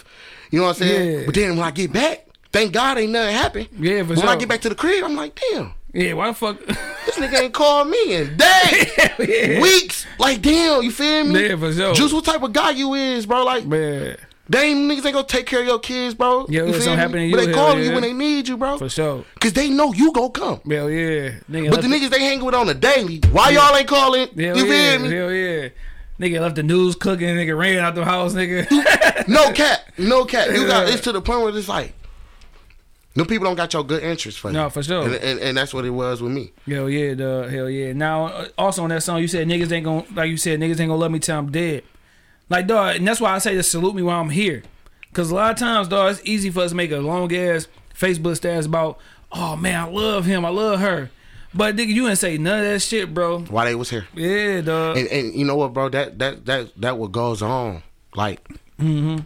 [0.51, 1.19] you know what I'm saying?
[1.21, 1.27] Yeah.
[1.27, 3.69] But then when I get back, thank God ain't nothing happened.
[3.79, 6.15] Yeah, for when I get back to the crib, I'm like, damn, yeah.
[6.15, 6.65] Why the fuck?
[6.65, 9.61] this nigga ain't called me in days, yeah.
[9.61, 10.07] weeks.
[10.19, 11.49] Like, damn, you feel me?
[11.49, 11.95] Yeah, for sure.
[11.95, 13.45] Juice, what type of guy you is, bro?
[13.45, 14.17] Like, Man,
[14.49, 16.47] they ain't niggas ain't gonna take care of your kids, bro.
[16.49, 17.31] Yeah, you feel something me?
[17.31, 18.79] to But they hell calling you when they need you, bro.
[18.79, 19.25] for sure.
[19.41, 20.61] Cause they know you gonna come.
[20.69, 21.71] Hell yeah, nigga.
[21.71, 23.21] But the niggas they hang with on the daily.
[23.33, 24.29] Why y'all ain't calling?
[24.29, 25.17] Hell you yeah, feel me?
[25.17, 25.69] Hell yeah.
[26.21, 27.29] Nigga left the news cooking.
[27.29, 28.35] Nigga ran out the house.
[28.35, 29.27] Nigga.
[29.27, 30.49] No cap, no cap.
[30.49, 31.93] You got it's to the point where it's like,
[33.15, 34.55] Them people don't got your good interest for you.
[34.55, 35.05] No, for sure.
[35.05, 36.53] And, and, and that's what it was with me.
[36.67, 37.51] Hell yeah, dog.
[37.51, 37.93] Hell yeah.
[37.93, 40.81] Now, uh, also on that song, you said niggas ain't gonna, like you said, niggas
[40.81, 41.85] ain't gonna love me till I'm dead.
[42.51, 44.63] Like, dog, and that's why I say to salute me while I'm here.
[45.13, 47.69] Cause a lot of times, dog, it's easy for us to make a long ass
[47.97, 48.99] Facebook status about,
[49.31, 51.11] oh man, I love him, I love her.
[51.55, 53.43] But nigga, you ain't say none of that shit, bro.
[53.43, 54.09] Why they was here.
[54.13, 54.97] Yeah, dog.
[54.97, 55.89] And, and you know what, bro?
[55.89, 57.85] That that that that what goes on.
[58.17, 58.41] Like
[58.81, 59.19] Mm-hmm.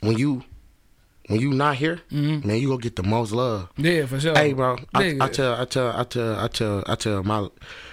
[0.00, 0.42] when you
[1.28, 3.68] when you not here, man, you gonna get the most love.
[3.76, 4.34] Yeah, for sure.
[4.34, 7.48] Hey, bro, I, I tell, I tell, I tell, I tell, I tell my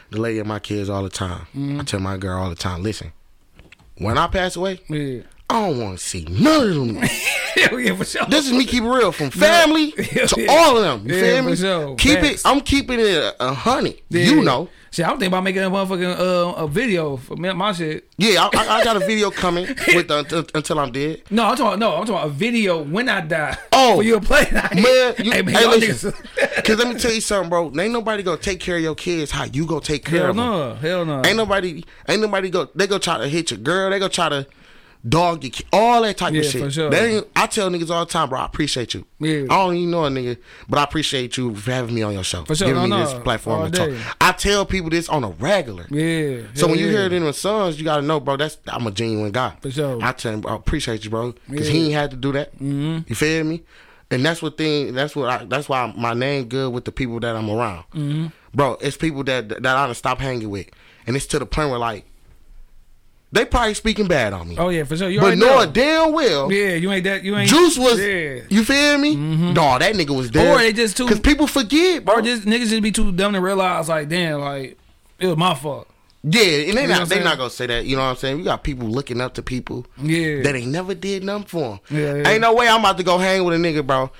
[0.10, 1.48] the lady and my kids all the time.
[1.56, 1.80] Mm-hmm.
[1.80, 2.84] I tell my girl all the time.
[2.84, 3.14] Listen,
[3.98, 5.22] when I pass away, Yeah.
[5.50, 7.04] I don't want to see none of them.
[7.58, 8.26] Yeah, for sure.
[8.28, 10.52] this is me keep real from family Hell to yeah.
[10.52, 11.08] all of them.
[11.10, 11.56] You Yeah, feel for me?
[11.58, 11.96] sure.
[11.96, 12.46] Keep Facts.
[12.46, 12.48] it.
[12.48, 14.02] I'm keeping it a, a honey.
[14.10, 14.24] Yeah.
[14.24, 14.70] You know.
[14.94, 18.12] Shit, I'm thinking about making a motherfucking uh, a video for my shit.
[18.18, 21.22] Yeah, I, I, I got a video coming with the, until, until I'm dead.
[21.30, 21.80] No, I'm talking.
[21.80, 23.58] No, I'm talking about a video when I die.
[23.72, 23.96] Oh.
[23.96, 24.46] for you to play.
[24.52, 26.12] Like, Man, you, hey, man, hey, listen.
[26.12, 27.68] niggas- Cause let me tell you something, bro.
[27.80, 30.36] Ain't nobody gonna take care of your kids how you gonna take care Hell of
[30.36, 30.46] them.
[30.46, 31.22] no, hell no.
[31.26, 32.68] Ain't nobody, ain't nobody go.
[32.76, 33.90] They go try to hit your girl.
[33.92, 34.46] They go try to
[35.08, 35.54] dog your.
[35.74, 36.62] All that type Yeah, of shit.
[36.62, 36.90] for sure.
[36.90, 38.40] They ain't, I tell niggas all the time, bro.
[38.40, 39.06] I appreciate you.
[39.20, 39.44] Yeah.
[39.50, 40.38] I don't even know a nigga,
[40.70, 42.46] but I appreciate you for having me on your show.
[42.46, 43.10] For sure, giving no, me no.
[43.12, 44.16] this platform All to talk.
[44.20, 45.88] I tell people this on a regular.
[45.90, 46.44] Yeah.
[46.54, 46.98] So when hell you yeah.
[47.00, 48.38] hear it in the songs, you gotta know, bro.
[48.38, 49.56] That's I'm a genuine guy.
[49.62, 50.00] For sure.
[50.02, 51.74] I tell him, I appreciate you, bro, because Yeah.
[51.74, 52.54] he ain't had to do that.
[52.56, 53.00] Mm-hmm.
[53.08, 53.64] You feel me?
[54.12, 54.94] And that's what thing.
[54.94, 55.30] That's what.
[55.30, 58.28] I, that's why my name good with the people that I'm around, mm-hmm.
[58.54, 58.74] bro.
[58.82, 60.68] It's people that that I done stop hanging with,
[61.08, 62.06] and it's to the point where like
[63.32, 65.10] they probably speaking bad on me, Oh yeah, for sure.
[65.10, 65.72] You but knowing know.
[65.72, 66.52] damn well.
[66.52, 67.24] Yeah, you ain't that.
[67.24, 67.50] You ain't.
[67.50, 68.42] Juice was, Yeah.
[68.50, 69.54] you feel me?
[69.54, 70.54] Dawg, that nigga was there.
[70.54, 72.16] Or they just too- because people forget, bro.
[72.16, 74.78] Or just niggas just be too dumb to realize like, damn, like
[75.20, 75.88] it was my fault.
[76.24, 77.24] yeah, and they not they saying?
[77.24, 77.86] not gonna say that.
[77.86, 78.38] You know what I'm saying?
[78.38, 79.86] We got people looking up to people.
[79.98, 80.42] Yeah.
[80.44, 81.80] that ain't never did nothing for him.
[81.90, 82.30] Yeah, yeah.
[82.30, 84.12] Ain't no way I'm about to go hang with a nigga, bro.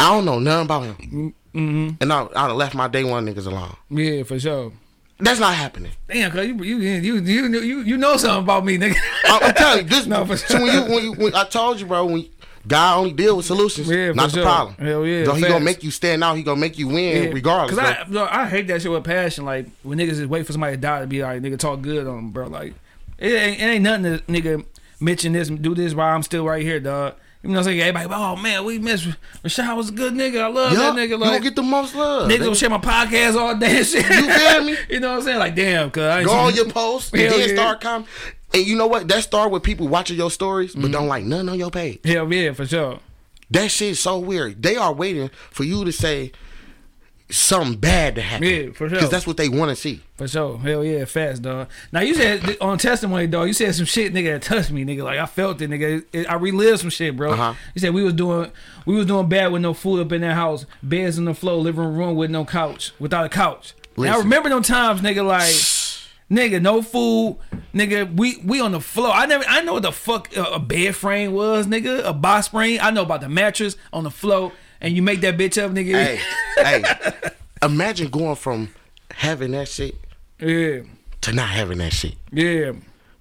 [0.00, 1.34] I don't know nothing about him.
[1.54, 1.88] Mm-hmm.
[2.02, 3.76] And I, I'd have left my day one niggas alone.
[3.90, 4.72] Yeah, for sure.
[5.18, 5.92] That's not happening.
[6.08, 8.96] Damn, cause you you you you you you know something about me, nigga.
[9.24, 10.06] I, I'm telling you, this.
[10.06, 12.26] No, for so when you, when you, when I told you, bro, when
[12.66, 14.42] God only deal with solutions, Yeah, not the sure.
[14.42, 14.76] problem.
[14.76, 16.36] Hell yeah, So he gonna make you stand out.
[16.36, 17.78] He gonna make you win, regardless.
[17.78, 18.24] Cause bro.
[18.24, 19.44] I, I hate that shit with passion.
[19.46, 22.06] Like when niggas just wait for somebody to die to be like, nigga, talk good
[22.06, 22.48] on them, bro.
[22.48, 22.74] Like
[23.18, 24.66] it ain't, it ain't nothing to nigga
[25.00, 27.14] mention this, do this while I'm still right here, dog.
[27.42, 27.80] You know what I'm saying?
[27.80, 29.06] Everybody, oh man, we miss
[29.44, 30.40] Rashad was a good nigga.
[30.42, 31.08] I love Yup, that nigga.
[31.10, 32.28] you Like gonna get the most love.
[32.28, 32.44] niggas nigga.
[32.44, 34.08] gonna share my podcast all day and shit.
[34.08, 34.76] You feel me?
[34.90, 35.38] you know what I'm saying?
[35.38, 37.54] Like damn, cause I ain't Go on your post and then yeah.
[37.54, 38.08] start comment.
[38.54, 39.06] And you know what?
[39.08, 40.82] That start with people watching your stories, Mm-hmm.
[40.82, 42.00] but don't like none on your page.
[42.04, 42.98] Hell yeah, for sure.
[43.50, 44.62] That shit's so weird.
[44.62, 46.32] They are waiting for you to say
[47.28, 48.46] something bad to happen.
[48.48, 48.98] Yeah, for sure.
[48.98, 50.00] Because that's what they want to see.
[50.16, 50.58] For sure.
[50.58, 51.68] Hell yeah, fast, dog.
[51.92, 55.02] Now you said on testimony, dog, you said some shit, nigga, that touched me, nigga.
[55.04, 56.04] Like I felt it, nigga.
[56.12, 57.32] It- I relived some shit, bro.
[57.32, 57.54] Uh-huh.
[57.74, 58.50] You said we was doing
[58.84, 61.56] we was doing bad with no food up in that house, beds on the floor,
[61.56, 63.74] living room with no couch, without a couch.
[63.96, 65.54] And I remember them times, nigga, like
[66.30, 67.38] nigga, no food,
[67.74, 68.14] nigga.
[68.16, 69.10] We we on the floor.
[69.12, 72.04] I never I know what the fuck a, a bed frame was, nigga.
[72.04, 72.78] A box spring.
[72.80, 75.92] I know about the mattress on the floor, and you make that bitch up, nigga.
[75.92, 76.20] hey,
[76.56, 76.82] hey,
[77.62, 78.68] imagine going from
[79.10, 79.94] having that shit
[80.40, 80.80] Yeah,
[81.22, 82.14] to not having that shit.
[82.32, 82.72] yeah,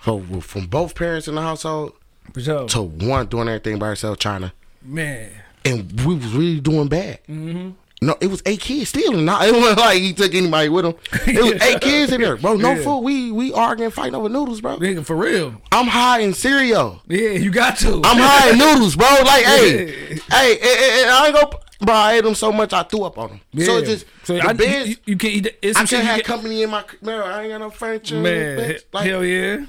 [0.04, 1.94] So from both parents in the household
[2.34, 4.52] to one doing everything by herself, trying to,
[4.84, 5.32] Man.
[5.64, 7.20] and we was really doing bad.
[7.30, 7.70] Mm-hmm.
[8.06, 9.14] No, it was eight kids still.
[9.14, 10.96] Not it wasn't like he took anybody with him.
[11.28, 12.56] It was eight kids in there, bro.
[12.56, 12.84] No Yeah.
[12.84, 13.00] food.
[13.00, 14.78] We we arguing, fighting over noodles, bro.
[14.78, 15.62] Nigga, for real.
[15.72, 17.02] I'm high in cereal.
[17.08, 18.02] Yeah, you got to.
[18.04, 19.08] I'm high in noodles, bro.
[19.26, 20.20] Like, hey, Yeah.
[20.30, 21.50] hey, and, and- and I ain't gonna,
[21.82, 21.96] bro.
[21.96, 23.42] I ate them so much I threw up on them.
[23.54, 23.66] Yeah.
[23.66, 24.90] So it's just so the I, beds.
[24.90, 27.20] you, you can't It's I can't have get- company in my man.
[27.22, 28.20] I ain't got no furniture.
[28.22, 28.76] Man.
[28.94, 29.66] Like, hell yeah.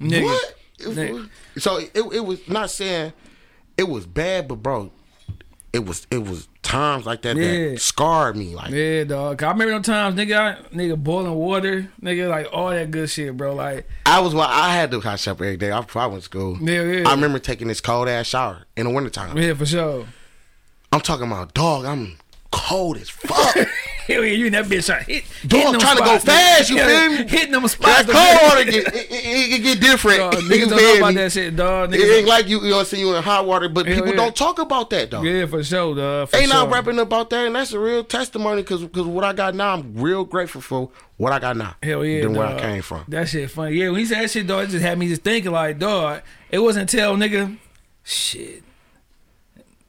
[0.00, 0.24] Nigga.
[0.24, 0.54] what?
[0.80, 1.30] Nigga.
[1.58, 3.12] so it, it was not saying
[3.78, 4.90] it was bad, but bro,
[5.76, 7.70] it was it was times like that Yeah.
[7.70, 8.54] that scarred me.
[8.56, 9.42] Like Yeah, dog.
[9.42, 13.36] I remember them times, nigga, I, nigga boiling water, nigga, like all that good shit,
[13.36, 13.54] bro.
[13.54, 15.70] Like, I was well, I had to hot shower every day.
[15.70, 16.58] I probably went to school.
[16.60, 17.08] Yeah, yeah.
[17.08, 19.36] I remember taking this cold ass shower in the wintertime.
[19.38, 20.06] yeah, for sure.
[20.92, 21.84] I'm talking about dog.
[21.84, 22.16] I'm
[22.50, 23.54] cold as fuck.
[24.06, 27.10] Hell yeah, you in that bitch trying hit, Dog, trying to go fast, you feel
[27.10, 27.16] me?
[27.28, 28.04] Hitting them that spots.
[28.04, 30.18] cold water get it, it, it get different.
[30.18, 31.92] Dog, niggas don't know about that shit, dog.
[31.94, 34.10] It ain't Niggas, like you, you know, see you in hot water, but Hell people
[34.10, 34.16] yeah.
[34.16, 35.22] don't talk about that though.
[35.22, 36.28] yeah, for sure, dog.
[36.28, 36.54] For They sure.
[36.54, 38.62] not rapping about that, and that's a real testimony.
[38.62, 41.74] Cause, cause what I got now, I'm real grateful for what I got now.
[41.82, 42.46] Hell yeah, than where.
[42.46, 43.04] I came from.
[43.08, 43.74] That shit funny.
[43.74, 46.22] Yeah, when he said that shit, dog, it just had me just thinking like, dog.
[46.50, 47.56] It wasn't until nigga,
[48.04, 48.62] shit,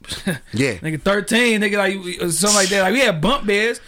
[0.53, 2.81] Yeah, nigga thirteen, nigga like something like that.
[2.81, 3.79] Like we had bump beds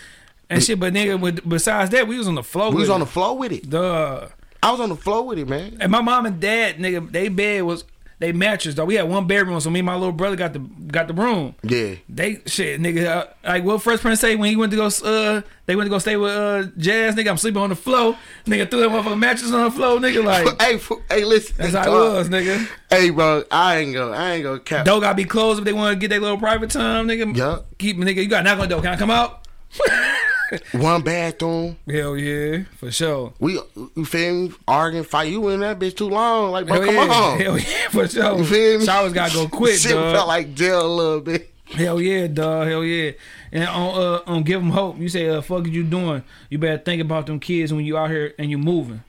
[0.49, 2.71] and shit, but nigga, with, besides that, we was on the floor.
[2.71, 3.05] we was on it.
[3.05, 3.69] the floor with it.
[3.69, 4.27] Duh.
[4.61, 5.77] I was on the floor with it, man.
[5.79, 7.85] And my mom and dad, nigga, they bed was
[8.19, 8.83] they mattress though.
[8.83, 11.55] We had one bedroom, so me and my little brother got the got the room.
[11.63, 11.95] Yeah.
[12.09, 13.05] They shit, nigga.
[13.05, 15.89] Uh, like what Fresh Prince say when he went to go, uh, they went to
[15.89, 17.29] go stay with uh Jazz, nigga.
[17.29, 18.69] I'm sleeping on the floor, nigga.
[18.69, 20.25] Threw that motherfucking mattress on the floor, nigga.
[20.25, 21.55] Like hey, f- hey, listen.
[21.57, 22.13] that's how it dog.
[22.15, 22.67] was, nigga.
[22.89, 24.85] Hey, bro, I ain't gonna, I ain't gonna cap.
[24.85, 27.37] Door gotta be closed if they want to get their little private time, nigga.
[27.37, 27.59] Yeah.
[27.77, 28.15] Keep nigga.
[28.17, 28.81] You got knock on the door.
[28.81, 29.47] Can I come out?
[30.73, 31.77] One bathroom.
[31.89, 33.33] Hell yeah, for sure.
[33.39, 33.59] We,
[33.95, 34.51] you feel me?
[34.67, 35.31] Arguing, fight.
[35.31, 36.51] You in that bitch too long.
[36.51, 37.13] Like, bro, Hell come yeah.
[37.15, 37.39] on.
[37.39, 38.37] Hell yeah, for sure.
[38.37, 38.85] You feel me?
[38.85, 40.15] Showers gotta go quick, Shit dog.
[40.15, 41.53] felt like jail a little bit.
[41.65, 42.67] Hell yeah, dog.
[42.67, 43.11] Hell yeah.
[43.51, 46.23] And on uh on give them hope, you say, uh, fuck you doing?
[46.49, 49.03] You better think about them kids when you out here and you moving.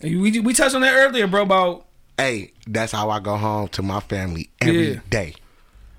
[0.00, 1.42] And we we touched on that earlier, bro.
[1.42, 5.00] About Hey, that's how I go home to my family every Yeah.
[5.10, 5.34] day.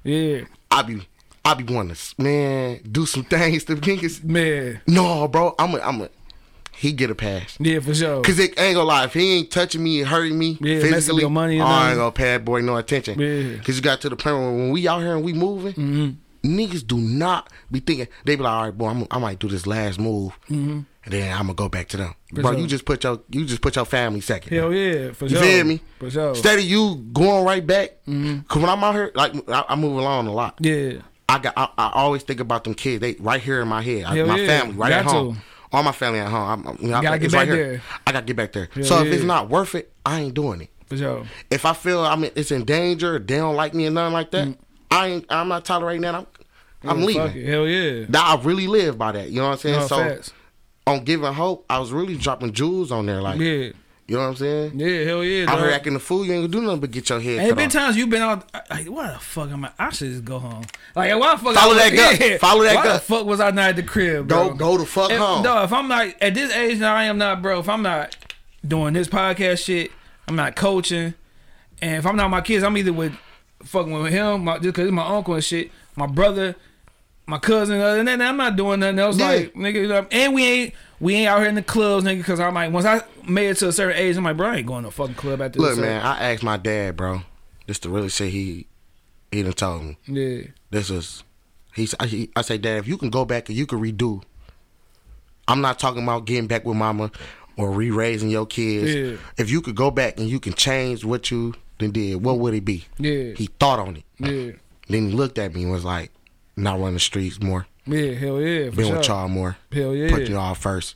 [0.03, 1.01] yeah, I be,
[1.46, 4.24] I be wanting to, man, do some things to niggas.
[4.24, 6.10] man, No, bro, I'm a, I'm a,
[6.76, 7.58] he get a pass.
[7.60, 8.22] yeah, for sure.
[8.22, 11.22] Cause it ain't gonna lie, if he ain't touching me and hurting me Yeah, physically,
[11.22, 13.20] your money and I ain't gonna pay that boy no attention.
[13.20, 13.58] Yeah.
[13.64, 16.58] Cause you got to the point where when we out here and we moving, Mm-hmm.
[16.60, 19.48] niggas do not be thinking they be like, all right, boy, I'm, I might do
[19.50, 20.80] this last move, Mm-hmm.
[21.06, 22.16] and then I'm gonna go back to them.
[22.34, 22.60] For bro, sure.
[22.62, 24.58] you just put your you just put your family second.
[24.58, 25.38] Hell yeah, for sure.
[25.38, 25.44] You sure.
[25.44, 25.82] feel me?
[26.00, 26.30] For sure.
[26.30, 29.98] Instead of you going right back, cause when I'm out here, like I, I move
[29.98, 30.56] along a lot.
[30.60, 30.94] yeah,
[31.30, 33.01] I got I, I always think about them kids.
[33.01, 34.03] They right here in my head.
[34.05, 34.47] I- my yeah.
[34.47, 35.36] family right at home.
[35.36, 35.41] to.
[35.71, 36.49] All my family at home.
[36.49, 37.55] I'm, I'm, you Gotta it's get right here.
[37.71, 37.82] there.
[38.05, 38.69] I gotta get back there.
[38.76, 40.69] Hell so if it's not worth it, I ain't doing it.
[40.86, 41.26] for sure.
[41.49, 44.30] If I feel I mean it's in danger, they don't like me or nothing like
[44.32, 44.55] that,
[44.91, 45.26] I ain't.
[45.30, 46.13] I'm not tolerating that.
[46.15, 46.28] I'm
[46.84, 46.99] I'm Mm.
[47.15, 47.45] Yeah, leaving.
[47.47, 48.05] Hell yeah.
[48.09, 49.30] That I really live by that.
[49.32, 49.80] You know what I'm saying?
[49.80, 50.34] No, so facts.
[50.86, 53.21] on giving hope, I was really dropping jewels on there.
[53.21, 53.69] Like Yeah,
[54.08, 54.80] you know what I'm saying?
[54.80, 55.49] yeah, hell yeah.
[55.49, 57.49] Out here acting the fool, you ain't gonna do nothing but get your head Ain't
[57.49, 57.74] cut been off.
[57.74, 58.49] times you've been out.
[58.70, 59.72] Like, why the fuck am I?
[59.80, 60.64] I should just go home.
[60.95, 61.56] Like, why the fuck?
[61.56, 62.39] Follow I, that gut.
[62.41, 63.01] Follow that why gut.
[63.01, 64.49] the fuck was I not at the crib, bro?
[64.49, 65.43] Go go the fuck If, home.
[65.43, 67.60] No, if I'm not at this age now, I am not, bro.
[67.60, 68.16] If I'm not
[68.68, 69.91] doing this podcast shit,
[70.28, 71.14] I'm not coaching,
[71.82, 73.14] and if I'm not with my kids, I'm either with
[73.64, 76.56] fucking with him, my, just cause it's my uncle and shit, my brother,
[77.26, 79.17] my cousin, other than that, I'm not doing nothing else.
[79.17, 79.28] Yeah.
[79.28, 82.24] Like, nigga, and we ain't we ain't out here in the clubs, nigga.
[82.24, 84.57] Cause I'm like, once I made it to a certain age, I'm like, bro, I
[84.57, 85.78] ain't going to a fucking club after Look, this.
[85.78, 87.21] Look, man, I asked my dad, bro.
[87.67, 88.67] just to really say he
[89.32, 89.97] he done told me.
[90.07, 91.24] Yeah, This is
[91.74, 91.88] he.
[91.99, 94.21] I, he, I say, Dad, if you can go back and you can redo.
[95.47, 97.11] I'm not talking about getting back with mama
[97.57, 98.95] or re-raising your kids.
[98.95, 99.17] Yeah.
[99.38, 102.63] If you could go back and you can change what you did, what would it
[102.63, 102.86] be?
[102.97, 104.03] yeah, He thought on it.
[104.19, 104.53] yeah,
[104.88, 106.11] Then he looked at me and was like,
[106.56, 108.12] "Not running the streets more, yeah.
[108.14, 108.97] Hell yeah, being sure.
[108.97, 110.95] with y'all more, Hell yeah, put y'all first.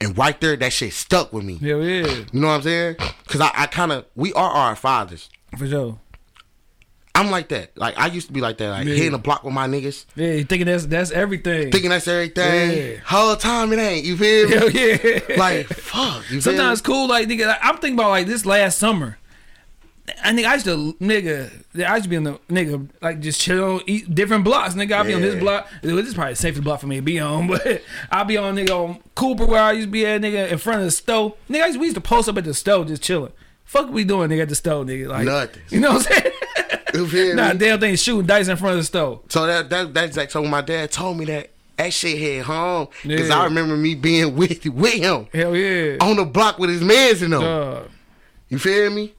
[0.00, 1.56] And right there, that shit stuck with me.
[1.56, 2.96] hell yeah, You know what I'm saying?
[3.24, 5.30] Because I, I kind of we are our fathers.
[5.56, 5.98] for sure.
[7.16, 7.78] I'm like that.
[7.78, 8.70] Like I used to be like that.
[8.70, 8.94] Like Yeah.
[8.94, 11.70] hitting the block with my niggas, Yeah, you thinking that's that's everything.
[11.70, 12.76] thinking that's everything.
[12.76, 12.96] Yeah.
[13.06, 14.04] Whole time it ain't.
[14.04, 14.54] You feel me?
[14.56, 15.36] Hell yeah.
[15.36, 16.28] Like fuck.
[16.30, 17.06] You sometimes cool.
[17.06, 19.16] Like nigga, like, I'm thinking about like this last summer.
[20.22, 21.50] I think I used to nigga.
[21.86, 24.74] I used to be on the nigga like just chill, eat different blocks.
[24.74, 25.66] Nigga, I'll be on this block.
[25.82, 28.54] This is probably the safest block for me to be on, but I'll be on
[28.56, 31.32] nigga on Cooper where I used to be at nigga in front of the stove.
[31.48, 33.32] Nigga, I used, we used to post up at the stove just chilling.
[33.64, 35.08] Fuck we doing nigga at the stove, nigga.
[35.08, 35.62] Like Nothing.
[35.70, 36.34] You know what I'm saying?
[36.92, 37.58] You feel nah, me?
[37.58, 39.22] damn thing shooting dice in front of the stove.
[39.30, 42.42] So that that that's like so when my dad told me that that shit hit
[42.44, 43.40] home because Yeah.
[43.40, 45.96] I remember me being with with him Hell yeah.
[46.02, 47.40] on the block with his mans in them.
[47.40, 47.88] Dog.
[48.50, 49.14] You feel me?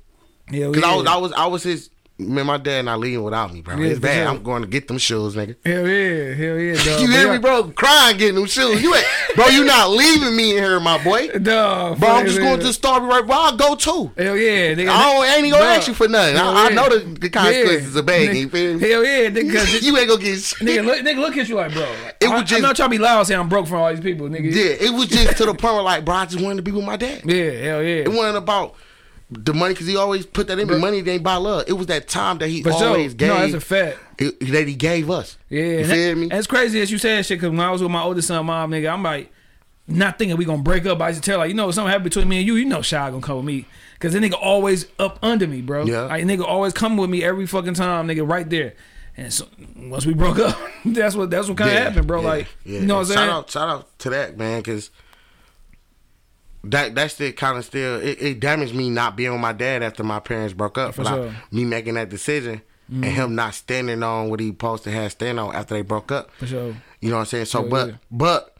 [0.47, 0.87] Because yeah.
[0.87, 2.45] I was I was I was his man.
[2.45, 3.75] My dad not leaving without me, bro.
[3.77, 4.23] Yeah, it's bad.
[4.23, 4.27] sure.
[4.27, 5.55] I'm going to get them shoes, nigga.
[5.65, 6.33] Hell yeah.
[6.33, 6.73] Hell yeah.
[6.85, 7.01] Dog.
[7.01, 7.63] You hear me, bro?
[7.71, 8.81] Crying getting them shoes.
[8.81, 9.47] You ain't, bro.
[9.47, 11.27] You not leaving me in here, my boy.
[11.39, 11.99] Dog.
[11.99, 13.25] Bro, I'm just going to the store right.
[13.25, 14.11] Bro, I'll go too.
[14.17, 14.87] Hell yeah, nigga.
[14.89, 15.77] I, don't, I ain't even gonna Dog.
[15.77, 16.35] ask you for nothing.
[16.37, 17.99] Hell I, I know the, the consequences Yeah.
[17.99, 18.35] of begging.
[18.43, 18.87] You feel me?
[18.89, 19.81] Hell yeah, nigga.
[19.81, 20.59] you ain't gonna get shit.
[20.65, 21.81] nigga, look, nigga, look at you like, bro.
[21.81, 23.77] Like, It I, was I'm just- not trying to be loud saying I'm broke from
[23.79, 24.53] all these people, nigga.
[24.53, 26.71] Yeah, it was just to the point where like, bro, I just wanted to be
[26.71, 27.23] with my dad.
[27.25, 28.03] Yeah, hell yeah.
[28.03, 28.75] It wasn't about
[29.31, 30.77] the money because he always put that in me.
[30.77, 31.65] Money didn't buy love.
[31.67, 33.29] It was that time that he always gave.
[33.29, 33.97] No, that's a fact.
[34.19, 35.37] it- that he gave us.
[35.49, 36.27] Yeah, you and feel that- me?
[36.31, 38.71] It's crazy as you that shit because when I was with my oldest son, mom,
[38.71, 39.31] nigga, I'm like,
[39.87, 41.01] not thinking we gonna break up.
[41.01, 42.65] I used to tell like, you know, if something happened between me and you, you
[42.65, 43.65] know, Shy gonna come with me.
[43.99, 45.85] Cause the nigga always up under me, bro.
[45.85, 46.01] Yeah.
[46.01, 48.73] Like nigga always come with me every fucking time, nigga, right there.
[49.17, 49.47] And so
[49.77, 52.21] once we broke up, that's what that's what kind of Yeah, happened, bro.
[52.21, 52.79] yeah, like, yeah.
[52.81, 53.17] you know what I'm saying?
[53.19, 53.29] shout?
[53.29, 54.89] Out, shout out to that man, because
[56.71, 59.83] that that still kind of still it, it damaged me not being with my dad
[59.83, 60.95] after my parents broke up.
[60.95, 61.25] For I- sure.
[61.25, 61.55] Mm-hmm.
[61.55, 65.39] me making that decision and him not standing on what he supposed to have stand
[65.39, 66.29] on after they broke up.
[66.37, 66.75] For sure.
[67.01, 67.45] You know what I'm saying?
[67.45, 67.95] So, Yeah, but yeah.
[68.11, 68.55] but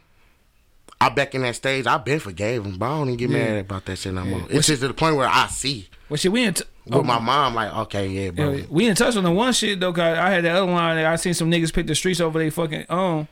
[1.00, 1.86] I back in that stage.
[1.86, 3.38] I been forgave him, but I don't even get Yeah.
[3.54, 4.42] mad about that shit no more.
[4.50, 6.54] It's just to the point where I see Well, shit, we in.
[6.56, 8.52] T- with oh, my mom, like, okay, yeah, bro.
[8.52, 9.92] Yeah, we didn't touch on the one shit though.
[9.92, 10.96] Cause I had that other line.
[10.98, 13.28] That I seen some niggas pick the streets over they fucking own.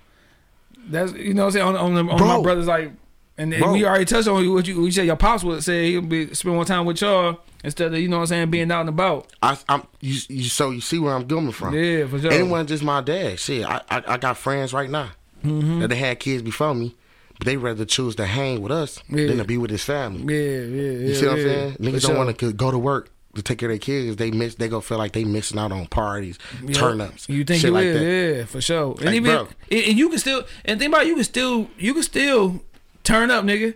[0.88, 2.92] That's you know what I'm saying on, on, the, on my brothers like
[3.38, 3.74] And then Bro.
[3.74, 5.06] we already touched on what you, you said.
[5.08, 8.18] Your pops would say he'll be spend more time with y'all instead of you know
[8.18, 9.32] what I'm saying being out and about.
[9.42, 10.44] I, I'm you, you.
[10.44, 11.74] So you see where I'm coming from.
[11.74, 12.32] Yeah, for sure.
[12.32, 13.40] And just my dad.
[13.40, 15.10] Shit, I, I, I got friends right now
[15.44, 15.80] Mm-hmm.
[15.82, 16.96] that they had kids before me,
[17.38, 19.28] but they rather choose to hang with us Yeah.
[19.28, 20.22] than to be with his family.
[20.34, 21.08] Yeah, yeah, yeah.
[21.10, 21.44] You see what I'm yeah.
[21.44, 21.72] saying?
[21.74, 22.10] For Niggas sure.
[22.16, 24.16] don't want to go to work to take care of their kids.
[24.16, 24.56] They miss.
[24.56, 26.74] They gonna feel like they missing out on parties, Yeah.
[26.76, 27.28] turn ups.
[27.28, 28.00] You think shit you like is?
[28.00, 28.06] that.
[28.38, 28.92] Yeah, for sure.
[29.00, 29.48] And Like, even bro.
[29.72, 32.62] and, and you can still and think about it, you can still you can still
[33.04, 33.74] turn up, nigga.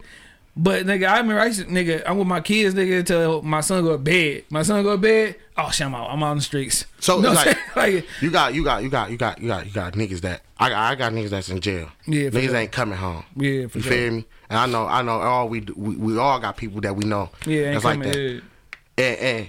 [0.59, 3.61] But nigga, I remember I used to, nigga, I'm with my kids, nigga, until my
[3.61, 4.45] son go to bed.
[4.49, 5.35] My son go to bed.
[5.55, 6.09] Oh shit, I'm out.
[6.09, 6.85] I'm out on the streets.
[6.99, 9.17] So You know it's what I'm like, like you got, you got, you got, you
[9.17, 11.89] got, you got, you got niggas that I got, I got niggas that's in jail.
[12.07, 12.55] Yeah, niggas sure.
[12.55, 13.23] ain't coming home.
[13.35, 13.91] Yeah, for you sure.
[13.91, 14.25] feel me?
[14.49, 17.29] And I know, I know, all we, we we all got people that we know.
[17.45, 18.41] yeah, ain't that's like that.
[18.97, 19.47] And, and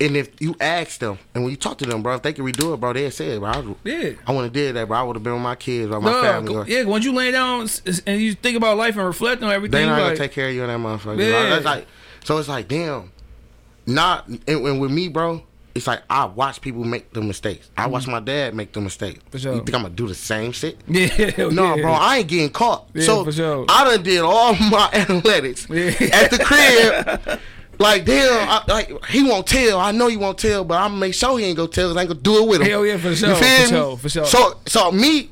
[0.00, 2.44] and if you ask them, and when you talk to them, bro, if they can
[2.44, 4.10] redo it, bro, they say, bro, I, Yeah.
[4.26, 4.96] I want to did that, bro.
[4.98, 6.54] I would have been with my kids, or my No, family.
[6.56, 7.68] Or, yeah, once you lay down
[8.06, 10.54] and you think about life and reflect on everything, they not gonna take care of
[10.54, 11.18] you and that motherfucker.
[11.18, 11.50] Yeah.
[11.50, 11.86] That's like,
[12.24, 13.12] so it's like, damn.
[13.86, 15.42] Not and, and with me, bro.
[15.72, 17.70] It's like I watch people make the mistakes.
[17.76, 19.20] I watch my dad make the mistakes.
[19.20, 19.30] Mm-hmm.
[19.30, 19.52] For sure.
[19.54, 20.78] You think I'm gonna do the same shit?
[20.88, 21.82] yeah, No, yeah.
[21.82, 22.88] bro, I ain't getting caught.
[22.92, 23.66] Yeah, so sure.
[23.68, 26.08] I done did all my analytics Yeah.
[26.16, 27.40] at the crib.
[27.80, 29.80] Like damn, I, like he won't tell.
[29.80, 31.96] I know he won't tell, but I'm gonna make sure he ain't gonna tell.
[31.96, 32.68] I ain't gonna do it with him.
[32.68, 33.68] Hell yeah, for sure, You feel for me?
[33.68, 34.24] sure, for sure.
[34.26, 35.30] So, so me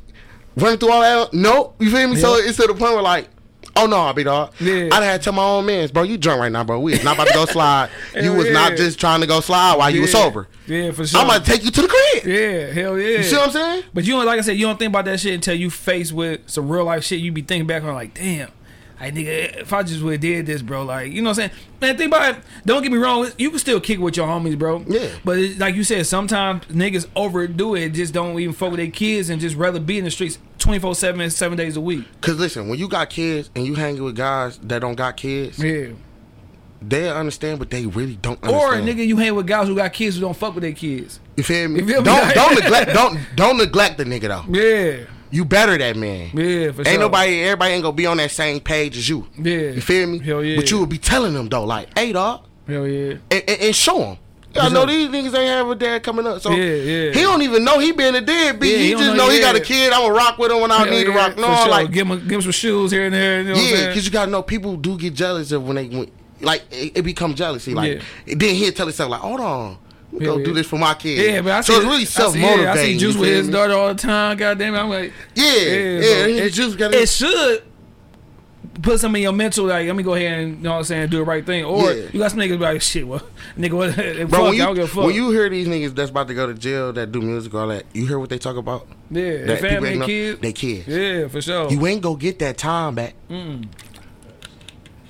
[0.57, 1.35] running through all that.
[1.35, 2.17] No, you feel me?
[2.17, 3.29] So it's to the point where like.
[3.77, 4.55] Oh no, I be dog.
[4.59, 4.89] Yeah.
[4.91, 6.03] I had to tell my own mans, bro.
[6.03, 6.81] You drunk right now, bro.
[6.81, 7.91] We is not about to go slide.
[8.21, 10.49] you was not just trying to go slide while you was sober.
[10.67, 11.21] Yeah, for sure.
[11.21, 12.27] I'm about to take you to the crib.
[12.27, 13.19] yeah, hell yeah.
[13.19, 13.85] You see what I'm saying?
[13.95, 16.11] But you don't like I said, you don't think about that shit until you face
[16.11, 17.21] with some real life shit.
[17.21, 18.51] You be thinking back on like, damn,
[19.01, 21.49] I nigga, if I just would have did this, bro, like you know what I'm
[21.51, 21.61] saying?
[21.81, 22.43] Man, think about it.
[22.67, 24.85] Don't get me wrong, you can still kick with your homies, bro.
[24.89, 25.09] Yeah.
[25.25, 28.91] But it, like you said, sometimes niggas overdo it, just don't even fuck with their
[28.91, 32.05] kids and just rather be in the streets 24 seven, seven days a week.
[32.21, 35.63] Cause listen, when you got kids and you hanging with guys that don't got kids,
[35.63, 35.91] Yeah.
[36.83, 40.17] they understand, but they really don't Or nigga, you hang with guys who got kids
[40.17, 41.21] who don't fuck with their kids.
[41.37, 41.81] you feel me?
[41.81, 42.05] You feel me?
[42.05, 44.53] Don't don't neglect don't don't neglect the nigga though.
[44.53, 45.05] Yeah.
[45.31, 46.31] You better that man.
[46.35, 46.93] Yeah, for sure.
[46.93, 49.27] Ain't nobody everybody ain't gonna be on that same page as you.
[49.37, 49.71] Yeah.
[49.73, 50.19] You feel me?
[50.21, 50.57] Hell yeah.
[50.57, 53.15] But you would be telling them though, like, hey dog, Hell yeah.
[53.31, 54.19] and, and, and show them.
[54.57, 57.13] I know these niggas ain't have a dad coming up, so Yeah, yeah.
[57.13, 58.73] he don't even know he been a deadbeat.
[58.73, 59.93] Yeah, he he just know- know, he got a kid.
[59.93, 61.37] I'm gonna rock with him when I Hell need to rock.
[61.37, 61.69] No, sure.
[61.69, 63.43] like give him give him some shoes here and there.
[63.43, 66.11] You know Yeah, because you gotta know people do get jealous of when they when,
[66.41, 67.75] like it, it become jealousy.
[67.75, 68.35] Like Yeah.
[68.37, 69.77] then he'll tell himself like, hold on,
[70.21, 71.19] Hell go do this for my kid.
[71.33, 72.65] Yeah, but I so see, it's really I self motivating.
[72.65, 74.37] Yeah, I see Juice with his daughter all the time.
[74.37, 77.63] God damn it, I'm like, Yeah, yeah, he it, just got it should
[78.83, 79.67] put some in your mental.
[79.67, 81.65] Like, let me go ahead and you know what I'm saying, do the right thing.
[81.65, 82.09] Or Yeah.
[82.13, 83.23] you got some niggas be like, shit, well,
[83.59, 83.95] nigga, what?
[83.95, 85.05] fuck, Bro, when I you, don't give a fuck.
[85.07, 87.67] when you hear these niggas that's about to go to jail that do music all
[87.69, 88.87] that, you hear what they talk about?
[89.11, 90.41] yeah, That family and kids.
[90.41, 90.87] They kids.
[90.87, 91.71] Yeah, for sure.
[91.71, 93.15] You ain't go get that time back.
[93.29, 93.67] Mm.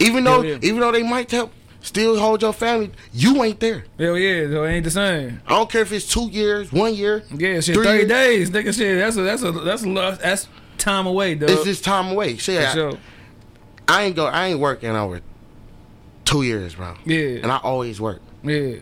[0.01, 0.59] Even though, Hell yeah.
[0.63, 2.91] even though they might help, still hold your family.
[3.13, 3.85] You ain't there.
[3.99, 5.41] Hell yeah, so it ain't the same.
[5.47, 7.23] I don't care if it's two years, one year.
[7.35, 8.09] Yeah, shit, thirty years.
[8.09, 8.77] days, nigga.
[8.77, 10.19] Shit, that's a that's a that's a.
[10.21, 10.49] That's
[10.79, 11.51] time away, dog.
[11.51, 12.37] It's just time away.
[12.37, 12.93] Shit, for I, sure.
[13.89, 14.27] I ain't go.
[14.27, 15.21] I ain't working over
[16.25, 16.95] two years, bro.
[17.05, 18.21] Yeah, And I always work.
[18.43, 18.77] yeah,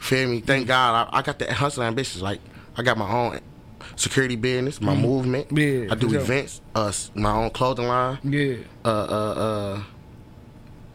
[0.00, 0.40] Feel me?
[0.40, 2.22] Thank God I, I got that hustle ambitions.
[2.22, 2.40] Like
[2.76, 3.38] I got my own
[3.96, 5.48] security business, my movement.
[5.48, 5.84] Mm-hmm.
[5.86, 6.20] Yeah, I do sure.
[6.20, 6.62] events.
[6.74, 8.18] Uh, my own clothing line.
[8.24, 9.34] yeah, Uh, uh,
[9.78, 9.82] uh,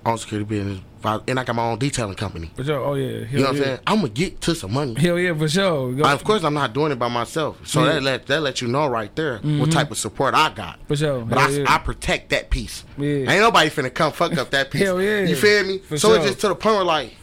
[0.08, 0.80] own security business.
[1.28, 2.52] And I got my own detailing company.
[2.56, 2.80] for sure.
[2.80, 3.80] Oh yeah, hell You know what I'm saying?
[3.88, 4.96] I'm gonna get to some money.
[5.00, 5.94] Hell yeah, for sure.
[5.94, 7.66] Go- I- of course, I'm not doing it by myself.
[7.68, 7.94] So Yeah.
[7.94, 9.70] that let that let you know right there what mm-hmm.
[9.72, 10.80] type of support I got.
[10.88, 11.22] for sure.
[11.22, 11.66] But I, yeah.
[11.68, 12.84] I protect that piece.
[12.98, 13.32] Yeah.
[13.32, 14.82] Ain't nobody finna come fuck up that piece.
[14.82, 15.22] Hell yeah.
[15.22, 15.80] You feel me?
[15.80, 17.14] For so it's just to the point where like,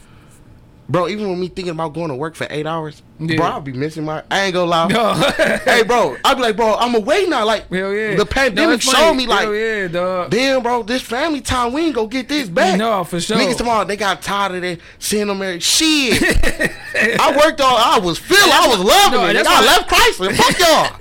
[0.93, 3.37] bro, even with me thinking about going to work for eight hours, Yeah.
[3.37, 4.23] bro, I'll be missing my.
[4.31, 4.87] I ain't gonna lie.
[4.89, 5.15] No.
[5.65, 7.45] hey, bro, I'll be like, bro, I'm away now.
[7.47, 8.15] Like, Hell yeah.
[8.15, 10.31] the pandemic it's showed me like, Hell yeah, dog.
[10.31, 12.79] damn, bro, this family time, we ain't gonna get this back.
[12.79, 13.37] No, for sure.
[13.39, 15.63] Niggas tomorrow, they got tired of that seeing them married.
[15.63, 16.23] Shit.
[16.95, 19.47] I worked all, I was feeling, I was loving No, it.
[19.47, 20.37] I left Chrysler.
[20.37, 20.99] Fuck y'all.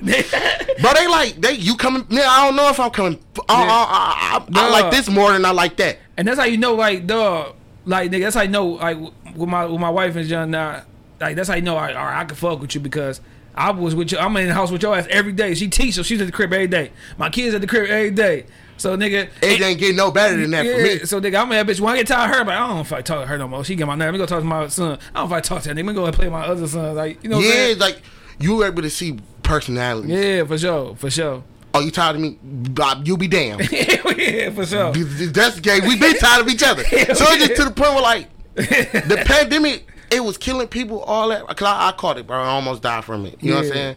[0.81, 3.19] But they like, they you coming, man, I don't know if I'm coming.
[3.49, 3.69] I, Yeah.
[3.71, 5.97] I, I, I, I like this more than I like that.
[6.17, 7.55] And that's how you know, like, dog,
[7.85, 8.97] like, nigga, that's how you know, like,
[9.35, 10.83] with my with my wife and John now,
[11.19, 13.21] like, that's how you know, I, right, I can fuck with you because
[13.53, 15.53] I was with you, I'm in the house with your ass every day.
[15.53, 16.91] She teaches, so she's at the crib every day.
[17.17, 18.45] My kids at the crib every day.
[18.77, 20.99] So, nigga, It ain't getting no better than that yeah, for me.
[20.99, 21.79] so nigga, I'm that bitch.
[21.79, 23.63] When I get tired of her, but I don't if talk to her no more.
[23.63, 24.07] She get my name.
[24.07, 24.97] Let me go talk to my son.
[25.13, 25.77] I don't if talk to that nigga.
[25.77, 26.95] Let me go and play my other son.
[26.95, 27.79] Like, you know what I'm Yeah, saying?
[27.79, 28.01] like
[28.39, 30.13] you were able to see personality.
[30.13, 31.43] Yeah, for sure, for sure.
[31.73, 32.37] Oh, you tired of me?
[32.41, 33.61] Bob, you be damned.
[33.71, 34.91] yeah, for sure.
[34.93, 35.85] That's the game.
[35.85, 36.83] We been tired of each other.
[37.13, 41.01] So it's just to the point where like the pandemic, it was killing people.
[41.01, 41.45] All that.
[41.47, 42.37] Cause I, I caught it, bro.
[42.41, 43.37] I almost died from it.
[43.41, 43.95] You know what I'm saying?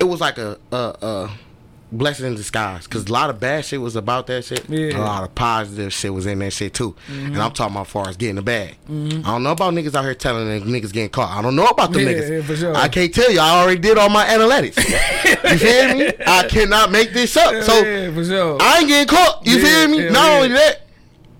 [0.00, 1.30] It was like a, a, a
[1.92, 4.68] blessing in disguise because a lot of bad shit was about that shit.
[4.68, 4.96] Yeah.
[4.96, 6.94] A lot of positive shit was in that shit too.
[7.08, 7.40] And mm-hmm.
[7.40, 8.76] I'm talking about far as getting the bag.
[8.88, 9.26] Mm-hmm.
[9.26, 11.30] I don't know about niggas out here telling them niggas getting caught.
[11.36, 12.48] I don't know about them Yeah, niggas.
[12.48, 12.74] yeah, sure.
[12.76, 13.40] I can't tell you.
[13.40, 14.76] I already did all my analytics.
[15.50, 16.12] you feel me?
[16.26, 17.62] I cannot make this up.
[17.62, 18.58] So yeah, sure.
[18.60, 19.46] I ain't getting caught.
[19.46, 20.04] You Yeah, feel me?
[20.04, 20.36] yeah, Not yeah.
[20.36, 20.80] only that,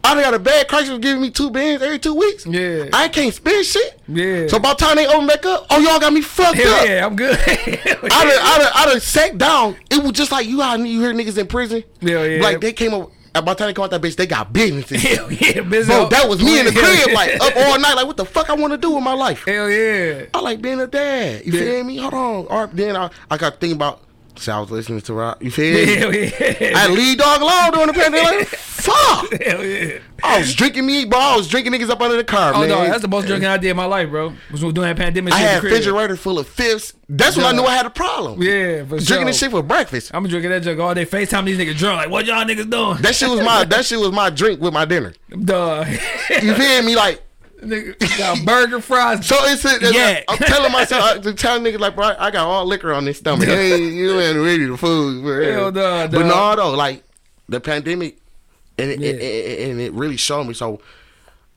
[0.04, 2.44] I done got a bad crisis was giving me two bands every two weeks.
[2.46, 2.88] Yeah.
[2.92, 4.00] I can't spend shit.
[4.06, 4.46] Yeah.
[4.48, 6.86] So by the time they open back up, oh y'all got me fucked Hell up.
[6.86, 7.38] yeah, I'm good.
[7.38, 9.76] I done, I done, I done sat down.
[9.90, 11.82] It was just like you how you hear niggas in prison.
[12.00, 12.42] Yeah, yeah.
[12.42, 13.10] Like they came up.
[13.32, 15.02] By the time they come out that bitch, they got businesses.
[15.16, 15.88] Hell yeah, busy.
[15.88, 16.70] Bro, that was me in the
[17.04, 17.94] crib, like up all night.
[17.94, 19.44] Like what the fuck I want to do with my life?
[19.44, 20.26] Hell yeah.
[20.32, 21.44] I like being a dad.
[21.44, 21.60] You Yeah.
[21.60, 21.96] feel me?
[21.96, 22.46] Hold on.
[22.46, 24.02] Or then I, I got to think about.
[24.36, 25.42] See, I was listening to rock.
[25.42, 25.94] You feel me?
[25.96, 26.14] Hell
[26.60, 26.72] yeah.
[26.76, 28.38] I lead dog alone during the pandemic.
[28.40, 29.32] Like, fuck.
[29.42, 29.98] Hell yeah.
[30.22, 31.18] I was drinking me, bro.
[31.18, 32.68] I was drinking niggas up under the car, Oh man.
[32.68, 34.32] no, that's the most drinking I did in my life, bro.
[34.50, 35.48] Was doing that pandemic I shit.
[35.48, 36.94] had a refrigerator full of fifths.
[37.08, 38.42] That's when I knew I had a problem.
[38.42, 39.06] Yeah, for sure.
[39.06, 40.10] Drinking this shit for breakfast.
[40.14, 41.04] I'm drinking that junk all day.
[41.06, 41.98] FaceTime these niggas drunk.
[41.98, 43.02] Like, what y'all niggas doing?
[43.02, 45.12] That shit was my that shit was my drink with my dinner.
[45.30, 45.84] Duh.
[46.42, 46.96] You feel me?
[46.96, 47.22] Like
[48.18, 49.26] got burger fries.
[49.26, 50.22] so it's, it's Yeah.
[50.28, 53.46] I'm telling myself I'm telling niggas like bro, I got all liquor on this stomach.
[53.48, 55.22] hey, you ain't ready to food.
[55.22, 55.42] bro.
[55.52, 56.26] Hell nah, But dog.
[56.26, 57.02] no though, like
[57.48, 58.18] the pandemic
[58.78, 59.10] and it, Yeah.
[59.10, 60.80] it, it- and it really showed me so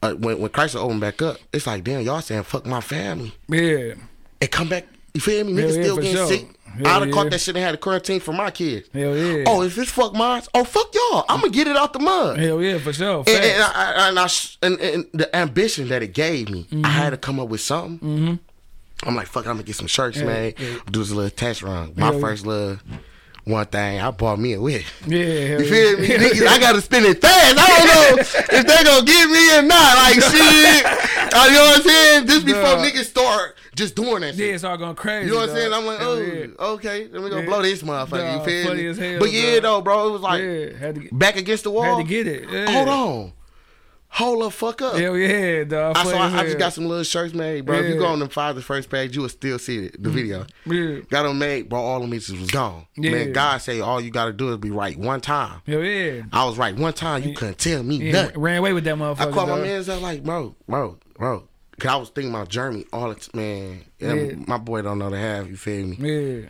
[0.03, 3.34] uh, when when Christ opened back up, it's like damn, y'all saying fuck my family.
[3.49, 3.93] Yeah.
[4.41, 4.85] and come back.
[5.13, 5.53] You feel me?
[5.53, 6.27] Hell Niggas yeah, still for getting sure.
[6.27, 6.47] sick.
[6.78, 7.14] Hell I'd have yeah.
[7.14, 8.88] caught that shit and had a quarantine for my kids.
[8.94, 9.44] Hell yeah.
[9.48, 11.26] Oh, if this fuck mine, oh fuck y'all.
[11.30, 12.38] I'm gonna get it out the mud.
[12.40, 13.20] Hell yeah, for sure.
[13.28, 14.28] And, and, I, and, I,
[14.62, 17.99] and, and the ambition that it gave me, I had to come up with something.
[17.99, 19.08] Mm-hmm.
[19.10, 20.54] I'm like, fuck, I'm gonna get some shirts, man.
[20.58, 20.78] yeah.
[20.90, 21.94] Do this little test run.
[21.95, 22.20] My Yeah.
[22.20, 22.78] first little
[23.44, 24.84] one thing, I bought me a wig.
[25.06, 25.70] yeah, hell You yeah.
[25.70, 26.08] feel me?
[26.30, 27.56] Niggas, I gotta spend it fast.
[27.58, 29.98] I don't know if they gonna get me or not.
[29.98, 30.86] Like shit.
[31.38, 32.28] You know what I'm saying?
[32.28, 32.84] Just before Nah.
[32.84, 34.48] niggas start just doing that shit.
[34.48, 35.28] Yeah, it's all going crazy.
[35.28, 35.74] You know what I'm saying?
[35.74, 36.45] I'm like, oh, yeah.
[36.60, 37.45] okay, let me go Yeah.
[37.45, 38.40] blow this motherfucker.
[38.40, 38.84] You feel me?
[39.08, 39.64] hell, but yeah, dog.
[39.64, 41.84] though, bro, it was like yeah, had to get, back against the wall.
[41.84, 42.49] had to get it.
[42.49, 42.72] Yeah.
[42.72, 43.34] Hold on,
[44.10, 44.95] hold the fuck up.
[44.95, 45.95] Hell yeah, dog.
[45.95, 46.26] I saw.
[46.26, 47.78] as I just got some little shirts made, bro.
[47.78, 50.45] If you go on the father's first page, you will still see it, the video.
[50.66, 51.02] Yeah.
[51.10, 51.80] Got them made, bro.
[51.80, 52.88] All the mixes was gone.
[52.95, 53.12] Yeah.
[53.12, 55.62] Man, God say all you gotta do is be right one time.
[55.68, 56.24] Hell yeah.
[56.34, 57.24] I was right one time.
[57.24, 58.40] You couldn't tell me Yeah, nothing.
[58.41, 59.28] ran away with that motherfucker.
[59.28, 61.48] I called my man's up like, bro, bro, bro.
[61.80, 63.82] Cause I was thinking about Jeremy all the t- man.
[63.99, 64.32] Yeah, Yeah.
[64.48, 65.48] My boy don't know the half.
[65.48, 65.95] You feel me?
[65.99, 66.49] Yeah.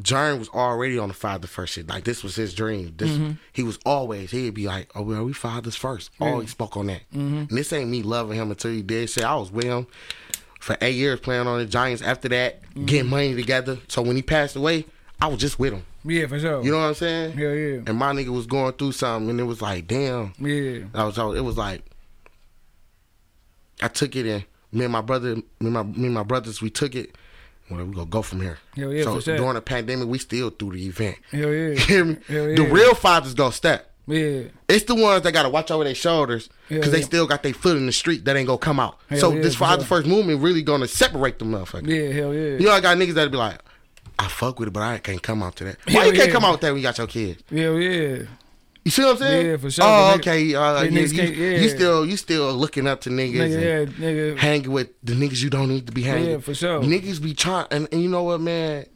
[0.00, 1.88] Jeremy was already on the father first shit.
[1.88, 2.94] Like this was his dream.
[2.96, 3.32] This Mm-hmm.
[3.52, 6.10] he was always he'd be like, oh well, we fathers first.
[6.20, 7.00] Always spoke on that.
[7.14, 7.36] Mm-hmm.
[7.36, 9.24] And this ain't me loving him until he did shit.
[9.24, 9.86] I was with him
[10.60, 12.02] for eight years playing on the Giants.
[12.02, 12.84] After that, Mm-hmm.
[12.84, 13.78] getting money together.
[13.88, 14.84] So when he passed away,
[15.18, 15.82] I was just with him.
[16.04, 16.62] Yeah, for sure.
[16.62, 17.32] You know what I'm saying?
[17.32, 17.80] Hell yeah.
[17.86, 20.34] And my nigga was going through something, and it was like, damn.
[20.38, 20.80] Yeah.
[20.94, 21.82] I was, it was like,
[23.82, 26.60] I took it and me and my brother, me and my, me and my brothers,
[26.60, 27.14] we took it.
[27.70, 28.58] Well, we gonna go from here.
[28.76, 29.36] Hell yeah, so for sure.
[29.36, 31.16] during the pandemic, we still through the event.
[31.32, 31.74] Hell yeah.
[31.78, 32.16] Hear me?
[32.28, 33.90] Hell The real fathers gonna step.
[34.06, 34.42] Yeah.
[34.68, 37.54] It's the ones that gotta watch over their shoulders because Hell they still got their
[37.54, 38.98] foot in the street that ain't gonna come out.
[39.08, 39.98] Hell so yeah, this father sure.
[39.98, 41.88] first movement really gonna separate them motherfuckers.
[41.88, 42.56] Yeah, hell yeah.
[42.56, 43.60] You know, I got niggas that'll be like,
[44.18, 45.78] I fuck with it, but I can't come out to that.
[45.86, 47.42] Why Hell you can't come out with that when you got your kids?
[47.50, 48.26] Hell yeah.
[48.86, 49.46] You see what I'm saying?
[49.46, 50.54] Yeah, for sure, Oh, nigga- okay.
[50.54, 51.58] Uh, they you, yeah.
[51.60, 54.38] you still you still looking up to niggas Nigga, and yeah, nigga.
[54.38, 56.22] hanging with the niggas you don't need to be hanging.
[56.26, 56.30] With.
[56.30, 56.80] Yeah, for sure.
[56.82, 58.86] Niggas be trying, and, and you know what, man?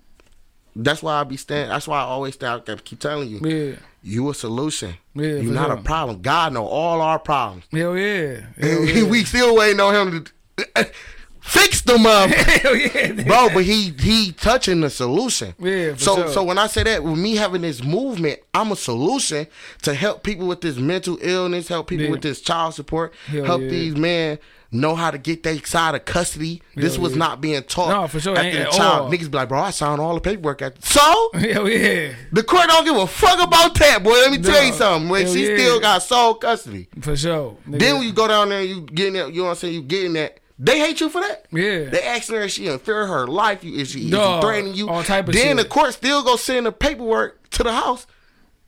[0.77, 1.73] That's why I be stand.
[1.73, 2.63] That's why I always stand.
[2.69, 3.77] I keep telling you, Yeah.
[4.05, 4.95] you a solution.
[5.17, 5.79] Yeah, you not sure.
[5.79, 6.23] a problem.
[6.23, 7.65] God know all our problems.
[7.73, 8.43] Hell yeah.
[8.61, 9.03] Hell yeah.
[9.11, 10.91] we still waiting on him to
[11.43, 12.31] fix them up.
[12.61, 13.13] Yeah.
[13.25, 15.55] Bro, but he he touching the solution.
[15.59, 16.29] Yeah, so sure.
[16.29, 19.47] so when I say that, with me having this movement, I'm a solution
[19.83, 22.11] to help people with this mental illness, help people Yeah.
[22.13, 23.69] with this child support, Hell help yeah.
[23.69, 24.39] these men
[24.73, 26.63] know how to get their side of custody.
[26.77, 27.89] this was not being taught.
[27.91, 29.11] No, for sure, After the all.
[29.11, 30.63] niggas be like, bro, I signed all the paperwork.
[30.63, 31.01] At so
[31.35, 32.13] Hell yeah.
[32.33, 34.11] the court don't give a fuck about that, boy.
[34.13, 35.09] Let me tell you something.
[35.09, 37.57] When she still got sole custody, For sure.
[37.69, 37.79] Nigga.
[37.81, 39.75] then when you go down there, and you getting that, you know what I'm saying?
[39.75, 40.39] You getting that.
[40.63, 41.47] They hate you for that.
[41.51, 41.85] Yeah.
[41.89, 43.65] They asking her if she unfair her life.
[43.65, 44.91] You is she, is she threatening you?
[44.91, 45.57] all type of then shit.
[45.57, 48.07] the court still go send the paperwork to the house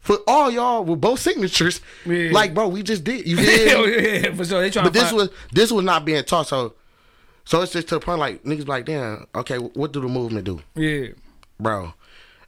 [0.00, 1.82] for all y'all with both signatures.
[2.06, 2.30] Yeah.
[2.32, 3.26] Like, bro, we just did.
[3.26, 4.24] You did.
[4.24, 4.34] yeah.
[4.34, 4.62] For sure.
[4.62, 6.46] They trying but this find, was this was not being taught.
[6.48, 6.72] So,
[7.44, 10.08] so it's just to the point like niggas be like, damn, okay, what do the
[10.08, 11.08] movement do, Yeah.
[11.60, 11.92] bro?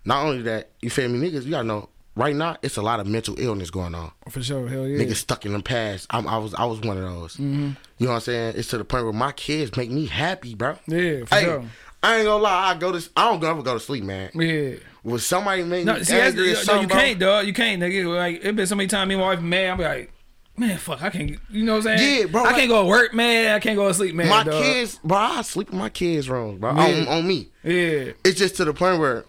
[0.06, 1.44] Not only that, you feel me, niggas.
[1.44, 1.90] You gotta know.
[2.16, 4.12] Right now, it's a lot of mental illness going on.
[4.30, 4.68] For sure.
[4.68, 4.98] Hell yeah.
[5.04, 6.06] Niggas stuck in the past.
[6.10, 7.34] I'm, I was I was one of those.
[7.34, 7.70] Mm-hmm.
[7.98, 8.54] You know what I'm saying?
[8.56, 10.76] It's to the point where my kids make me happy, bro.
[10.86, 11.64] Yeah, for Hey, sure.
[12.02, 12.70] I ain't gonna lie.
[12.70, 14.30] I go to I don't ever go to sleep, man.
[14.34, 14.74] Yeah.
[15.02, 17.46] When somebody make No, me see, angry no, you bro, can't, dog.
[17.46, 18.16] You can't, nigga.
[18.16, 19.70] Like, it been so many times me and my wife mad.
[19.70, 20.12] I'm like,
[20.56, 21.36] man, fuck, I can't.
[21.50, 22.20] You know what I'm saying?
[22.20, 23.54] Yeah, bro, I like- can't go to work, man.
[23.54, 24.28] I can't go to sleep, man.
[24.28, 24.62] my dog.
[24.62, 26.82] kids, bro, I sleep in my kids' rooms, bro, Yeah.
[27.02, 27.48] on, on me.
[27.64, 28.12] Yeah.
[28.24, 29.24] It's just to the point where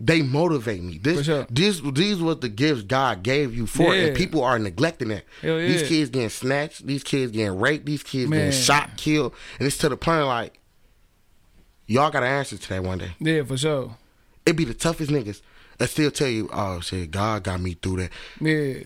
[0.00, 0.98] they motivate me.
[0.98, 1.46] This, sure.
[1.50, 5.24] this, these was the gifts God gave you for, it, and people are neglecting that.
[5.42, 8.38] Hell These kids getting snatched, these kids getting raped, these kids Man.
[8.46, 10.58] getting shot, killed, and it's to the point like,
[11.86, 13.10] y'all got to answer to that one day.
[13.18, 13.96] Yeah, for sure.
[14.46, 15.42] It be the toughest niggas
[15.78, 18.10] that still tell you, "Oh shit, God got me through that."
[18.40, 18.84] Yeah.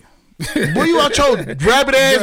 [0.74, 2.20] Boy, you out your rabbit ass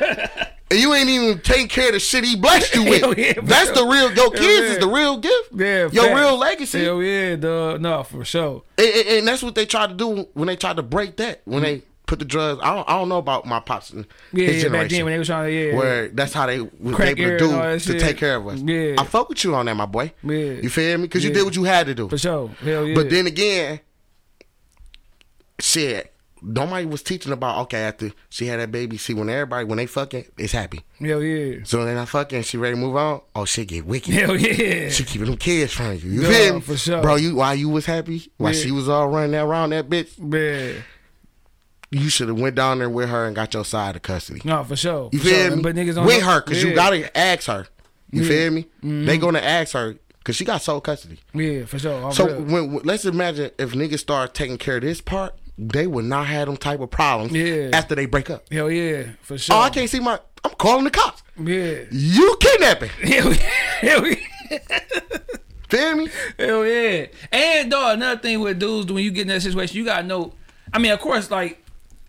[0.00, 3.18] mind, and you ain't even taking care of the shit He blessed you with.
[3.18, 4.12] Yeah, That's the real.
[4.12, 5.50] Your kids is the real gift.
[5.54, 6.20] Yeah, your facts.
[6.20, 6.84] real legacy.
[6.84, 7.80] Hell yeah, dog.
[7.80, 8.62] No, for sure.
[8.78, 11.42] And, and- and that's what they tried to do when they tried to break that.
[11.44, 14.46] When they put the drugs, I don't, I don't know about my pops and Yeah,
[14.48, 15.76] his yeah, back then when they was trying to, yeah.
[15.76, 18.00] where that's how they was Crack able to do to shit.
[18.00, 18.60] take care of us.
[18.60, 18.96] Yeah.
[18.98, 20.12] I fuck with you on that, my boy.
[20.24, 20.34] Yeah.
[20.34, 21.02] You feel me?
[21.04, 22.08] Because you did what you had to do.
[22.08, 22.48] For sure.
[22.64, 22.94] Hell yeah.
[22.94, 23.80] But then again,
[25.60, 26.09] shit,
[26.42, 28.96] nobody was teaching about okay after she had that baby.
[28.96, 30.80] See, when everybody when they fucking, it's happy.
[30.98, 31.60] Hell yeah.
[31.64, 33.20] So then I not fucking, she ready to move on.
[33.34, 34.14] Oh, shit get wicked.
[34.14, 34.88] Hell yeah.
[34.90, 35.98] She keeping them kids from you.
[36.10, 36.60] You Yeah, feel me?
[36.60, 37.02] for sure.
[37.02, 38.60] Bro, you while you was happy, while Yeah.
[38.62, 40.82] she was all running around that bitch, Yeah.
[41.90, 44.40] you should have went down there with her and got your side of custody.
[44.44, 45.10] No, for sure.
[45.12, 45.56] You for feel sure.
[45.56, 45.62] me?
[45.62, 47.66] But niggas don't with know- her, cause you gotta ask her.
[48.12, 48.28] You Yeah.
[48.28, 48.62] feel me?
[48.82, 49.04] Mm-hmm.
[49.06, 51.18] They gonna ask her, cause she got sole custody.
[51.34, 52.04] Yeah, for sure.
[52.04, 55.34] Off So when, when- let's imagine if niggas start taking care of this part,
[55.68, 57.70] they would not have them type of problems Yeah.
[57.72, 58.50] after they break up.
[58.52, 59.56] Hell yeah, for sure.
[59.56, 60.18] Oh, I can't see my.
[60.44, 61.22] I'm calling the cops.
[61.38, 61.82] Yeah.
[61.90, 62.88] You kidnapping?
[63.02, 63.50] Hell yeah.
[63.80, 64.58] Hell yeah.
[65.68, 66.08] Feel me?
[66.38, 67.06] Hell yeah.
[67.30, 70.32] And dog, another thing with dudes, when you get in that situation, you gotta know.
[70.72, 71.62] I mean, of course, like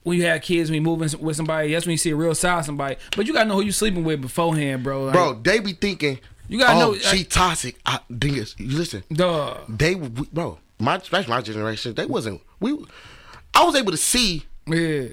[0.04, 2.34] when you have kids, when you moving with somebody, that's when you see a real
[2.34, 2.96] side of somebody.
[3.16, 5.04] But you gotta know who you sleeping with beforehand, bro.
[5.06, 6.20] Like, Bro, they be thinking.
[6.48, 7.80] You gotta oh, know- she toxic.
[7.86, 9.04] I think it's you listen.
[9.14, 9.78] dog.
[9.78, 11.94] They bro, my especially my generation.
[11.94, 12.78] They wasn't we.
[13.54, 15.10] I was able to see Yeah.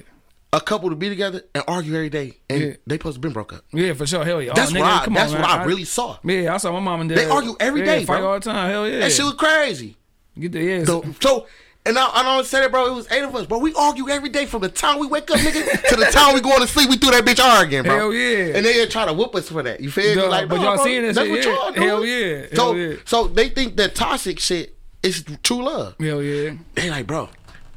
[0.53, 2.73] a couple to be together and argue every day, and Yeah.
[2.87, 3.65] they supposed to been broke up.
[3.73, 4.25] Yeah, for sure.
[4.25, 4.53] Hell yeah.
[4.55, 5.15] That's oh, nigga, what I.
[5.15, 5.51] That's on, what.
[5.51, 6.19] I really saw.
[6.25, 7.19] Yeah, I saw my mom and dad.
[7.19, 8.29] They argue every yeah, day, fight bro.
[8.29, 8.71] all the time.
[8.71, 9.01] Hell yeah.
[9.01, 9.97] That shit was crazy.
[10.39, 10.85] Get the yeah.
[10.85, 11.47] So, so
[11.89, 12.87] and I, I don't say that, bro.
[12.87, 13.59] It was eight of us, bro.
[13.59, 16.41] We argue every day from the time we wake up, nigga, to the time we
[16.41, 16.91] going to sleep.
[16.91, 17.97] We threw that bitch arguing, bro.
[17.97, 18.57] Hell yeah.
[18.57, 19.81] And they try to whoop us for that.
[19.81, 20.29] You feel me?
[20.29, 21.53] Like, but y'all bro, seeing that that's shit, what yeah.
[21.53, 21.89] y'all doing.
[21.89, 22.47] Hell yeah.
[22.55, 22.97] So, yeah.
[23.07, 25.95] so they think that toxic shit is true love.
[25.99, 26.55] Hell yeah.
[26.75, 27.31] They like, bro,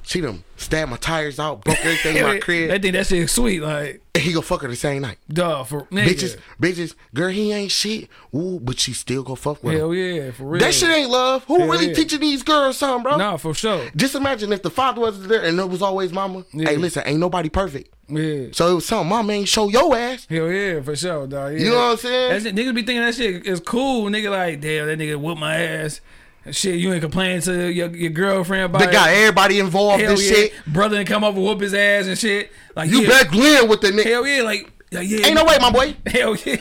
[0.04, 3.20] see them stab my tires out, broke everything in my They crib, think that shit
[3.20, 3.62] is sweet.
[3.62, 5.18] Like, and he go fuck her the same night.
[5.32, 6.08] duh, for nigga.
[6.08, 8.10] Bitches, bitches, girl, he ain't shit.
[8.36, 9.80] Ooh, but she still go fuck with him.
[9.80, 10.60] Hell yeah, for real.
[10.60, 11.44] That shit ain't love.
[11.46, 11.94] Who Hell really yeah.
[11.94, 13.18] teaching these girls something, bro?
[13.18, 13.90] Nah, for sure.
[13.96, 16.44] Just imagine if the father wasn't there and it was always mama.
[16.54, 16.70] Yeah.
[16.70, 17.94] Hey, listen, ain't nobody perfect.
[18.10, 18.48] Yeah.
[18.52, 20.28] So it was something mama ain't show your ass.
[20.30, 21.54] Hell yeah, for sure, dog.
[21.54, 21.60] Yeah.
[21.60, 22.30] You know what I'm saying?
[22.32, 22.56] That's it.
[22.56, 24.10] Niggas be thinking that shit is cool.
[24.10, 26.02] Nigga like, damn, that nigga whooped my ass.
[26.50, 28.92] Shit, you ain't complaining to your, your girlfriend about They it.
[28.92, 30.24] got everybody involved Hell in yeah.
[30.32, 30.54] shit.
[30.66, 32.52] Brother and come and whoop his ass and shit.
[32.76, 33.08] Like You yeah.
[33.10, 34.04] better Glenn with the nigga.
[34.06, 35.28] Hell yeah, like, like yeah.
[35.28, 35.96] Ain't no way, my boy.
[36.08, 36.58] Hell yeah.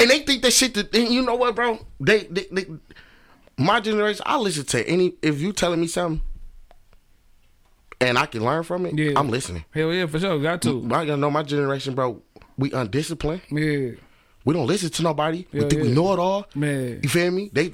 [0.00, 0.74] And they think that shit.
[0.74, 1.78] That, and you know what, bro?
[2.00, 2.66] They, they, they,
[3.56, 4.24] my generation.
[4.26, 5.14] I listen to any.
[5.22, 6.20] If you telling me something,
[8.00, 9.12] and I can learn from it, Yeah.
[9.16, 9.64] I'm listening.
[9.70, 10.38] Hell yeah, for sure.
[10.40, 10.84] Got to.
[10.86, 12.20] I gotta know my generation, bro.
[12.58, 13.42] We undisciplined.
[13.50, 13.92] Yeah.
[14.44, 15.46] We don't listen to nobody.
[15.52, 16.46] we Yeah, think we know it all.
[16.54, 17.00] Man.
[17.02, 17.50] You feel me?
[17.52, 17.72] They,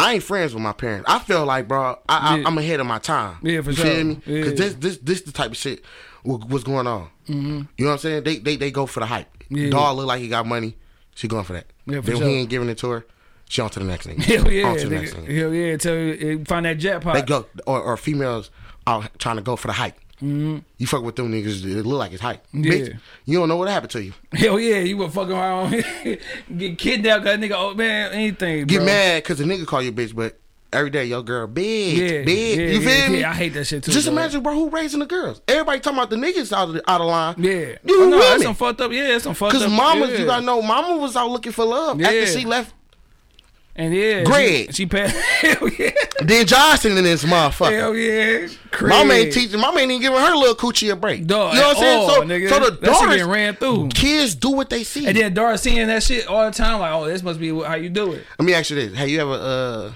[0.00, 1.08] I ain't friends with my parents.
[1.08, 2.42] I feel like, bro, I, Yeah.
[2.42, 3.38] I, I'm ahead of my time.
[3.42, 3.86] Yeah, for you sure.
[3.86, 4.20] feel me?
[4.26, 4.40] Yeah.
[4.42, 5.84] Because this, this, this the type of shit
[6.22, 7.08] what, what's going on.
[7.28, 7.62] Mm-hmm.
[7.76, 8.24] You know what I'm saying?
[8.24, 9.28] They, they, they go for the hype.
[9.48, 9.70] Yeah.
[9.70, 10.76] Dog look like he got money.
[11.14, 11.66] She going for that.
[11.86, 12.28] Yeah, for then sure.
[12.28, 13.06] he ain't giving it to her.
[13.48, 14.18] She on to the next thing.
[14.20, 14.68] Hell yeah.
[14.68, 15.26] On to the next Nigga.
[15.26, 15.38] nigga.
[15.38, 15.76] Hell yeah.
[15.76, 17.14] Tell you, eh, find that jackpot.
[17.14, 18.50] They go or, or females
[18.86, 19.98] out trying to go for the hype.
[20.22, 20.58] Mm-hmm.
[20.78, 22.44] You fuck with them niggas, it look like it's hype.
[22.52, 22.72] Yeah.
[22.72, 24.12] Bitch, you don't know what happened to you.
[24.32, 25.70] Hell yeah, you were fucking around,
[26.56, 28.66] get kidnapped, cause a nigga, oh man, anything.
[28.66, 28.86] Get bro.
[28.86, 30.38] mad because the nigga call you bitch, but
[30.72, 32.58] every day your girl big, Yeah, big.
[32.58, 33.20] yeah, you feel yeah, me?
[33.20, 34.12] yeah, I hate that shit too, Just bro.
[34.12, 35.40] imagine, bro, who raising the girls?
[35.48, 37.34] Everybody talking about the niggas out of the, out of line.
[37.38, 38.92] Yeah, you oh, no, that's some fucked up.
[38.92, 39.60] Yeah, that's some fucked up.
[39.62, 42.74] Because mamas, you gotta know, mama was out looking for love after she left.
[43.76, 44.66] And yeah, Greg.
[44.66, 45.14] she, she passed.
[45.40, 45.90] Hell yeah,
[46.20, 47.78] Then Johnson in this motherfucker.
[47.78, 48.48] hell yeah.
[48.82, 49.32] Mama ain't Craig.
[49.32, 49.60] teaching.
[49.60, 51.26] Mama ain't even giving her little coochie a break.
[51.26, 52.08] Dog, you know what I'm saying?
[52.08, 52.48] So, nigga.
[52.48, 53.88] so the daughters, ran through.
[53.88, 55.06] kids do what they see.
[55.06, 57.74] And then Dara seeing that shit all the time, like, oh, this must be how
[57.76, 58.24] you do it.
[58.38, 59.92] Let me ask you this: Have you ever, uh,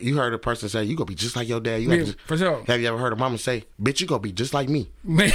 [0.00, 1.82] you heard a person say, "You gonna be just like your dad"?
[1.82, 2.62] You Yeah, have, for sure.
[2.66, 4.88] Have you ever heard a mama say, "Bitch, you gonna be just like me"?
[5.02, 5.26] Nope.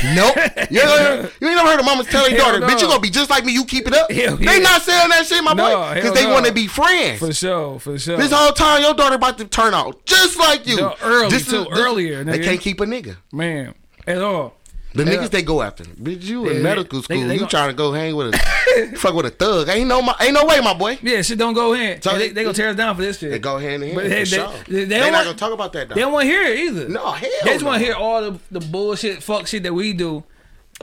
[0.71, 3.09] You, ain't- you ain't never heard a mama tell Hell daughter, "Bitch, you gonna be
[3.09, 4.09] just like me." You keep it up.
[4.11, 4.57] Hell They yeah.
[4.59, 6.33] not saying that shit, my No, boy, because they no.
[6.33, 7.19] want to be friends.
[7.19, 8.17] For sure, for sure.
[8.17, 10.77] This whole time, your daughter about to turn out just like you.
[10.77, 13.17] No, early, This too, earlier, They can't keep a nigga.
[13.33, 13.73] man,
[14.07, 14.55] at all.
[14.93, 15.11] The Yeah.
[15.17, 15.83] niggas they go after.
[15.83, 17.27] Bitch, you Yeah, in medical school.
[17.27, 19.69] they you gon- trying to go hang with a fuck with a thug?
[19.69, 20.97] Ain't no, my, ain't no way, my boy.
[21.03, 22.01] Yeah, shit don't go in.
[22.01, 23.29] So they, they- they gonna tear us down for this shit.
[23.29, 23.95] They go hand in hand.
[23.95, 24.49] But for they- sure.
[24.67, 25.95] they- they They, don't not want- gonna talk about that though.
[25.95, 26.89] They don't want to hear it either.
[26.89, 30.23] No, hell They just wanna hear all the, the bullshit, fuck shit that we do.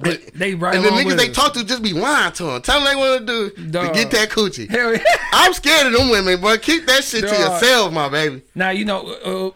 [0.02, 1.34] They, they right and the niggas they us.
[1.36, 2.60] talk to just be lying to them.
[2.62, 3.88] Tell them they want to do Dog.
[3.88, 4.68] to get that coochie.
[4.68, 5.02] Hell yeah.
[5.32, 6.58] I'm scared of them women, boy.
[6.58, 8.42] Keep that shit to yourself, my baby.
[8.54, 9.50] now you know uh,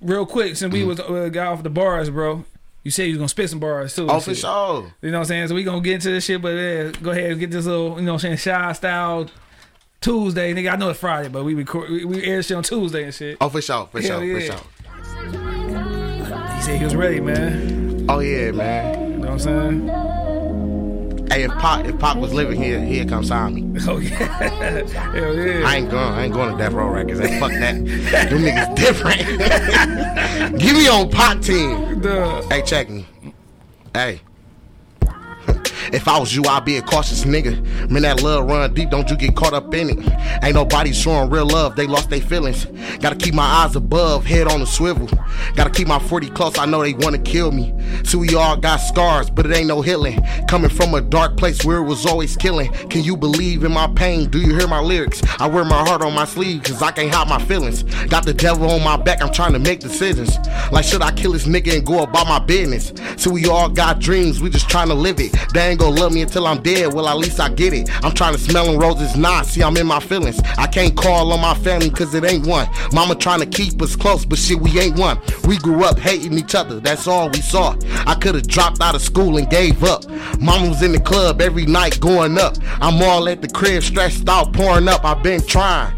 [0.00, 2.44] real quick, since we was uh, got off the bars, bro.
[2.84, 4.06] You said you was gonna spit some bars too.
[4.08, 4.92] Oh, for sure.
[5.00, 5.48] You know what I'm saying?
[5.48, 7.98] So we gonna get into this shit, but yeah, go ahead and get this little,
[7.98, 9.30] you know what I'm saying, shy style
[10.02, 10.72] Tuesday, nigga.
[10.72, 13.38] I know it's Friday, but we record, we, we air shit on Tuesday and shit.
[13.40, 14.38] Oh, for sure, for Hell sure, yeah.
[14.38, 16.56] for sure.
[16.56, 18.04] He said he was ready, man.
[18.08, 19.12] Oh yeah, man.
[19.12, 20.23] You know what I'm saying?
[21.30, 23.80] Hey, if Pac, if Pac was living here, he'd come sign me.
[23.88, 24.10] Oh yeah,
[25.12, 25.62] hell yeah.
[25.66, 26.12] I ain't going.
[26.12, 27.20] I ain't going to Death Row Records.
[27.20, 27.74] Hey, fuck that.
[27.74, 30.58] Them niggas different.
[30.60, 32.00] Give me on Pac team.
[32.00, 32.42] Duh.
[32.48, 33.06] Hey, check me.
[33.92, 34.20] Hey.
[35.92, 37.90] If I was you, I'd be a cautious nigga.
[37.90, 40.42] Man, that love run deep, don't you get caught up in it.
[40.42, 42.66] Ain't nobody showing real love, they lost their feelings.
[43.00, 45.08] Gotta keep my eyes above, head on the swivel.
[45.54, 47.74] Gotta keep my 40 close, I know they wanna kill me.
[48.04, 50.20] See, we all got scars, but it ain't no healing.
[50.48, 52.72] Coming from a dark place where it was always killing.
[52.88, 54.30] Can you believe in my pain?
[54.30, 55.22] Do you hear my lyrics?
[55.38, 57.82] I wear my heart on my sleeve, cause I can't hide my feelings.
[58.06, 60.38] Got the devil on my back, I'm trying to make decisions.
[60.72, 62.92] Like, should I kill this nigga and go about my business?
[63.16, 65.34] See, we all got dreams, we just trying to live it.
[65.52, 67.90] They ain't gonna love me until I'm dead, well, at least I get it.
[68.04, 70.40] I'm trying to smell them roses, nah, see, I'm in my feelings.
[70.56, 72.68] I can't call on my family, cause it ain't one.
[72.92, 75.20] Mama trying to keep us close, but shit, we ain't one.
[75.48, 77.76] We grew up hating each other, that's all we saw.
[78.06, 80.08] I could've dropped out of school and gave up.
[80.40, 82.56] Mama was in the club every night going up.
[82.80, 85.04] I'm all at the crib, stressed out, pouring up.
[85.04, 85.92] I've been trying.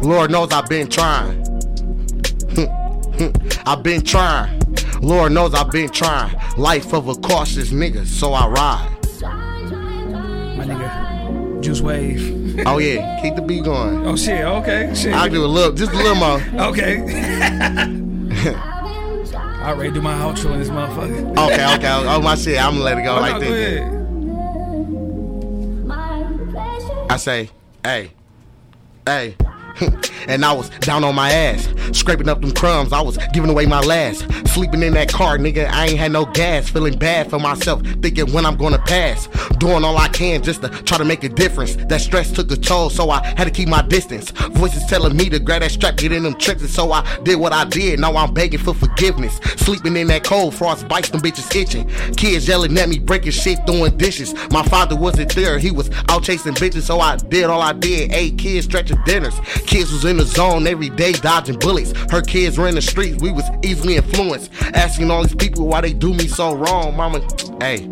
[0.00, 1.44] Lord knows I've been trying.
[3.66, 4.58] I've been trying.
[5.02, 6.34] Lord knows I've been trying.
[6.56, 8.97] Life of a cautious nigga, so I ride.
[10.58, 12.64] My nigga, Juice Wave.
[12.66, 14.04] Oh yeah, keep the beat going.
[14.06, 15.14] Oh shit, okay, shit.
[15.14, 16.40] I'll do a little, just a little more.
[16.68, 16.98] Okay.
[19.60, 21.36] I already do my outro in this motherfucker.
[21.38, 21.88] Okay, okay.
[22.08, 23.80] Oh my shit, I'm gonna let it go Oh, like no, this.
[27.10, 27.50] I say,
[27.84, 28.12] hey,
[29.06, 29.36] hey.
[30.28, 32.92] and I was down on my ass, scraping up them crumbs.
[32.92, 34.26] I was giving away my last.
[34.48, 35.68] Sleeping in that car, nigga.
[35.68, 36.68] I ain't had no gas.
[36.68, 39.28] Feeling bad for myself, thinking when I'm gonna pass.
[39.58, 41.76] Doing all I can just to try to make a difference.
[41.76, 44.30] That stress took a toll, so I had to keep my distance.
[44.30, 47.52] Voices telling me to grab that strap, get in them and so I did what
[47.52, 48.00] I did.
[48.00, 49.36] Now I'm begging for forgiveness.
[49.56, 51.88] Sleeping in that cold, frost bites, them bitches itching.
[52.14, 54.34] Kids yelling at me, breaking shit, throwing dishes.
[54.50, 58.12] My father wasn't there, he was out chasing bitches, so I did all I did.
[58.12, 59.38] Ate kids, stretching dinners.
[59.68, 61.92] Kids was in the zone every day, dodging bullets.
[62.10, 64.50] Her kids in the streets, we was easily influenced.
[64.72, 66.96] Asking all these people why they do me so wrong.
[66.96, 67.20] Mama,
[67.60, 67.86] hey,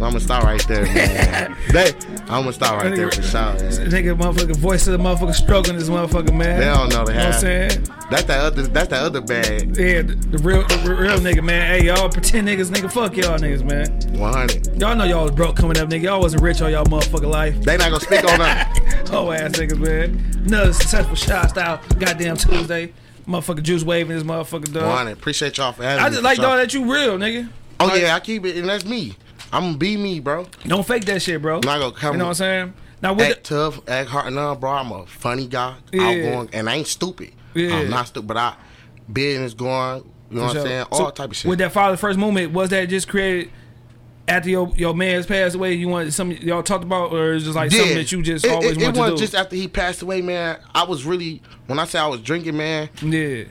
[0.00, 1.56] I'm gonna start right there, man.
[1.72, 1.92] they,
[2.28, 3.40] I'm gonna start right there for sure.
[3.88, 6.60] Nigga, motherfucking voice of the motherfucker struggling this motherfucker, man.
[6.60, 7.86] They don't know the You know what I'm saying?
[8.08, 8.62] That's that other.
[8.62, 9.76] That's that other bag.
[9.76, 11.66] Yeah, the, the real the real nigga, man.
[11.80, 14.18] Hey, y'all pretend niggas, nigga, fuck y'all niggas, man.
[14.20, 14.80] 100.
[14.80, 16.02] Y'all know y'all was broke coming up, nigga.
[16.04, 17.60] Y'all wasn't rich all y'all motherfucking life.
[17.62, 18.74] They not gonna speak on that.
[19.10, 20.42] Oh ass niggas, man.
[20.46, 22.92] Another successful shot style, goddamn Tuesday.
[23.26, 24.82] Motherfucker juice waving this motherfucker dog.
[24.84, 25.12] 100.
[25.12, 26.10] Appreciate y'all for having I me.
[26.10, 26.44] just for like sure.
[26.44, 27.48] dog that you real, nigga.
[27.80, 29.16] Oh Like, yeah, I keep it, and that's me.
[29.52, 30.46] I'm gonna be me, bro.
[30.66, 31.56] Don't fake that shit, bro.
[31.56, 32.12] I'm not gonna come.
[32.14, 32.74] You know what I'm saying?
[33.02, 34.32] Now with act tough, act hard.
[34.34, 36.02] No, bro, I'm a funny guy, Yeah.
[36.02, 37.32] outgoing, and I ain't stupid.
[37.54, 37.76] Yeah.
[37.76, 38.54] I'm not stupid, but I
[39.12, 40.04] business going.
[40.30, 40.86] You know what I'm saying?
[40.90, 41.48] All So, type of shit.
[41.48, 43.50] With that father first moment, was that just created
[44.26, 45.72] after your your man's passed away?
[45.74, 48.50] You want something y'all talked about, or is just like something that you just it,
[48.50, 49.22] always it, it wanted to wasn't do?
[49.22, 50.58] just after he passed away, man.
[50.74, 52.90] I was really when I say I was drinking, man.
[53.00, 53.44] yeah,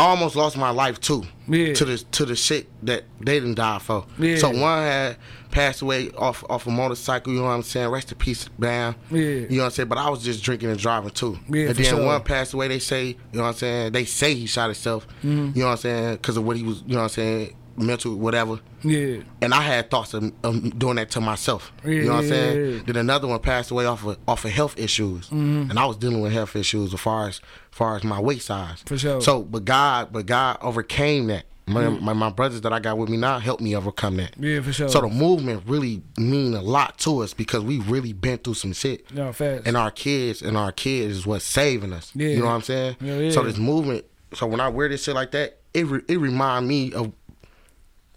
[0.00, 1.24] I almost lost my life too.
[1.46, 1.74] Yeah.
[1.74, 4.06] To the to the shit that they didn't die for.
[4.18, 4.36] Yeah.
[4.38, 5.16] So one had
[5.50, 7.32] passed away off off a motorcycle.
[7.32, 7.88] You know what I'm saying?
[7.88, 8.94] Rest in peace, man.
[9.10, 9.18] Yeah.
[9.18, 9.88] You know what I'm saying?
[9.88, 11.38] But I was just drinking and driving too.
[11.48, 12.04] Yeah, And then sure.
[12.04, 12.68] one passed away.
[12.68, 13.92] They say, you know what I'm saying?
[13.92, 15.06] They say he shot himself.
[15.22, 15.28] Mm-hmm.
[15.54, 16.12] You know what I'm saying?
[16.16, 16.82] Because of what he was.
[16.86, 17.56] You know what I'm saying?
[17.76, 18.60] Mental, whatever.
[18.82, 21.72] yeah, And I had thoughts of, of doing that to myself.
[21.84, 22.74] Yeah, you know what I'm saying?
[22.76, 22.82] yeah.
[22.86, 25.70] Then another one passed away off of off of health issues, Mm-hmm.
[25.70, 27.40] and I was dealing with health issues as far as
[27.70, 28.82] far as my weight size.
[28.86, 29.20] For sure.
[29.20, 31.44] So, but God, but God overcame that.
[31.66, 34.36] My, my, my brothers that I got with me now helped me overcome that.
[34.36, 34.54] Mm.
[34.56, 34.88] yeah, for sure.
[34.88, 38.72] So the movement really mean a lot to us because we really been through some
[38.72, 39.08] shit.
[39.14, 39.68] no fast.
[39.68, 42.10] And our kids and our kids is what's saving us.
[42.16, 42.28] Yeah.
[42.30, 42.96] You know what I'm saying?
[43.00, 43.30] Yeah, yeah.
[43.30, 44.04] So this movement.
[44.34, 47.12] So when I wear this shit like that, it re, it remind me of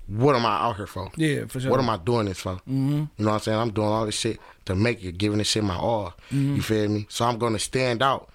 [0.08, 1.10] what am I out here for?
[1.16, 1.72] yeah, for sure.
[1.72, 2.56] What am I doing this for?
[2.56, 2.92] Mm-hmm.
[2.92, 3.58] You know what I'm saying?
[3.58, 6.14] I'm doing all this shit to make it, giving this shit my all.
[6.32, 6.56] Mm-hmm.
[6.56, 7.06] You feel me?
[7.10, 8.30] So I'm gonna stand out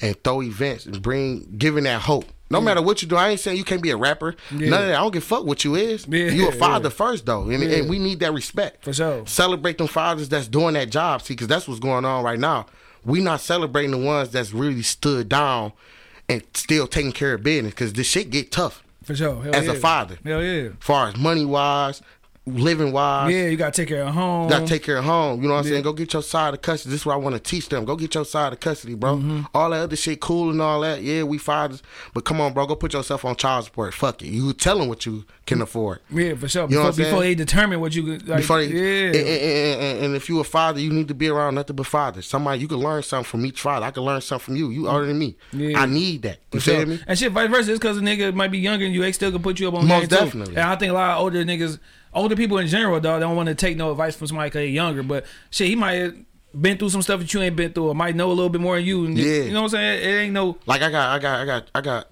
[0.00, 2.24] and throw events and bring, giving that hope.
[2.50, 4.34] No matter what you do, I ain't saying you can't be a rapper.
[4.50, 4.68] Yeah.
[4.68, 4.96] None of that.
[4.96, 6.06] I don't give a fuck what you is.
[6.06, 6.94] Yeah, you a father yeah.
[6.94, 7.78] first though, and, Yeah.
[7.78, 8.84] and we need that respect.
[8.84, 9.26] For sure.
[9.26, 11.22] Celebrate them fathers that's doing that job.
[11.22, 12.66] See, because that's what's going on right now.
[13.04, 15.72] We not celebrating the ones that's really stood down
[16.28, 17.72] and still taking care of business.
[17.72, 19.42] Because this shit get tough for sure.
[19.42, 20.70] Hell as a father Hell yeah.
[20.80, 22.02] far as money wise,
[22.44, 23.32] living wise.
[23.32, 24.44] Yeah, you gotta take care of home.
[24.44, 25.40] You gotta take care of home.
[25.42, 25.70] You know what I'm Yeah.
[25.74, 25.82] saying?
[25.84, 26.90] Go get your side of custody.
[26.90, 27.84] This is what I want to teach them.
[27.84, 29.16] Go get your side of custody, bro.
[29.16, 29.42] Mm-hmm.
[29.54, 31.02] All that other shit cool and all that.
[31.02, 31.82] Yeah, we fathers.
[32.14, 32.66] But come on, bro.
[32.66, 33.94] Go put yourself on child support.
[33.94, 34.26] Fuck it.
[34.28, 36.00] You tell them what you can afford.
[36.10, 36.62] yeah, for sure.
[36.62, 37.08] You know Before, what I'm saying?
[37.10, 39.06] before they determine what you like, Before they, yeah.
[39.06, 41.86] and, and- and- and- if you a father, you need to be around nothing but
[41.86, 42.26] fathers.
[42.26, 43.86] Somebody you can learn something from each father.
[43.86, 44.70] I can learn something from you.
[44.70, 45.36] You older than me.
[45.52, 45.80] Yeah.
[45.80, 46.38] I need that.
[46.52, 46.86] You For sure.
[46.86, 46.98] me?
[47.06, 47.70] And shit, vice versa.
[47.70, 49.00] It's because a nigga might be younger than you.
[49.02, 50.24] They still can put you up on Most game, too.
[50.24, 50.56] definitely.
[50.56, 51.78] And I think a lot of older niggas,
[52.12, 55.02] older people in general, dog, don't want to take no advice from somebody because younger.
[55.02, 56.16] But shit, he might have
[56.58, 58.60] been through some stuff that you ain't been through, or might know a little bit
[58.60, 59.06] more than you.
[59.06, 59.44] Yeah.
[59.44, 60.02] You know what I'm saying?
[60.02, 60.58] It ain't no.
[60.66, 62.08] Like I got, I got, I got, I got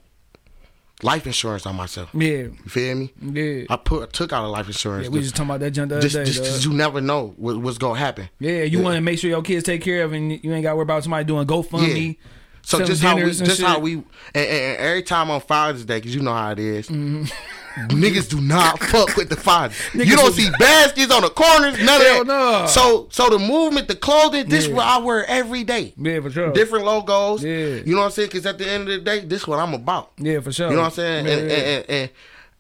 [1.03, 2.11] life insurance on myself.
[2.13, 2.29] Yeah.
[2.29, 3.13] You feel me?
[3.21, 3.65] Yeah.
[3.71, 5.05] I put, I took out a life insurance.
[5.05, 6.25] Yeah, we just talking about that junk the other just, day.
[6.25, 8.29] just, you never know what, what's gonna happen.
[8.39, 10.71] yeah, you want to make sure your kids take care of, and you ain't got
[10.71, 12.07] to worry about somebody doing GoFundMe.
[12.09, 12.29] Yeah.
[12.63, 16.01] So just how we, just how we, and, and, and every time on Father's Day,
[16.01, 17.25] cause you know how it is, Mm-hmm.
[17.77, 19.79] Niggas do not fuck with the fathers.
[19.95, 22.63] You don't see baskets on the corners, none Hell of that.
[22.63, 22.67] no.
[22.67, 24.75] So, so the movement, the clothing, this Yeah.
[24.75, 25.95] what I wear every day.
[25.97, 26.53] Yeah, for sure.
[26.53, 27.45] Different logos.
[27.45, 27.77] Yeah.
[27.77, 28.29] You know what I'm saying?
[28.29, 30.13] Because at the end of the day, this what I'm about.
[30.19, 30.69] Yeah, for sure.
[30.69, 31.27] You know what I'm saying?
[31.27, 31.57] Yeah, and, yeah.
[31.57, 32.11] and, and, and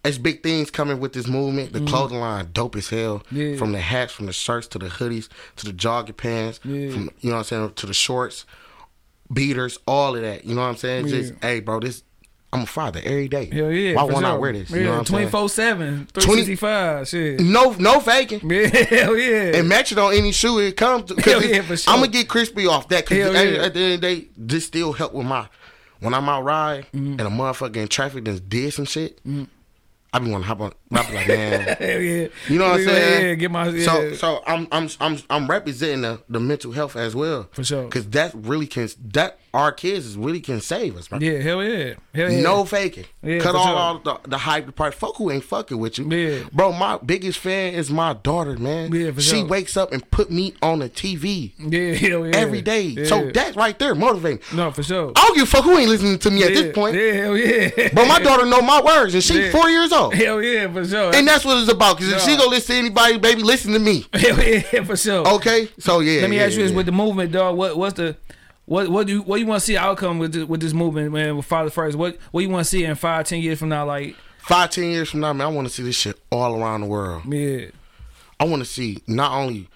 [0.04, 1.72] it's big things coming with this movement.
[1.72, 1.88] The mm-hmm.
[1.88, 3.22] clothing line, dope as hell.
[3.30, 3.56] Yeah.
[3.56, 6.60] From the hats, from the shirts to the hoodies to the jogging pants.
[6.64, 6.90] Yeah.
[6.90, 8.46] From you know what I'm saying to the shorts,
[9.32, 10.44] beaters, all of that.
[10.44, 11.08] You know what I'm saying?
[11.08, 12.02] Just hey, bro, this
[12.52, 13.46] I'm a father every day.
[13.46, 13.94] Hell yeah.
[13.94, 14.70] Why won't I wear this?
[14.70, 15.30] Yeah, You know what I'm saying?
[15.30, 17.08] 24 7, 365.
[17.08, 17.40] Shit.
[17.40, 18.40] No, no faking.
[18.50, 19.56] Yeah, hell yeah.
[19.56, 21.20] And match it on any shoe it comes to.
[21.22, 21.92] Hell yeah, for sure.
[21.94, 23.62] I'm gonna get crispy off that because at, yeah.
[23.62, 25.48] at the end of the day, this still help with my
[26.00, 27.12] when I'm out ride Mm-hmm.
[27.12, 29.20] and a motherfucker in traffic that did some shit.
[30.12, 30.72] I be want to hop on.
[30.92, 31.76] I be like, man.
[31.80, 32.28] Yeah.
[32.48, 33.26] You know what I'm saying?
[33.26, 33.68] Yeah, get my.
[33.68, 33.84] Yeah.
[33.84, 37.48] So, so I'm, I'm, I'm, I'm representing the, the mental health as well.
[37.52, 37.84] For sure.
[37.84, 41.20] Because that really can, that our kids is really can save us, man.
[41.20, 41.94] yeah, hell yeah.
[42.14, 42.40] Hell yeah.
[42.40, 43.06] No faking.
[43.22, 43.76] Yeah, Cut all, sure.
[43.76, 44.94] all the, the hype part.
[44.94, 46.10] Fuck who ain't fucking with you.
[46.10, 46.44] Yeah.
[46.52, 48.92] Bro, my biggest fan is my daughter, man.
[48.92, 49.46] Yeah, for she sure.
[49.46, 52.36] wakes up and put me on the TV Yeah, hell yeah.
[52.36, 52.82] every day.
[52.82, 53.04] Yeah.
[53.04, 54.40] So that's right there motivating.
[54.56, 55.12] No, for sure.
[55.14, 56.96] I don't give a fuck who ain't listening to me at this point.
[56.96, 57.90] Yeah, hell yeah.
[57.92, 59.99] But my daughter know my words and she four years old.
[60.14, 61.14] Hell yeah, for sure.
[61.14, 61.98] And that's what it's about.
[61.98, 64.06] Because if she gonna listen to anybody, baby, listen to me.
[64.12, 65.26] hell yeah, for sure.
[65.34, 65.68] Okay?
[65.78, 66.22] So yeah.
[66.22, 66.76] Let me yeah, ask you this: yeah.
[66.76, 68.16] with the movement, dog, what what's the
[68.64, 71.12] what what do you what you want to see outcome with this, with this movement,
[71.12, 71.36] man?
[71.36, 73.84] With Father First, what what you want to see in five, ten years from now?
[73.84, 76.82] Like, five, ten years from now, man, I want to see this shit all around
[76.82, 77.22] the world.
[77.32, 77.66] yeah,
[78.38, 79.68] I want to see not only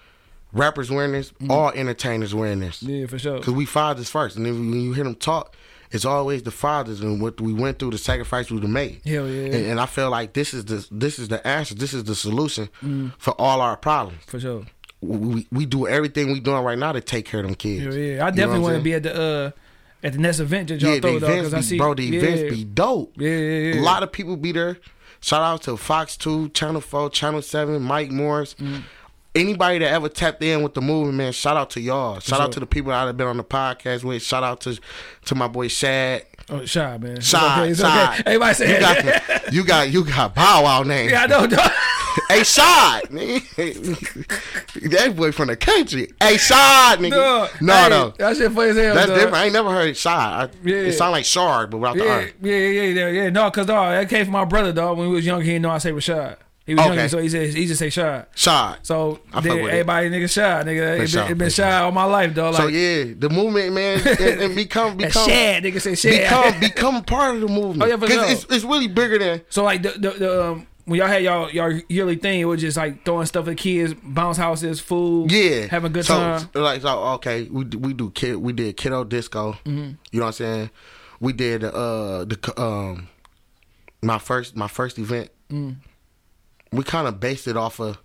[0.55, 2.81] rappers wearing this, all entertainers wearing this.
[2.81, 2.89] Mm-hmm.
[2.89, 3.37] yeah, for sure.
[3.37, 4.37] Because we fathers first.
[4.37, 5.55] And then when you hear them talk,
[5.95, 9.01] it's always the fathers and what we went through, the sacrifice we made.
[9.05, 9.45] Hell yeah.
[9.45, 11.73] And, and I feel like this is the this is the answer.
[11.75, 13.13] This is the solution Mm.
[13.17, 14.19] for all our problems.
[14.27, 14.65] For sure.
[15.01, 17.83] We, we, do everything we doing right now to take care of them kids.
[17.83, 18.25] Hell yeah.
[18.25, 19.51] I You know definitely want to be at the uh
[20.03, 22.19] at the next event that y'all Yeah, throw, events because I see, bro, the yeah,
[22.21, 23.13] events be dope.
[23.17, 23.81] Yeah, yeah, yeah.
[23.81, 24.77] A lot of people be there.
[25.21, 28.53] Shout out to Fox 2, Channel 4, Channel 7, Mike Morris.
[28.55, 28.83] Mm.
[29.35, 32.19] Anybody that ever tapped in with the movement, man, shout out to y'all.
[32.21, 34.23] Shout out to the people that I've been on the podcast with.
[34.23, 34.79] Shout out to
[35.25, 36.25] to my boy Shad.
[36.47, 37.17] Oh, shy, man.
[37.17, 38.13] It's Shy, okay, it's Shy.
[38.13, 38.23] okay.
[38.27, 41.09] Everybody say You got the, you got you got Bow Wow name.
[41.09, 41.69] Yeah, I know, dog.
[42.29, 46.13] Hey Shad, that boy from the country.
[46.21, 47.09] Hey Shad, nigga.
[47.11, 47.49] Dog.
[47.61, 48.13] No, hey, no.
[48.17, 49.15] That shit funny as hell, That's dog.
[49.17, 49.35] different.
[49.35, 50.17] I ain't never heard Shad.
[50.17, 50.75] I, Yeah.
[50.77, 52.21] It sound like Shard, but without the Yeah, R.
[52.41, 53.29] yeah, yeah, yeah, yeah.
[53.31, 54.97] No, cause dog, that came from my brother, dog.
[54.97, 56.37] When he was young, he didn't know I say Rashad.
[56.65, 56.95] He was Okay.
[56.95, 58.25] younger, so he said he just say Shad.
[58.33, 58.79] Shad.
[58.81, 59.69] So then with it.
[59.69, 60.99] everybody nigga shy, nigga.
[60.99, 62.53] It been, it been shy all my life, dog.
[62.53, 66.21] Like so yeah, the movement, man, and, and become become shad, nigga say shad.
[66.21, 67.83] become become part of the movement.
[67.83, 68.25] Oh, yeah, for sure.
[68.25, 71.51] it's, it's really bigger than so like the the, the um, when y'all had y'all
[71.51, 75.67] y'all yearly thing, it was just like throwing stuff at kids, bounce houses, food, yeah,
[75.67, 76.49] having a good so, time.
[76.55, 79.53] Like so, okay, we we do kid we did kiddo disco.
[79.65, 79.91] Mm-hmm.
[80.11, 80.69] You know what I'm saying?
[81.19, 83.07] We did uh the um
[84.01, 85.29] my first my first event.
[85.51, 85.75] Mm.
[86.75, 87.97] We kind of based it off of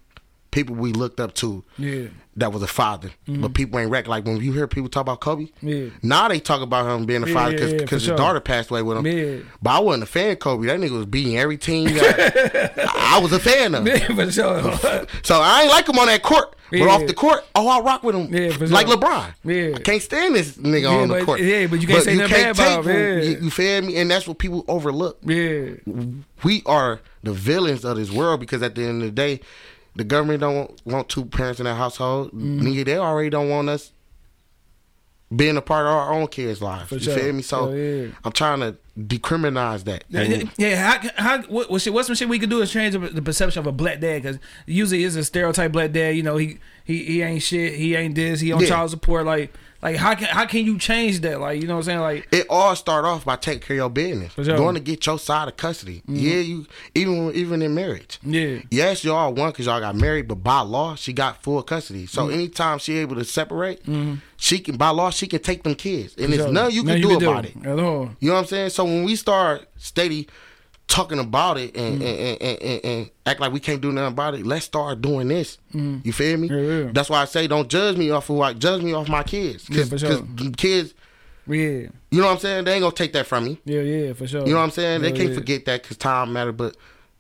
[0.51, 1.63] people we looked up to.
[1.79, 2.07] Yeah,
[2.37, 5.21] That was a father, but people ain't rec like when you hear people talk about
[5.21, 5.45] Kobe.
[5.45, 5.69] Mm-hmm.
[5.69, 8.17] yeah, Now they talk about him being a Yeah, father because yeah, his sure.
[8.17, 9.07] daughter passed away with him.
[9.07, 10.67] yeah, But I wasn't a fan of Kobe.
[10.67, 11.91] That nigga was beating every team.
[12.01, 13.87] I was a fan of.
[13.87, 13.97] him.
[13.97, 15.07] yeah, for sure.
[15.23, 16.57] So I ain't like him on that court.
[16.73, 18.33] But off the court, oh, I rock with him.
[18.33, 18.87] Yeah, for like.
[18.87, 19.35] LeBron.
[19.45, 19.73] Yeah.
[19.77, 21.41] I can't stand this nigga on the but- court.
[21.41, 23.23] yeah, but you can't say nothing bad about take him.
[23.23, 23.97] You, you feel me?
[23.97, 25.19] And that's what people overlook.
[25.23, 25.71] yeah,
[26.45, 29.41] We are the villains of this world because at the end of the day,
[29.97, 32.29] the government don't want, want two parents in that household.
[32.29, 32.61] Mm-hmm.
[32.61, 33.93] Nigga, they already don't want us
[35.35, 36.89] being a part of our own kids' lives.
[36.89, 37.17] For you sure.
[37.17, 37.43] feel me?
[37.43, 38.09] So Hell yeah.
[38.25, 40.05] I'm trying to decriminalize that.
[40.09, 42.73] Yeah, yeah, yeah, how, how what, what shit, what's some shit we could do is
[42.73, 46.17] change the, the perception of a black dad because usually it's a stereotype black dad.
[46.17, 48.69] You know, he he he ain't shit, he ain't this, he on Yeah.
[48.69, 49.25] child support.
[49.25, 51.40] Like like how can how can you change that?
[51.40, 52.01] Like you know what I'm saying?
[52.01, 54.44] Like It all start off by taking care of your business, sure.
[54.57, 56.02] going to get your side of custody.
[56.07, 58.19] Yeah, you even even in marriage.
[58.23, 62.07] yeah, Yes, y'all won because y'all got married, but by law, she got full custody.
[62.07, 62.35] So Mm-hmm.
[62.35, 63.81] anytime she able to separate,
[64.36, 67.01] she can by law she can take them kids, and there's So, nothing you can
[67.01, 67.57] nothing do about it.
[67.65, 68.11] At all.
[68.20, 68.70] You know what I'm saying?
[68.70, 70.28] So when we start steady
[70.91, 71.81] talking about it mm.
[71.81, 75.01] and, and, and, and, and act like we can't do nothing about it, let's start
[75.01, 75.57] doing this.
[75.73, 76.05] Mm.
[76.05, 76.49] You feel me?
[76.49, 76.91] Yeah, yeah.
[76.93, 79.71] That's why I say don't judge me off of what judge me off my kids.
[79.71, 80.27] Yeah, sure.
[80.57, 80.95] kids,
[81.47, 82.65] Yeah, you know what I'm saying?
[82.65, 83.61] They ain't gonna take that from me.
[83.65, 84.41] yeah, yeah, for sure.
[84.41, 85.03] You know what I'm saying?
[85.03, 85.35] They can't yeah.
[85.37, 86.53] forget that because time matter.
[86.53, 86.77] But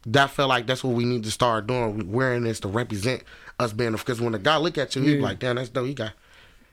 [0.06, 2.10] that felt like that's what we need to start doing.
[2.10, 3.22] Wearing this to represent
[3.60, 5.86] us being because when the guy look at you, he like, damn, that's dope.
[5.86, 6.12] He got.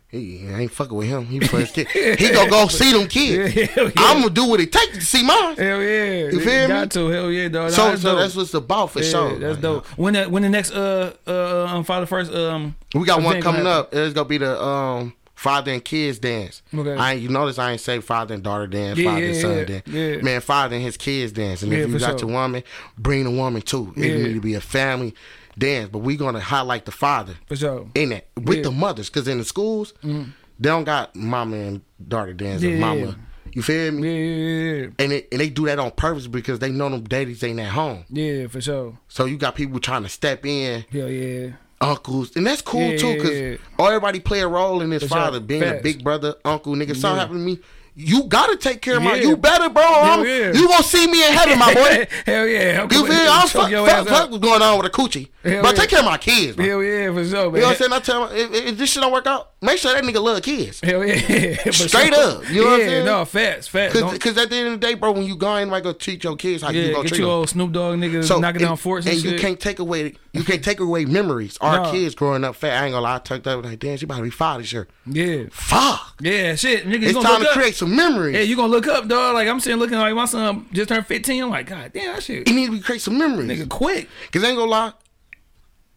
[0.09, 1.25] He I ain't fucking with him.
[1.25, 1.87] He for his kid.
[1.89, 3.53] He gonna go see them kids.
[3.55, 3.91] Yeah, yeah.
[3.97, 5.57] I'm gonna do what it takes to see mine.
[5.57, 6.67] Hell yeah, You feel me?
[6.67, 7.71] Got to hell yeah, dog.
[7.71, 9.37] So, Nah, so that's what's about for yeah, sure.
[9.37, 9.85] That's Like, dope.
[9.97, 13.41] When the when the next uh uh um Father First um We got one gonna
[13.41, 13.93] coming up.
[13.93, 16.61] It's gonna be the um father and kids dance.
[16.73, 16.93] Okay.
[16.95, 19.35] I ain't, you notice I ain't say father and daughter dance, Yeah, father yeah, and
[19.41, 19.63] son yeah.
[19.65, 19.87] dance.
[19.87, 20.21] Yeah.
[20.21, 21.63] Man, father and his kids dance.
[21.63, 22.29] And if you got sure.
[22.29, 22.63] your woman,
[22.97, 23.93] bring the woman too.
[23.97, 25.13] It need to be a family
[25.57, 25.89] dance.
[25.91, 27.87] But we gonna highlight the father for sure.
[27.95, 28.63] in that with Yeah.
[28.63, 30.29] the mothers, because in the schools mm-hmm.
[30.59, 32.99] they don't got mama and daughter dance Yeah, mama.
[33.01, 33.13] yeah.
[33.53, 34.07] You feel me?
[34.07, 37.03] Yeah, yeah, yeah, And it, and they do that on purpose because they know them
[37.03, 38.03] daddies ain't at home.
[38.09, 38.97] yeah, for sure.
[39.07, 41.51] So you got people trying to step in Hell yeah.
[41.81, 43.55] uncles, and that's cool too, because yeah.
[43.79, 45.17] everybody play a role in this For sure.
[45.17, 46.95] father being a big brother, uncle, nigga.
[46.95, 47.59] Something happened to me.
[47.99, 49.15] You gotta take care of my.
[49.15, 49.81] You better, bro.
[49.81, 50.53] I'm- yeah.
[50.53, 52.07] You gonna see me in heaven, my boy.
[52.27, 52.83] Hell yeah.
[52.83, 53.15] I'm You feel?
[53.15, 55.81] I'm choke fuck, fuck, fuck what's going on with a coochie, Hell but yeah.
[55.81, 56.63] take care of my kids, bro.
[56.65, 57.55] Hell yeah, for sure, man.
[57.55, 57.93] You know what I'm saying?
[57.93, 60.43] I tell him if, if this shit don't work out, make sure that nigga love
[60.43, 60.79] kids.
[60.81, 61.17] Hell yeah.
[61.71, 62.37] Straight sure.
[62.37, 63.05] up, you know what I'm saying?
[63.05, 63.99] no, facts, facts.
[63.99, 66.23] Cause, at the end of the day, bro, when you go in, like go treat
[66.23, 67.33] your kids how you yeah, gonna get treat you them.
[67.33, 69.39] old Snoop Dogg niggas So knocking and, down forts and and, you shit.
[69.39, 71.57] can't take away you can't take away memories.
[71.61, 71.91] Our No.
[71.91, 74.17] kids growing up fat, I ain't gonna lie, I tucked up like, damn, she about
[74.17, 74.87] to be five this year.
[75.07, 75.45] Yeah.
[75.51, 76.15] Fuck.
[76.21, 76.85] Yeah, shit.
[76.85, 78.35] Niggas It's time to create some memories.
[78.35, 79.33] Yeah, you gonna look up, dog.
[79.33, 81.43] Like I'm sitting looking like my son just turned 15.
[81.43, 82.47] I'm like, God damn, that shit.
[82.47, 83.49] You need to create some memories.
[83.49, 84.09] Nigga, quick.
[84.31, 84.93] Cause I ain't gonna lie,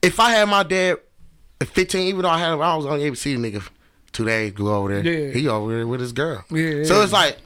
[0.02, 0.98] if I had my dad
[1.60, 3.68] at 15, even though I had I was only able to see the nigga
[4.12, 5.12] two days go over there.
[5.28, 5.32] Yeah.
[5.32, 6.44] He over there with his girl.
[6.50, 7.38] Yeah, So it's like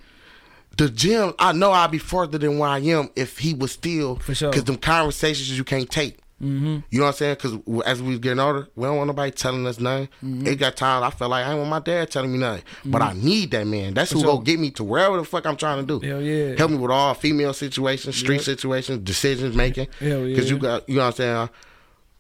[0.76, 4.16] the gym, I know I'd be further than where I am if he was still
[4.16, 4.52] For sure.
[4.52, 6.18] Cause them conversations you can't take.
[6.44, 6.78] Mm-hmm.
[6.90, 7.36] You know what I'm saying?
[7.40, 10.08] Because as we was getting older, we don't want nobody telling us nothing.
[10.22, 10.46] Mm-hmm.
[10.46, 13.02] It got times I felt like I ain't want my dad telling me nothing, but
[13.02, 13.94] I need that man.
[13.94, 14.36] That's who sure.
[14.36, 16.06] go get me to wherever the fuck I'm trying to do.
[16.06, 16.54] Hell yeah.
[16.56, 18.44] Help me with all female situations, street Yep.
[18.44, 19.88] situations, decisions making.
[20.00, 20.36] Hell yeah.
[20.36, 21.48] Cause you got, you know what I'm saying?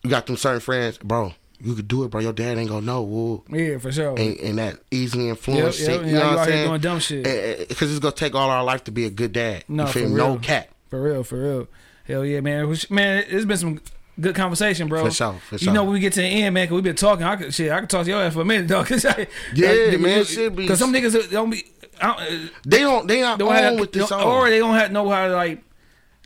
[0.02, 1.32] You got them certain friends, bro.
[1.60, 2.20] You could do it, bro.
[2.20, 3.02] Your dad ain't gonna know.
[3.02, 3.42] Woo.
[3.48, 4.18] Yeah, for sure.
[4.18, 6.00] And, and that easily influence Yep, yep.
[6.00, 6.06] shit.
[6.06, 6.68] You know you what I'm saying?
[6.68, 7.68] doing dumb shit.
[7.68, 9.64] Because it's gonna take all our life to be a good dad.
[9.68, 10.06] No, for me?
[10.06, 10.38] No real.
[10.40, 10.68] cat.
[10.90, 11.68] For real, for real.
[12.06, 12.68] Hell yeah, man.
[12.90, 13.80] Man, it's been some
[14.20, 15.04] good conversation, bro.
[15.04, 15.66] For sure, for sure.
[15.66, 17.24] You know, when we get to the end, man, because we've been talking.
[17.24, 18.86] I could, shit, I could talk to your ass for a minute, dog.
[18.88, 21.64] Cause I, Yeah, man, it should be- Because some niggas uh, don't be.
[22.00, 23.06] I don't, uh, They don't.
[23.08, 24.22] They not don't on have, with this song.
[24.22, 25.62] or they don't have know how to like.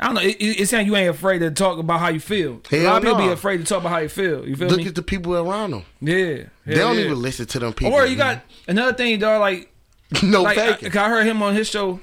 [0.01, 0.21] I don't know.
[0.21, 2.61] It, it, it sounds you ain't afraid to talk about how you feel.
[2.71, 4.47] a lot of people be afraid to talk about how you feel.
[4.49, 4.87] You feel Look me?
[4.87, 5.85] at the people around them.
[6.01, 6.45] yeah.
[6.65, 7.07] They don't yeah.
[7.07, 7.95] even listen to them people.
[7.95, 9.41] Or you got another thing, dog.
[9.41, 9.73] Like
[10.23, 12.01] no like I, I heard him on his show.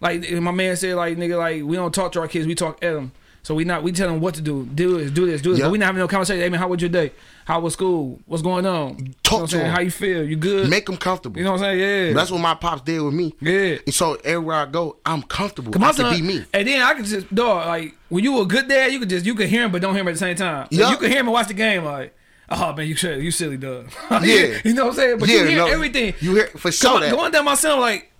[0.00, 2.82] Like my man said, like nigga, like we don't talk to our kids, we talk
[2.84, 3.12] at them.
[3.44, 5.58] So we not we tell them what to do, do this, do this, do this.
[5.58, 5.66] Yep.
[5.66, 6.40] But we not having no conversation.
[6.40, 7.12] Hey man, how was your day?
[7.44, 8.18] How was school?
[8.24, 8.98] What's going on?
[8.98, 9.70] You know Talk what I'm to them.
[9.70, 10.24] How you feel?
[10.24, 10.70] You good?
[10.70, 11.36] Make them comfortable.
[11.36, 12.08] you know what I'm saying?
[12.08, 12.14] Yeah.
[12.14, 13.34] That's what my pops did with me.
[13.42, 13.76] yeah.
[13.84, 15.72] And so everywhere I go, I'm comfortable.
[15.72, 16.14] Come I can son.
[16.16, 16.44] be me.
[16.54, 19.26] And then I can just dog like when you a good dad, you could just
[19.26, 20.60] you can hear him but don't hear him at the same time.
[20.62, 20.90] Like, Yup.
[20.92, 22.16] You can hear him and watch the game like,
[22.48, 23.90] oh man, you should you silly dog.
[24.10, 24.58] Yeah.
[24.64, 25.18] you know what I'm saying?
[25.18, 26.14] But yeah, you hear no, everything.
[26.18, 27.10] You hear for sure Come on, that.
[27.14, 28.10] going down my son like.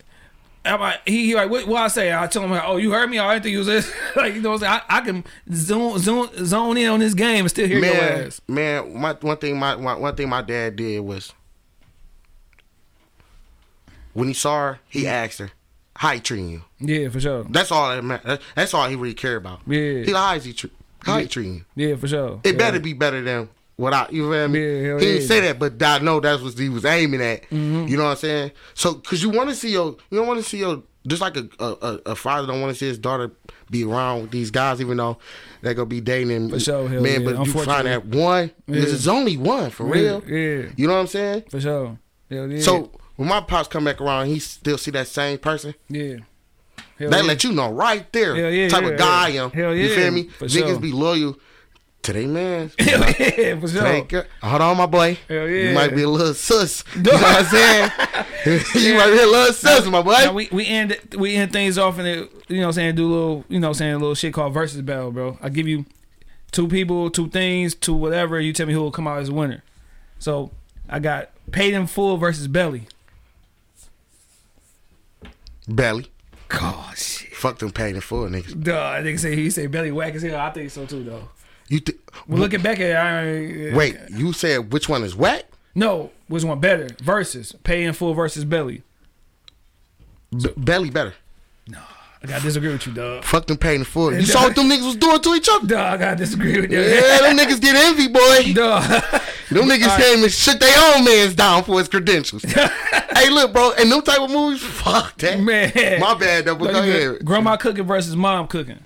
[0.64, 2.14] Am I- he, he like what, what I say?
[2.14, 3.18] I tell him like, oh you heard me?
[3.18, 3.92] I didn't think you was this.
[4.16, 4.82] like you know what I'm saying?
[4.88, 8.26] I, I can zone zone zone in on this game and still hear your man,
[8.26, 8.40] ass.
[8.48, 11.32] man, my, one thing my, my one thing my dad did was
[14.12, 15.50] when he saw her, he asked her,
[15.96, 17.44] "How he treating you?" Yeah, for sure.
[17.44, 18.38] That's all that matter.
[18.54, 19.60] That's all he really cared about.
[19.66, 20.02] Yeah.
[20.02, 20.70] He like, how is he tre-
[21.00, 21.88] how he treating you?
[21.88, 22.40] Yeah, for sure.
[22.44, 22.58] It yeah.
[22.58, 24.06] better be better than what I.
[24.10, 24.60] You feel me?
[24.86, 27.42] Yeah, he didn't say that, but I know that's what he was aiming at.
[27.50, 27.88] Mm-hmm.
[27.88, 28.50] You know what I'm saying?
[28.74, 31.36] So, cause you want to see your, you don't want to see your, just like
[31.36, 33.30] a a, a, a father don't want to see his daughter
[33.70, 35.18] be around with these guys, even though
[35.62, 36.30] they're gonna be dating.
[36.30, 37.22] And, For sure, man.
[37.22, 37.32] yeah.
[37.32, 38.80] But you find that one, Yeah.
[38.80, 40.22] there's only one for real.
[40.26, 41.44] Yeah, You know what I'm saying?
[41.50, 41.98] for sure.
[42.30, 42.60] Hell yeah.
[42.60, 45.74] So when my pops come back around, he still see that same person.
[45.88, 46.16] yeah.
[46.98, 47.28] Hell That yeah.
[47.28, 49.42] let you know right there Hell yeah, type of guy yeah.
[49.42, 49.50] I am.
[49.50, 49.82] Hell yeah.
[49.88, 50.28] You feel me?
[50.28, 50.78] for Niggas sure.
[50.80, 51.36] be loyal
[52.04, 52.70] Today, man.
[52.78, 53.86] yeah, for sure.
[53.86, 54.26] It.
[54.42, 55.16] Hold on, my boy.
[55.26, 55.68] Hell yeah.
[55.70, 56.84] You might be a little sus.
[56.94, 57.90] You know what I'm saying?
[58.74, 60.12] you might be a little sus, my boy.
[60.12, 62.96] Now we we end we end things off and it, you know what I'm saying
[62.96, 65.38] do a little you know what I'm saying a little shit called versus battle, bro.
[65.40, 65.86] I give you
[66.52, 68.38] two people, two things, two whatever.
[68.38, 69.64] You tell me who will come out as a winner.
[70.18, 70.50] So
[70.90, 72.86] I got paid in full versus belly.
[75.66, 76.12] Belly.
[76.52, 77.32] Oh shit.
[77.32, 78.62] Fuck them paid in full niggas.
[78.62, 80.38] Duh, nigga say he say belly whack as hell.
[80.38, 81.30] I think so too though.
[81.68, 83.96] You th- Well, looking back at it, I uh, wait.
[84.10, 85.44] You said which one is whack?
[85.74, 86.88] No, which one better?
[87.02, 88.82] Versus pay in full versus belly.
[90.30, 91.14] B- belly better.
[91.68, 91.80] No.
[92.22, 93.22] I gotta disagree with you, dog.
[93.24, 94.12] Fuck them paid in full.
[94.14, 95.66] You saw what them niggas was doing to each other.
[95.66, 96.80] Dog, I gotta disagree with you.
[96.80, 98.52] Yeah, them niggas get envy, boy.
[98.54, 98.82] Dog.
[99.50, 100.00] Them niggas Alright.
[100.02, 102.42] came and shut their own man's down for his credentials.
[102.44, 105.38] hey, look, bro, and them type of movies, fuck that.
[105.40, 106.00] Man.
[106.00, 107.24] My bad, though, but go ahead.
[107.24, 108.80] Grandma cooking versus mom cooking.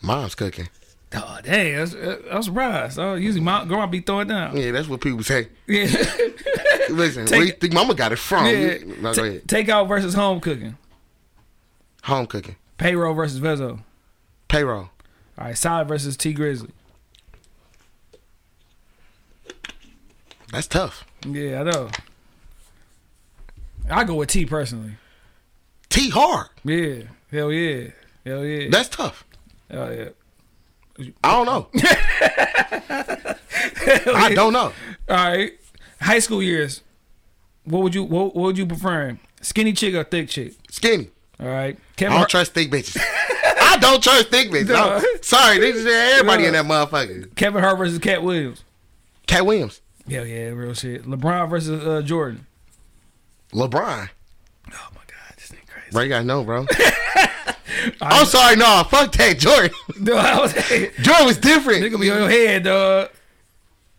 [0.00, 0.68] Mom's cooking.
[1.14, 1.94] Oh, dang, that's,
[2.30, 2.98] I'm surprised.
[2.98, 4.56] Oh, usually mom, grandma be throwing down.
[4.56, 5.48] Yeah, that's what people say.
[5.66, 5.84] Yeah.
[6.90, 8.46] Listen, Take- where you think mama got it from?
[8.46, 8.78] yeah.
[9.00, 9.46] No, ahead.
[9.46, 10.76] Takeout versus home cooking.
[12.04, 12.56] Home cooking.
[12.76, 13.80] Payroll versus Vezzo.
[14.48, 14.90] Payroll.
[15.38, 16.70] All right, Solid versus Tee Grizzley.
[20.52, 21.04] That's tough.
[21.26, 21.90] Yeah, I know.
[23.90, 24.92] I go with T personally.
[25.88, 26.48] T hard.
[26.64, 27.90] Yeah, hell yeah,
[28.24, 29.24] hell yeah, That's tough.
[29.70, 30.08] hell yeah.
[31.22, 31.68] I don't know.
[34.14, 34.72] I don't know.
[35.08, 35.52] All right,
[36.00, 36.82] high school years.
[37.64, 39.18] What would you what, what would you prefer?
[39.40, 40.54] Skinny chick or thick chick?
[40.70, 41.10] Skinny.
[41.38, 42.12] All right, I Kevin.
[42.12, 42.98] don't Hart- trust thick bitches.
[43.60, 44.68] I don't trust thick bitches.
[44.68, 45.00] Duh.
[45.02, 47.34] I'm sorry, they just everybody in that motherfucker.
[47.34, 48.64] Kevin Hart versus Katt Williams.
[49.26, 49.80] Katt Williams.
[50.08, 51.04] Hell yeah, real shit.
[51.04, 52.46] LeBron versus uh, Jordan.
[53.52, 54.08] LeBron.
[54.72, 55.90] Oh my god, this nigga crazy.
[55.92, 56.66] Bro, you gotta know, bro.
[58.00, 59.70] I'm sorry, no, fuck that, Jordan.
[60.00, 61.82] No, I was nigga Jordan was different.
[62.00, 63.10] be on your head, dog.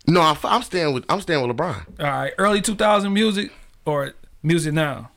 [0.07, 1.99] No, I'm, I'm staying with I'm staying with LeBron.
[1.99, 3.51] All right, early 2000 music
[3.85, 5.11] or music now.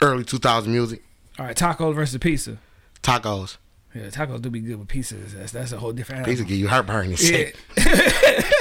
[0.00, 1.02] Early 2000 music,
[1.38, 2.58] All right, tacos versus pizza.
[3.02, 3.56] tacos.
[3.94, 5.32] Yeah, tacos do be good with pizzas.
[5.32, 6.26] That's that's a whole different.
[6.28, 6.44] Animal.
[6.44, 7.28] give you heartburn and Yeah.
[7.28, 7.56] shit.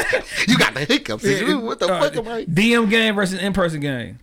[0.48, 1.24] You got the hiccups.
[1.26, 1.56] Yeah.
[1.56, 2.46] What the All fuck right, am I?
[2.46, 4.20] DM game versus in person game.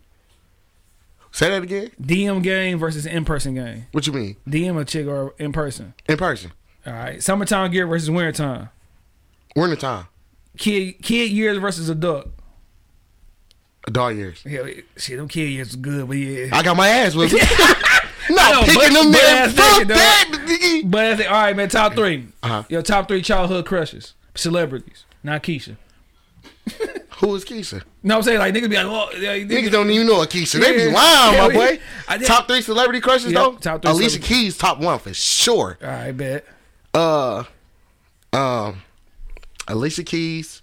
[1.34, 1.90] Say that again.
[2.00, 3.86] DM game versus in person game.
[3.90, 4.36] What you mean?
[4.48, 5.92] DM a chick or in person.
[6.08, 6.52] In person.
[6.86, 8.68] All right, summertime gear versus wintertime.
[9.56, 10.06] Winter time.
[10.56, 12.28] Kid kid years versus adult.
[13.90, 14.44] Dog years.
[14.46, 14.62] Yeah,
[14.96, 16.56] shit, them kid years was good, but yeah.
[16.56, 17.32] I got my ass with.
[18.30, 19.50] Not picking but- them but man.
[19.50, 20.82] Fuck that.
[20.84, 21.68] But I think, all right, man.
[21.68, 22.28] Top three.
[22.44, 22.62] Uh-huh.
[22.68, 25.76] Your top three childhood crushes, celebrities, not Keisha.
[27.18, 27.82] Who is Keisha?
[28.02, 30.60] No, I'm saying like niggas be like, oh, yeah, Niggas don't even know a Keisha.
[30.60, 31.80] They be lying, Hell my boy.
[32.08, 33.52] I Top three celebrity crushes Yep, though.
[33.56, 35.78] top three Alicia Keys top one for sure.
[35.80, 36.44] I bet.
[36.92, 37.44] Uh,
[38.32, 38.82] um,
[39.68, 40.60] Alicia Keys.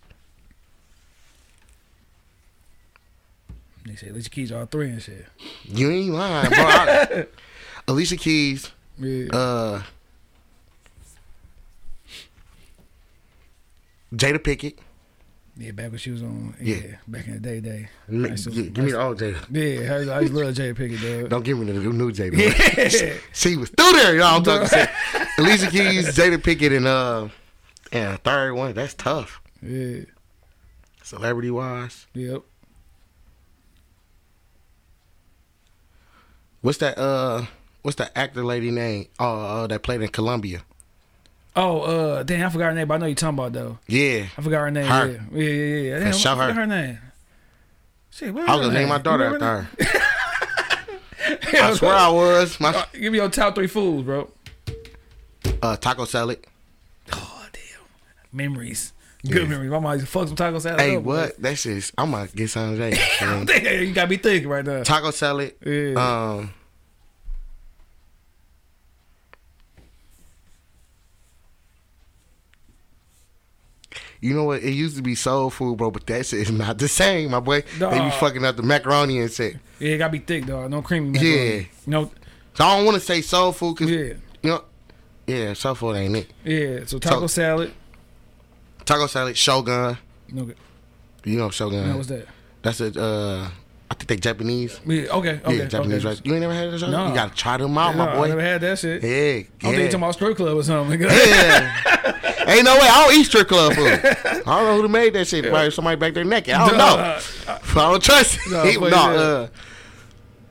[3.85, 5.25] They say Alicia Keys all three and shit.
[5.65, 6.59] You ain't lying, bro.
[6.59, 7.25] I-
[7.87, 8.69] Alicia Keys.
[8.99, 9.27] Yeah.
[9.33, 9.81] Uh,
[14.13, 14.75] Jada Pinkett.
[15.61, 16.55] Yeah, back when she was on.
[16.59, 16.95] Yeah, Yeah.
[17.07, 17.88] back in the day, day.
[18.09, 19.45] Give Nice give me the old Jada.
[19.51, 21.29] Yeah, I, I used love Jay Pickett, dog.
[21.29, 22.33] Don't give me the new Jada.
[22.35, 23.13] Yeah.
[23.31, 24.38] She was through there, y'all.
[24.38, 24.89] I'm talking shit.
[25.38, 27.27] Alicia Keys, Jada Pinkett, and uh,
[27.91, 28.73] and third one.
[28.73, 29.39] That's tough.
[29.61, 29.99] Yeah.
[31.03, 32.41] Celebrity wise, Yep.
[36.61, 36.97] what's that?
[36.97, 37.45] Uh,
[37.83, 39.07] what's the actor lady name?
[39.19, 40.63] Uh, uh that played in Columbia.
[41.55, 43.77] Oh, uh, damn, I forgot her name, but I know you're talking about though.
[43.87, 44.85] Yeah, I forgot her name.
[44.85, 45.07] Her.
[45.33, 45.81] Yeah, yeah, yeah.
[45.81, 45.99] yeah.
[45.99, 46.53] Damn, shout her.
[46.53, 46.97] her name.
[48.11, 50.01] Shit, what I was gonna name my daughter after her.
[51.53, 52.59] I swear I was.
[52.59, 54.29] My Uh, give me your top three foods, bro.
[55.61, 56.39] uh, taco salad.
[57.13, 57.81] Oh damn,
[58.31, 58.93] memories.
[59.27, 59.69] Good memories.
[59.69, 60.79] My mom used to fuck some taco salad.
[60.81, 61.39] Hey, up, what?
[61.41, 61.91] That shit's.
[61.97, 62.97] I'm gonna get some today.
[63.19, 64.81] Damn, you gotta be thinking right now.
[64.83, 65.53] taco salad.
[65.63, 65.93] Yeah.
[66.39, 66.53] Um.
[74.22, 74.61] You know what?
[74.64, 77.39] It used to be soul food, bro, but that shit is not the same, my
[77.39, 77.64] boy.
[77.80, 79.57] They be fucking up the macaroni and shit.
[79.80, 80.69] yeah, it gotta be thick, dog.
[80.69, 81.18] No creamy.
[81.19, 81.64] Yeah.
[81.88, 82.11] No.
[82.53, 84.14] So I don't want to say soul food because Yeah.
[84.43, 84.64] you know,
[85.26, 86.31] yeah, soul food ain't it.
[86.45, 86.85] Yeah.
[86.85, 87.73] So taco So- salad.
[88.85, 89.98] Taco salad, Shogun.
[90.31, 90.45] No.
[90.45, 90.57] good.
[91.23, 91.89] You know Shogun.
[91.89, 92.27] No, what's that?
[92.61, 93.02] That's a.
[93.02, 93.49] Uh,
[93.91, 94.80] I think they Japanese.
[94.85, 95.07] Yeah.
[95.11, 95.41] Okay.
[95.43, 95.57] Okay.
[95.57, 96.07] yeah, Japanese okay.
[96.07, 96.22] rice.
[96.23, 96.89] You ain't never had that?
[96.89, 97.09] No.
[97.09, 98.27] You gotta try them out, No, my I boy.
[98.30, 99.03] never had that shit.
[99.03, 99.85] Yeah, I don't think you yeah.
[99.88, 101.01] talking about strip club or something.
[101.01, 101.76] Yeah.
[102.47, 102.88] Ain't no way.
[102.89, 103.85] I don't eat strip club food.
[103.85, 105.43] I don't know who made that shit.
[105.43, 106.53] Probably somebody back there naked.
[106.53, 107.19] I don't know.
[107.47, 108.80] I don't trust it.
[108.81, 109.47] No, uh,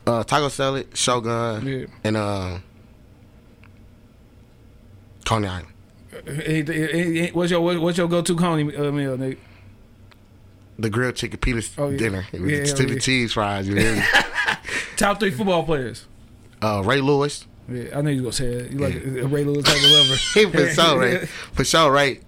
[0.07, 1.85] uh, taco salad, shogun, Yeah.
[2.03, 2.59] and uh,
[5.25, 7.33] Coney Island.
[7.33, 9.39] What's your what's your go to Coney uh, meal, Nick?
[10.81, 11.97] The grilled chicken pita Oh, yeah.
[11.97, 12.99] dinner with Yeah, the stupid yeah.
[12.99, 13.67] cheese fries.
[13.67, 14.01] You me?
[14.97, 16.05] Top three football players.
[16.61, 17.45] uh, Ray Lewis.
[17.69, 18.71] Yeah, I know you gonna say it.
[18.71, 20.15] You like a Ray Lewis type of lover.
[20.51, 21.27] For sure, right?
[21.53, 22.21] For sure, right?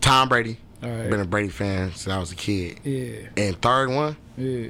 [0.00, 0.58] Tom Brady.
[0.82, 1.10] All right.
[1.10, 2.78] Been a Brady fan since I was a kid.
[2.84, 4.68] Yeah, And third one, yeah.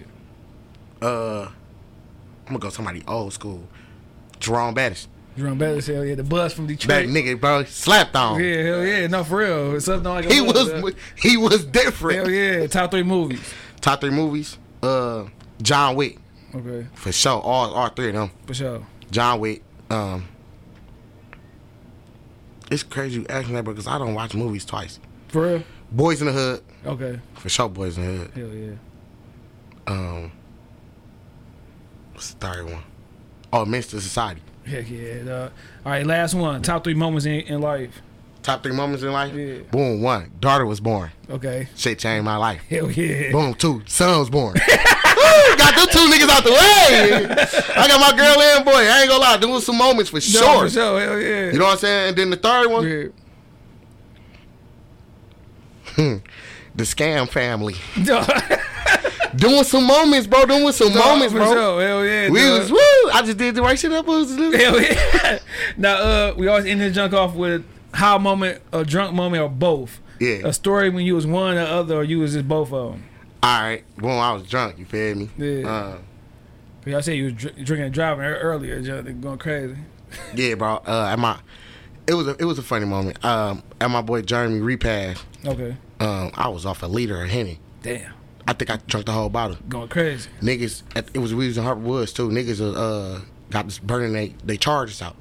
[1.02, 3.68] uh, I'm gonna go somebody old school.
[4.40, 5.09] Jerome Bettis.
[5.39, 6.89] Jerome Bettis, hell yeah, the Bus from Detroit.
[6.89, 8.43] That nigga, bro, slapped on.
[8.43, 9.81] Yeah, hell yeah, no for real.
[9.81, 12.19] Something like He was uh, he was different.
[12.19, 13.40] Hell yeah, top three movies.
[13.81, 14.59] Top three movies.
[14.82, 15.27] Uh,
[15.62, 16.19] John Wick
[16.55, 17.40] Okay, for sure.
[17.40, 18.31] All all three of them.
[18.47, 18.86] for sure.
[19.10, 19.62] John Wick.
[19.90, 20.27] Um,
[22.70, 24.98] it's crazy you asking that because I don't watch movies twice.
[25.28, 25.62] For real.
[25.90, 27.69] Boys in the Hood Okay, for sure.
[27.69, 28.31] Boys in the Hood.
[28.35, 28.73] hell yeah.
[29.86, 30.32] Um,
[32.12, 32.82] what's the third one?
[33.52, 34.43] Oh, Menace II Society.
[34.69, 35.23] Heck yeah.
[35.24, 35.53] dog.
[35.85, 36.62] All right, last one.
[36.62, 38.01] Top three moments in, in life.
[38.43, 39.35] Top three moments in life.
[39.35, 39.59] Yeah.
[39.70, 40.01] Boom.
[40.01, 40.31] One.
[40.40, 41.11] Daughter was born.
[41.28, 41.69] Okay.
[41.77, 42.62] Shit changed my life.
[42.69, 43.32] Hell yeah.
[43.32, 43.55] Boom.
[43.55, 43.82] Two.
[43.86, 44.55] Son was born.
[45.57, 47.27] Got them two niggas out the way.
[47.77, 48.73] I got my girl and boy.
[48.73, 49.36] I ain't gonna lie.
[49.39, 50.65] doing some moments for No, sure.
[50.65, 51.01] for sure.
[51.01, 51.53] Hell yeah.
[51.53, 52.09] You know what I'm saying?
[52.11, 53.05] And then the third one, Yeah.
[55.97, 56.16] Hmm.
[56.74, 57.74] the scam family.
[59.36, 60.46] Doing some moments, bro.
[60.46, 61.52] Doing some moments, for bro.
[61.52, 61.82] Sure.
[61.82, 62.30] Hell yeah.
[62.30, 62.78] We was woo.
[63.12, 64.06] I just did the right shit up.
[64.06, 65.38] Was Hell yeah.
[65.76, 67.64] now, uh, we always end the junk off with
[67.94, 70.00] how moment, a drunk moment, or both.
[70.20, 70.40] Yeah.
[70.44, 73.05] A story when you was one or other, or you was just both of them.
[73.42, 73.84] All right.
[73.96, 74.10] Boom.
[74.10, 74.78] I was drunk.
[74.78, 75.30] You feel me?
[75.36, 75.68] Yeah.
[75.68, 75.98] Uh,
[76.88, 79.76] Y'all say you was dr- drinking and driving earlier, they going crazy.
[80.34, 80.80] yeah, bro.
[80.86, 81.38] Uh, at my,
[82.06, 83.22] it was a it was a funny moment.
[83.24, 85.22] Um, at my boy Jeremy repass.
[85.44, 85.76] Okay.
[86.00, 87.60] Um, I was off a liter of henny.
[87.82, 88.14] Damn.
[88.48, 89.58] I think I drank the whole bottle.
[89.68, 90.30] Going crazy.
[90.40, 92.30] Niggas, it was we was in Harper Woods too.
[92.30, 93.20] Niggas uh
[93.50, 95.16] got this burning they they charges out.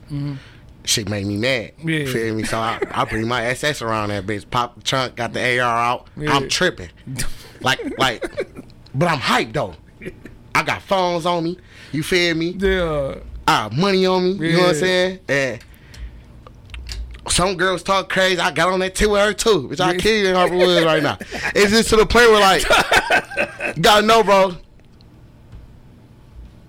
[0.85, 1.73] Shit made me mad.
[1.77, 1.89] Mm-hmm.
[1.89, 2.05] Yeah.
[2.05, 2.43] Feel me?
[2.45, 4.49] So I, I bring my SS around that bitch.
[4.49, 6.07] Pop the trunk, got the AR out.
[6.15, 6.33] Yeah.
[6.33, 6.89] I'm tripping.
[7.59, 8.23] like like,
[8.95, 9.75] but I'm hyped though.
[10.55, 11.57] I got phones on me.
[11.91, 12.51] You feel me?
[12.51, 13.15] Yeah.
[13.45, 14.47] I have money on me.
[14.47, 15.19] You know what I'm saying?
[15.27, 15.59] And
[17.29, 18.39] some girls talk crazy.
[18.39, 20.85] I got on that tip with her too, which I kill you in Harper Woods
[20.85, 21.17] right now.
[21.55, 24.55] It's just to the point where like, gotta know, bro.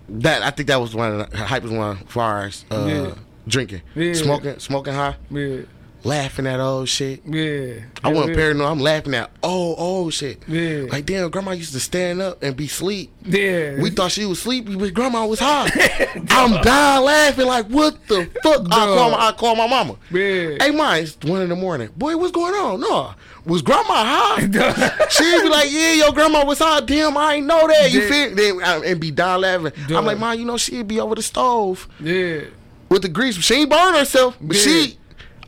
[0.08, 2.86] That I think that was one of the hype was one as far as uh,
[2.88, 3.14] Yeah.
[3.46, 4.14] drinking, Yeah.
[4.14, 5.60] smoking, smoking high, Yeah.
[6.04, 7.22] Laughing at old shit.
[7.26, 7.80] Yeah.
[8.02, 8.36] I wasn't yeah.
[8.36, 8.68] paranoid.
[8.68, 10.42] I'm laughing at old, old shit.
[10.48, 10.86] Yeah.
[10.90, 13.10] Like damn, grandma used to stand up and be asleep.
[13.24, 13.80] Yeah.
[13.80, 15.68] We thought she was sleepy, but grandma was high.
[16.30, 18.66] I'm dying laughing like, what the fuck?
[18.70, 19.96] I call my, I call my mama.
[20.10, 20.56] Yeah.
[20.60, 21.90] Hey, ma, it's one in the morning.
[21.96, 22.80] Boy, what's going on?
[22.80, 23.14] No,
[23.44, 24.40] was grandma high?
[25.08, 26.80] She'd be like, yeah, your grandma was high.
[26.80, 27.92] Damn, I ain't know that.
[27.92, 28.34] You feel?
[28.34, 29.72] Then uh, and be dying laughing.
[29.88, 29.98] Duh.
[29.98, 32.42] I'm like, ma, you know she'd be over the stove yeah.
[32.88, 33.36] with the grease.
[33.36, 34.62] She ain't burn herself, but Yeah.
[34.62, 34.98] she.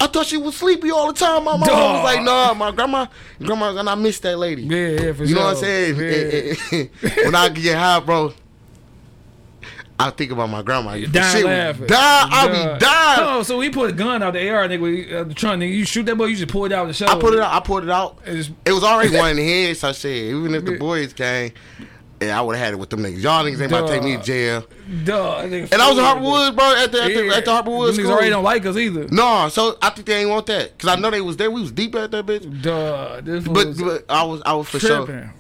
[0.01, 1.45] I thought she was sleepy all the time.
[1.45, 3.07] My mom was like, "No, my grandma,
[3.39, 5.27] grandma, and I miss that lady." Yeah, yeah, for sure.
[5.27, 5.97] You know what I'm saying?
[6.73, 7.25] Yeah.
[7.25, 8.33] when I get high, bro,
[9.99, 10.93] I think about my grandma.
[10.93, 11.87] Dying Shit laughing.
[11.87, 11.97] Die,
[12.31, 13.21] I be dying.
[13.21, 15.75] Oh, so we put a gun out the AR, nigga, uh, the trunk, nigga.
[15.75, 17.07] You shoot that boy, you just pull it out the show.
[17.07, 17.53] I put it out.
[17.53, 18.19] I put it out.
[18.25, 20.35] It was already one in the head, so shit.
[20.35, 21.53] Even if the boys came,
[22.21, 23.23] yeah, I would have had it with them niggas.
[23.23, 24.67] Y'all niggas ain't about to take me to jail.
[25.05, 25.43] Duh.
[25.45, 26.23] nigga, And I was in Harper.
[26.23, 26.75] Woods, bro.
[26.77, 27.35] At the at the, Yeah.
[27.35, 29.07] at the Harper Woods Them niggas already don't like us either.
[29.11, 31.51] No, so I think they ain't want that because I know they was there.
[31.51, 32.63] We was deep at that bitch.
[32.63, 33.21] Duh.
[33.23, 35.07] This But, was but I was I was for tripping.
[35.07, 35.35] sure.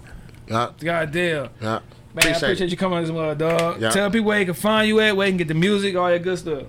[0.48, 1.48] Yeah, God damn.
[1.60, 1.60] yeah.
[1.60, 1.82] Man,
[2.12, 2.70] Appreciate I appreciate it.
[2.72, 3.80] you coming on this mother, dog.
[3.80, 3.90] Yeah.
[3.90, 6.08] Tell people where they can find you at, where they can get the music, all
[6.08, 6.64] that good stuff.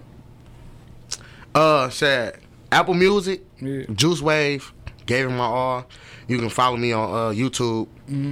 [1.53, 2.38] Uh, said
[2.71, 3.83] Apple Music, Yeah.
[3.93, 4.71] Juice Wave,
[5.05, 5.85] gave him my all.
[6.31, 7.89] You can follow me on uh, YouTube.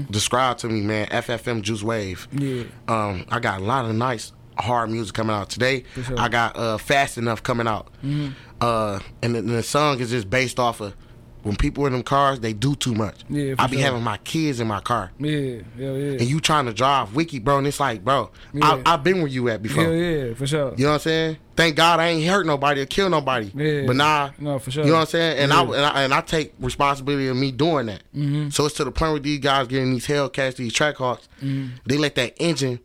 [0.10, 1.08] Describe to me, man.
[1.08, 2.30] FFM Juice Wave.
[2.32, 2.64] Yeah.
[2.88, 5.84] Um, I got a lot of nice hard music coming out today.
[6.02, 6.18] Sure.
[6.18, 7.90] I got uh, Fast Enough coming out.
[8.00, 8.30] Hmm.
[8.62, 10.96] Uh, and the, and the song is just based off of
[11.44, 13.16] when people in them cars, they do too much.
[13.30, 13.86] Yeah, I be sure.
[13.86, 15.12] having my kids in my car.
[15.20, 15.60] Yeah.
[15.78, 16.12] Hell yeah.
[16.20, 18.82] And you trying to drive wiki, bro, and it's like, bro, Yeah.
[18.86, 19.84] I, I've been where you at before.
[19.84, 20.74] Hell yeah, for sure.
[20.76, 21.38] You know what I'm saying?
[21.56, 23.52] Thank God I ain't hurt nobody or kill nobody.
[23.56, 23.86] Yeah.
[23.88, 24.84] But nah, No, for sure.
[24.84, 25.38] you know what I'm saying?
[25.40, 28.04] And, I, and I and I take responsibility of me doing that.
[28.16, 28.50] Mm-hmm.
[28.50, 31.68] So it's to the point where these guys getting these Hellcats, these Trackhawks, Mm-hmm.
[31.86, 32.80] they let that engine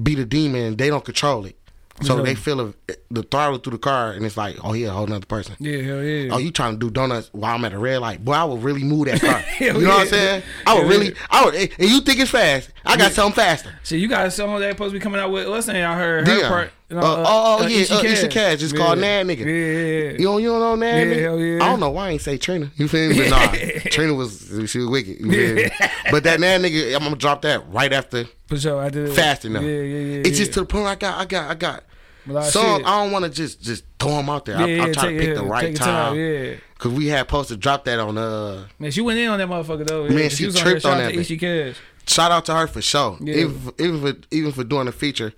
[0.00, 1.56] be the demon and they don't control it.
[2.02, 2.22] So sure.
[2.22, 2.74] they feel a,
[3.10, 5.54] the throttle through the car and it's like, oh yeah, a whole nother person.
[5.58, 6.32] Yeah, hell yeah.
[6.32, 8.24] Oh, you trying to do donuts while I'm at a red light?
[8.24, 9.42] Boy, I would really move that car.
[9.60, 10.42] You know what I'm saying?
[10.66, 11.26] I would Hell really, yeah.
[11.30, 11.54] I would.
[11.54, 12.70] And you think it's fast?
[12.86, 13.74] I got something faster.
[13.82, 16.26] See, you got song that supposed to be coming out with what's name I heard
[16.26, 16.72] her part.
[16.88, 18.32] you know, Uh, oh, oh, yeah, Isha uh, Isha Cass.
[18.32, 18.62] Cass.
[18.62, 19.40] It's called Nan Nigga.
[19.40, 20.10] Yeah, yeah, yeah.
[20.12, 20.86] You don't, you don't know?
[20.86, 21.20] Yeah, nigga?
[21.20, 21.64] hell yeah.
[21.64, 22.70] I don't know why I ain't say Trina.
[22.76, 23.18] You feel me?
[23.18, 25.20] But nah, Trina was she was wicked.
[25.20, 25.70] You feel me?
[26.10, 29.12] But that Nan nigga, I'm gonna drop that right after For sure, I did.
[29.14, 29.62] fast enough.
[29.62, 30.18] Yeah, yeah, yeah.
[30.20, 30.36] It's yeah.
[30.36, 31.84] just to the point where I got, I got, I got.
[32.26, 32.86] Lot shit.
[32.86, 34.56] I don't want to just just throw them out there.
[34.56, 36.14] I, Yeah, I'm trying to pick yeah, the right time.
[36.14, 36.54] time, yeah.
[36.78, 38.66] Cause we had supposed to drop that on uh.
[38.78, 40.08] Man, she went in on that motherfucker though.
[40.08, 41.76] Man, yeah, she was tripped on, on that Shout out to Cass.
[42.06, 43.18] Shout out to her for sure.
[43.20, 43.34] Yeah.
[43.34, 45.32] Even even for even for doing the feature.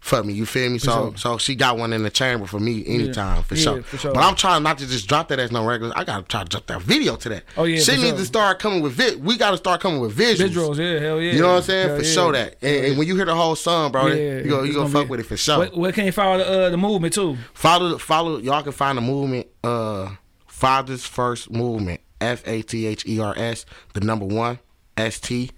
[0.00, 0.78] For me, you feel me?
[0.78, 1.16] So sure.
[1.16, 3.82] so she got one in the chamber for me anytime for Yeah, sure.
[3.82, 4.14] for sure.
[4.14, 5.92] But I'm trying not to just drop that as no regular.
[5.96, 7.44] I gotta try to drop that video to that.
[7.56, 8.16] Oh, yeah, she for needs sure.
[8.18, 9.22] to start coming with vid.
[9.22, 10.50] We gotta start coming with visuals.
[10.50, 11.32] Visuals, yeah, hell yeah.
[11.32, 11.88] You know what I'm saying?
[11.88, 12.10] Hell for yeah.
[12.12, 12.56] sure that.
[12.62, 14.88] And, and when you hear the whole song, bro, Yeah, you go you gonna gonna
[14.90, 15.58] fuck be- with it for sure.
[15.58, 17.36] Where, where can you follow the, uh, the movement too?
[17.52, 20.10] Follow follow y'all can find the movement uh
[20.46, 22.00] Father's First Movement.
[22.20, 23.64] F A T H E R S,
[23.94, 24.58] the number one,
[24.96, 25.50] S T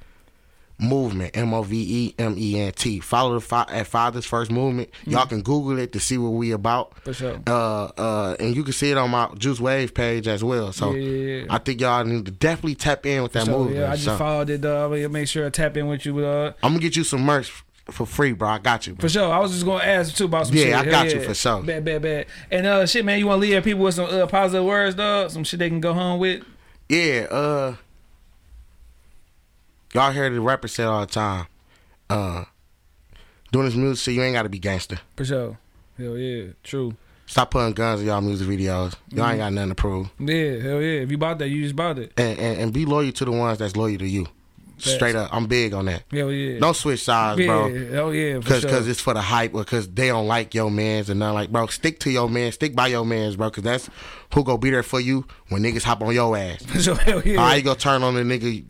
[0.80, 1.76] movement, M O V
[2.08, 3.00] E M E N T.
[3.00, 4.88] Follow the fa- at Father's First Movement.
[5.06, 6.98] Y'all can Google it to see what we about.
[7.04, 7.40] For sure.
[7.46, 10.72] Uh, uh, and you can see it on my Juice Wave page as well.
[10.72, 11.46] So Yeah, yeah, yeah.
[11.50, 13.76] I think y'all need to definitely tap in with that So, movement.
[13.78, 14.64] yeah, I just So, followed it.
[14.64, 16.18] Uh, make sure I tap in with you.
[16.24, 17.50] Uh, I'm gonna get you some merch
[17.90, 18.48] for free, bro.
[18.48, 18.94] I got you.
[18.94, 19.00] Bro.
[19.02, 19.32] for sure.
[19.32, 20.74] I was just gonna ask too about some Yeah, shit.
[20.74, 21.62] I got you for sure.
[21.62, 22.26] Bad, bad, bad.
[22.50, 25.30] And uh, shit, man, you want to leave people with some uh, positive words, dog?
[25.30, 26.44] Some shit they can go home with.
[26.88, 27.74] Yeah, uh
[29.94, 31.46] y'all hear the rapper say all the time,
[32.08, 32.44] uh
[33.52, 34.98] doing this music shit, you ain't gotta be gangster.
[35.16, 35.58] For sure.
[35.98, 36.94] Hell yeah, true.
[37.26, 38.94] Stop putting guns in y'all music videos.
[39.10, 40.10] Y'all ain't got nothing to prove.
[40.18, 41.02] Yeah, hell yeah.
[41.02, 42.12] If you bought that, you just bought it.
[42.16, 44.26] And, and and be loyal to the ones that's loyal to you.
[44.78, 45.28] Straight up.
[45.32, 46.04] I'm big on that.
[46.10, 46.58] Hell yeah.
[46.58, 47.86] Don't switch sides, yeah, bro.
[47.92, 48.70] hell yeah, for Cause, sure.
[48.70, 51.52] cause it's for the hype, or cause they don't like your mans and nothing like,
[51.52, 51.66] bro.
[51.66, 53.50] Stick to your man, stick by your mans, bro.
[53.50, 53.90] Cause that's
[54.34, 56.64] who go be there for you when niggas hop on your ass.
[56.66, 57.40] For sure, hell yeah.
[57.40, 58.64] How you gonna turn on the nigga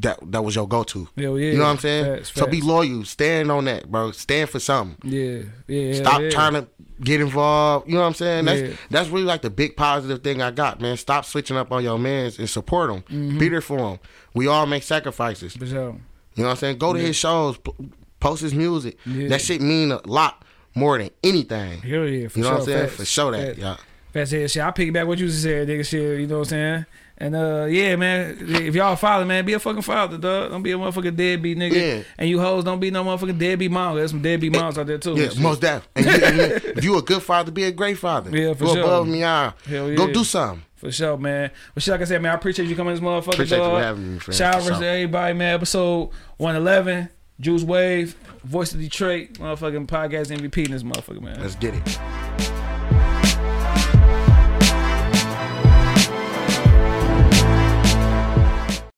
[0.00, 1.08] that that was your go to?
[1.16, 1.52] Hell yeah.
[1.52, 2.16] You know what I'm saying?
[2.16, 3.04] Facts, so be loyal.
[3.04, 4.10] Stand on that, bro.
[4.12, 5.10] Stand for something.
[5.10, 5.94] Yeah, yeah.
[5.94, 6.30] Stop yeah.
[6.30, 6.66] trying to
[7.00, 7.88] get involved.
[7.88, 8.44] You know what I'm saying?
[8.46, 8.76] That's Yeah.
[8.90, 10.96] that's really like the big positive thing I got, man.
[10.96, 13.02] Stop switching up on your mans and support them.
[13.02, 13.38] Mm-hmm.
[13.38, 13.98] Be there for them.
[14.34, 15.54] We all make sacrifices.
[15.56, 15.96] For sure.
[16.34, 16.78] You know what I'm saying?
[16.78, 17.58] Go to his shows,
[18.20, 18.98] post his music.
[19.06, 19.28] Yeah.
[19.28, 20.44] That shit mean a lot
[20.74, 21.80] more than anything.
[21.80, 22.58] Hell yeah, for You know sure.
[22.58, 22.86] what I'm saying?
[22.88, 22.96] Facts.
[22.96, 23.56] For sure that.
[23.58, 23.76] Yeah.
[24.12, 24.62] Fast head shit.
[24.62, 25.86] I piggyback what you said, nigga.
[25.86, 26.86] Shit, you know what I'm saying?
[27.18, 28.36] And uh, yeah, man.
[28.40, 30.50] If y'all father, man, be a fucking father, dog.
[30.50, 31.72] Don't be a motherfucking deadbeat nigga.
[31.72, 32.02] Yeah.
[32.18, 33.96] And you hoes don't be no motherfucking deadbeat mom.
[33.96, 35.14] There's some deadbeat moms out there too.
[35.14, 35.88] Yeah, most deaf.
[35.96, 38.36] And you, and you- if you a good father, be a great father.
[38.36, 38.82] Yeah, for Go sure.
[38.84, 39.52] above me, yeah.
[39.70, 40.62] Go do something.
[40.76, 41.50] For sure, man.
[41.72, 43.32] But shit, like I said, man, I appreciate you coming this motherfucker.
[43.32, 43.82] Appreciate you dog.
[43.82, 45.54] having me, friend, Shout out to everybody, man.
[45.54, 47.08] Episode 111,
[47.40, 48.14] Juice Wave,
[48.44, 51.40] Voice of Detroit, motherfucking podcast MVP in this motherfucker, man.
[51.40, 52.55] Let's get it.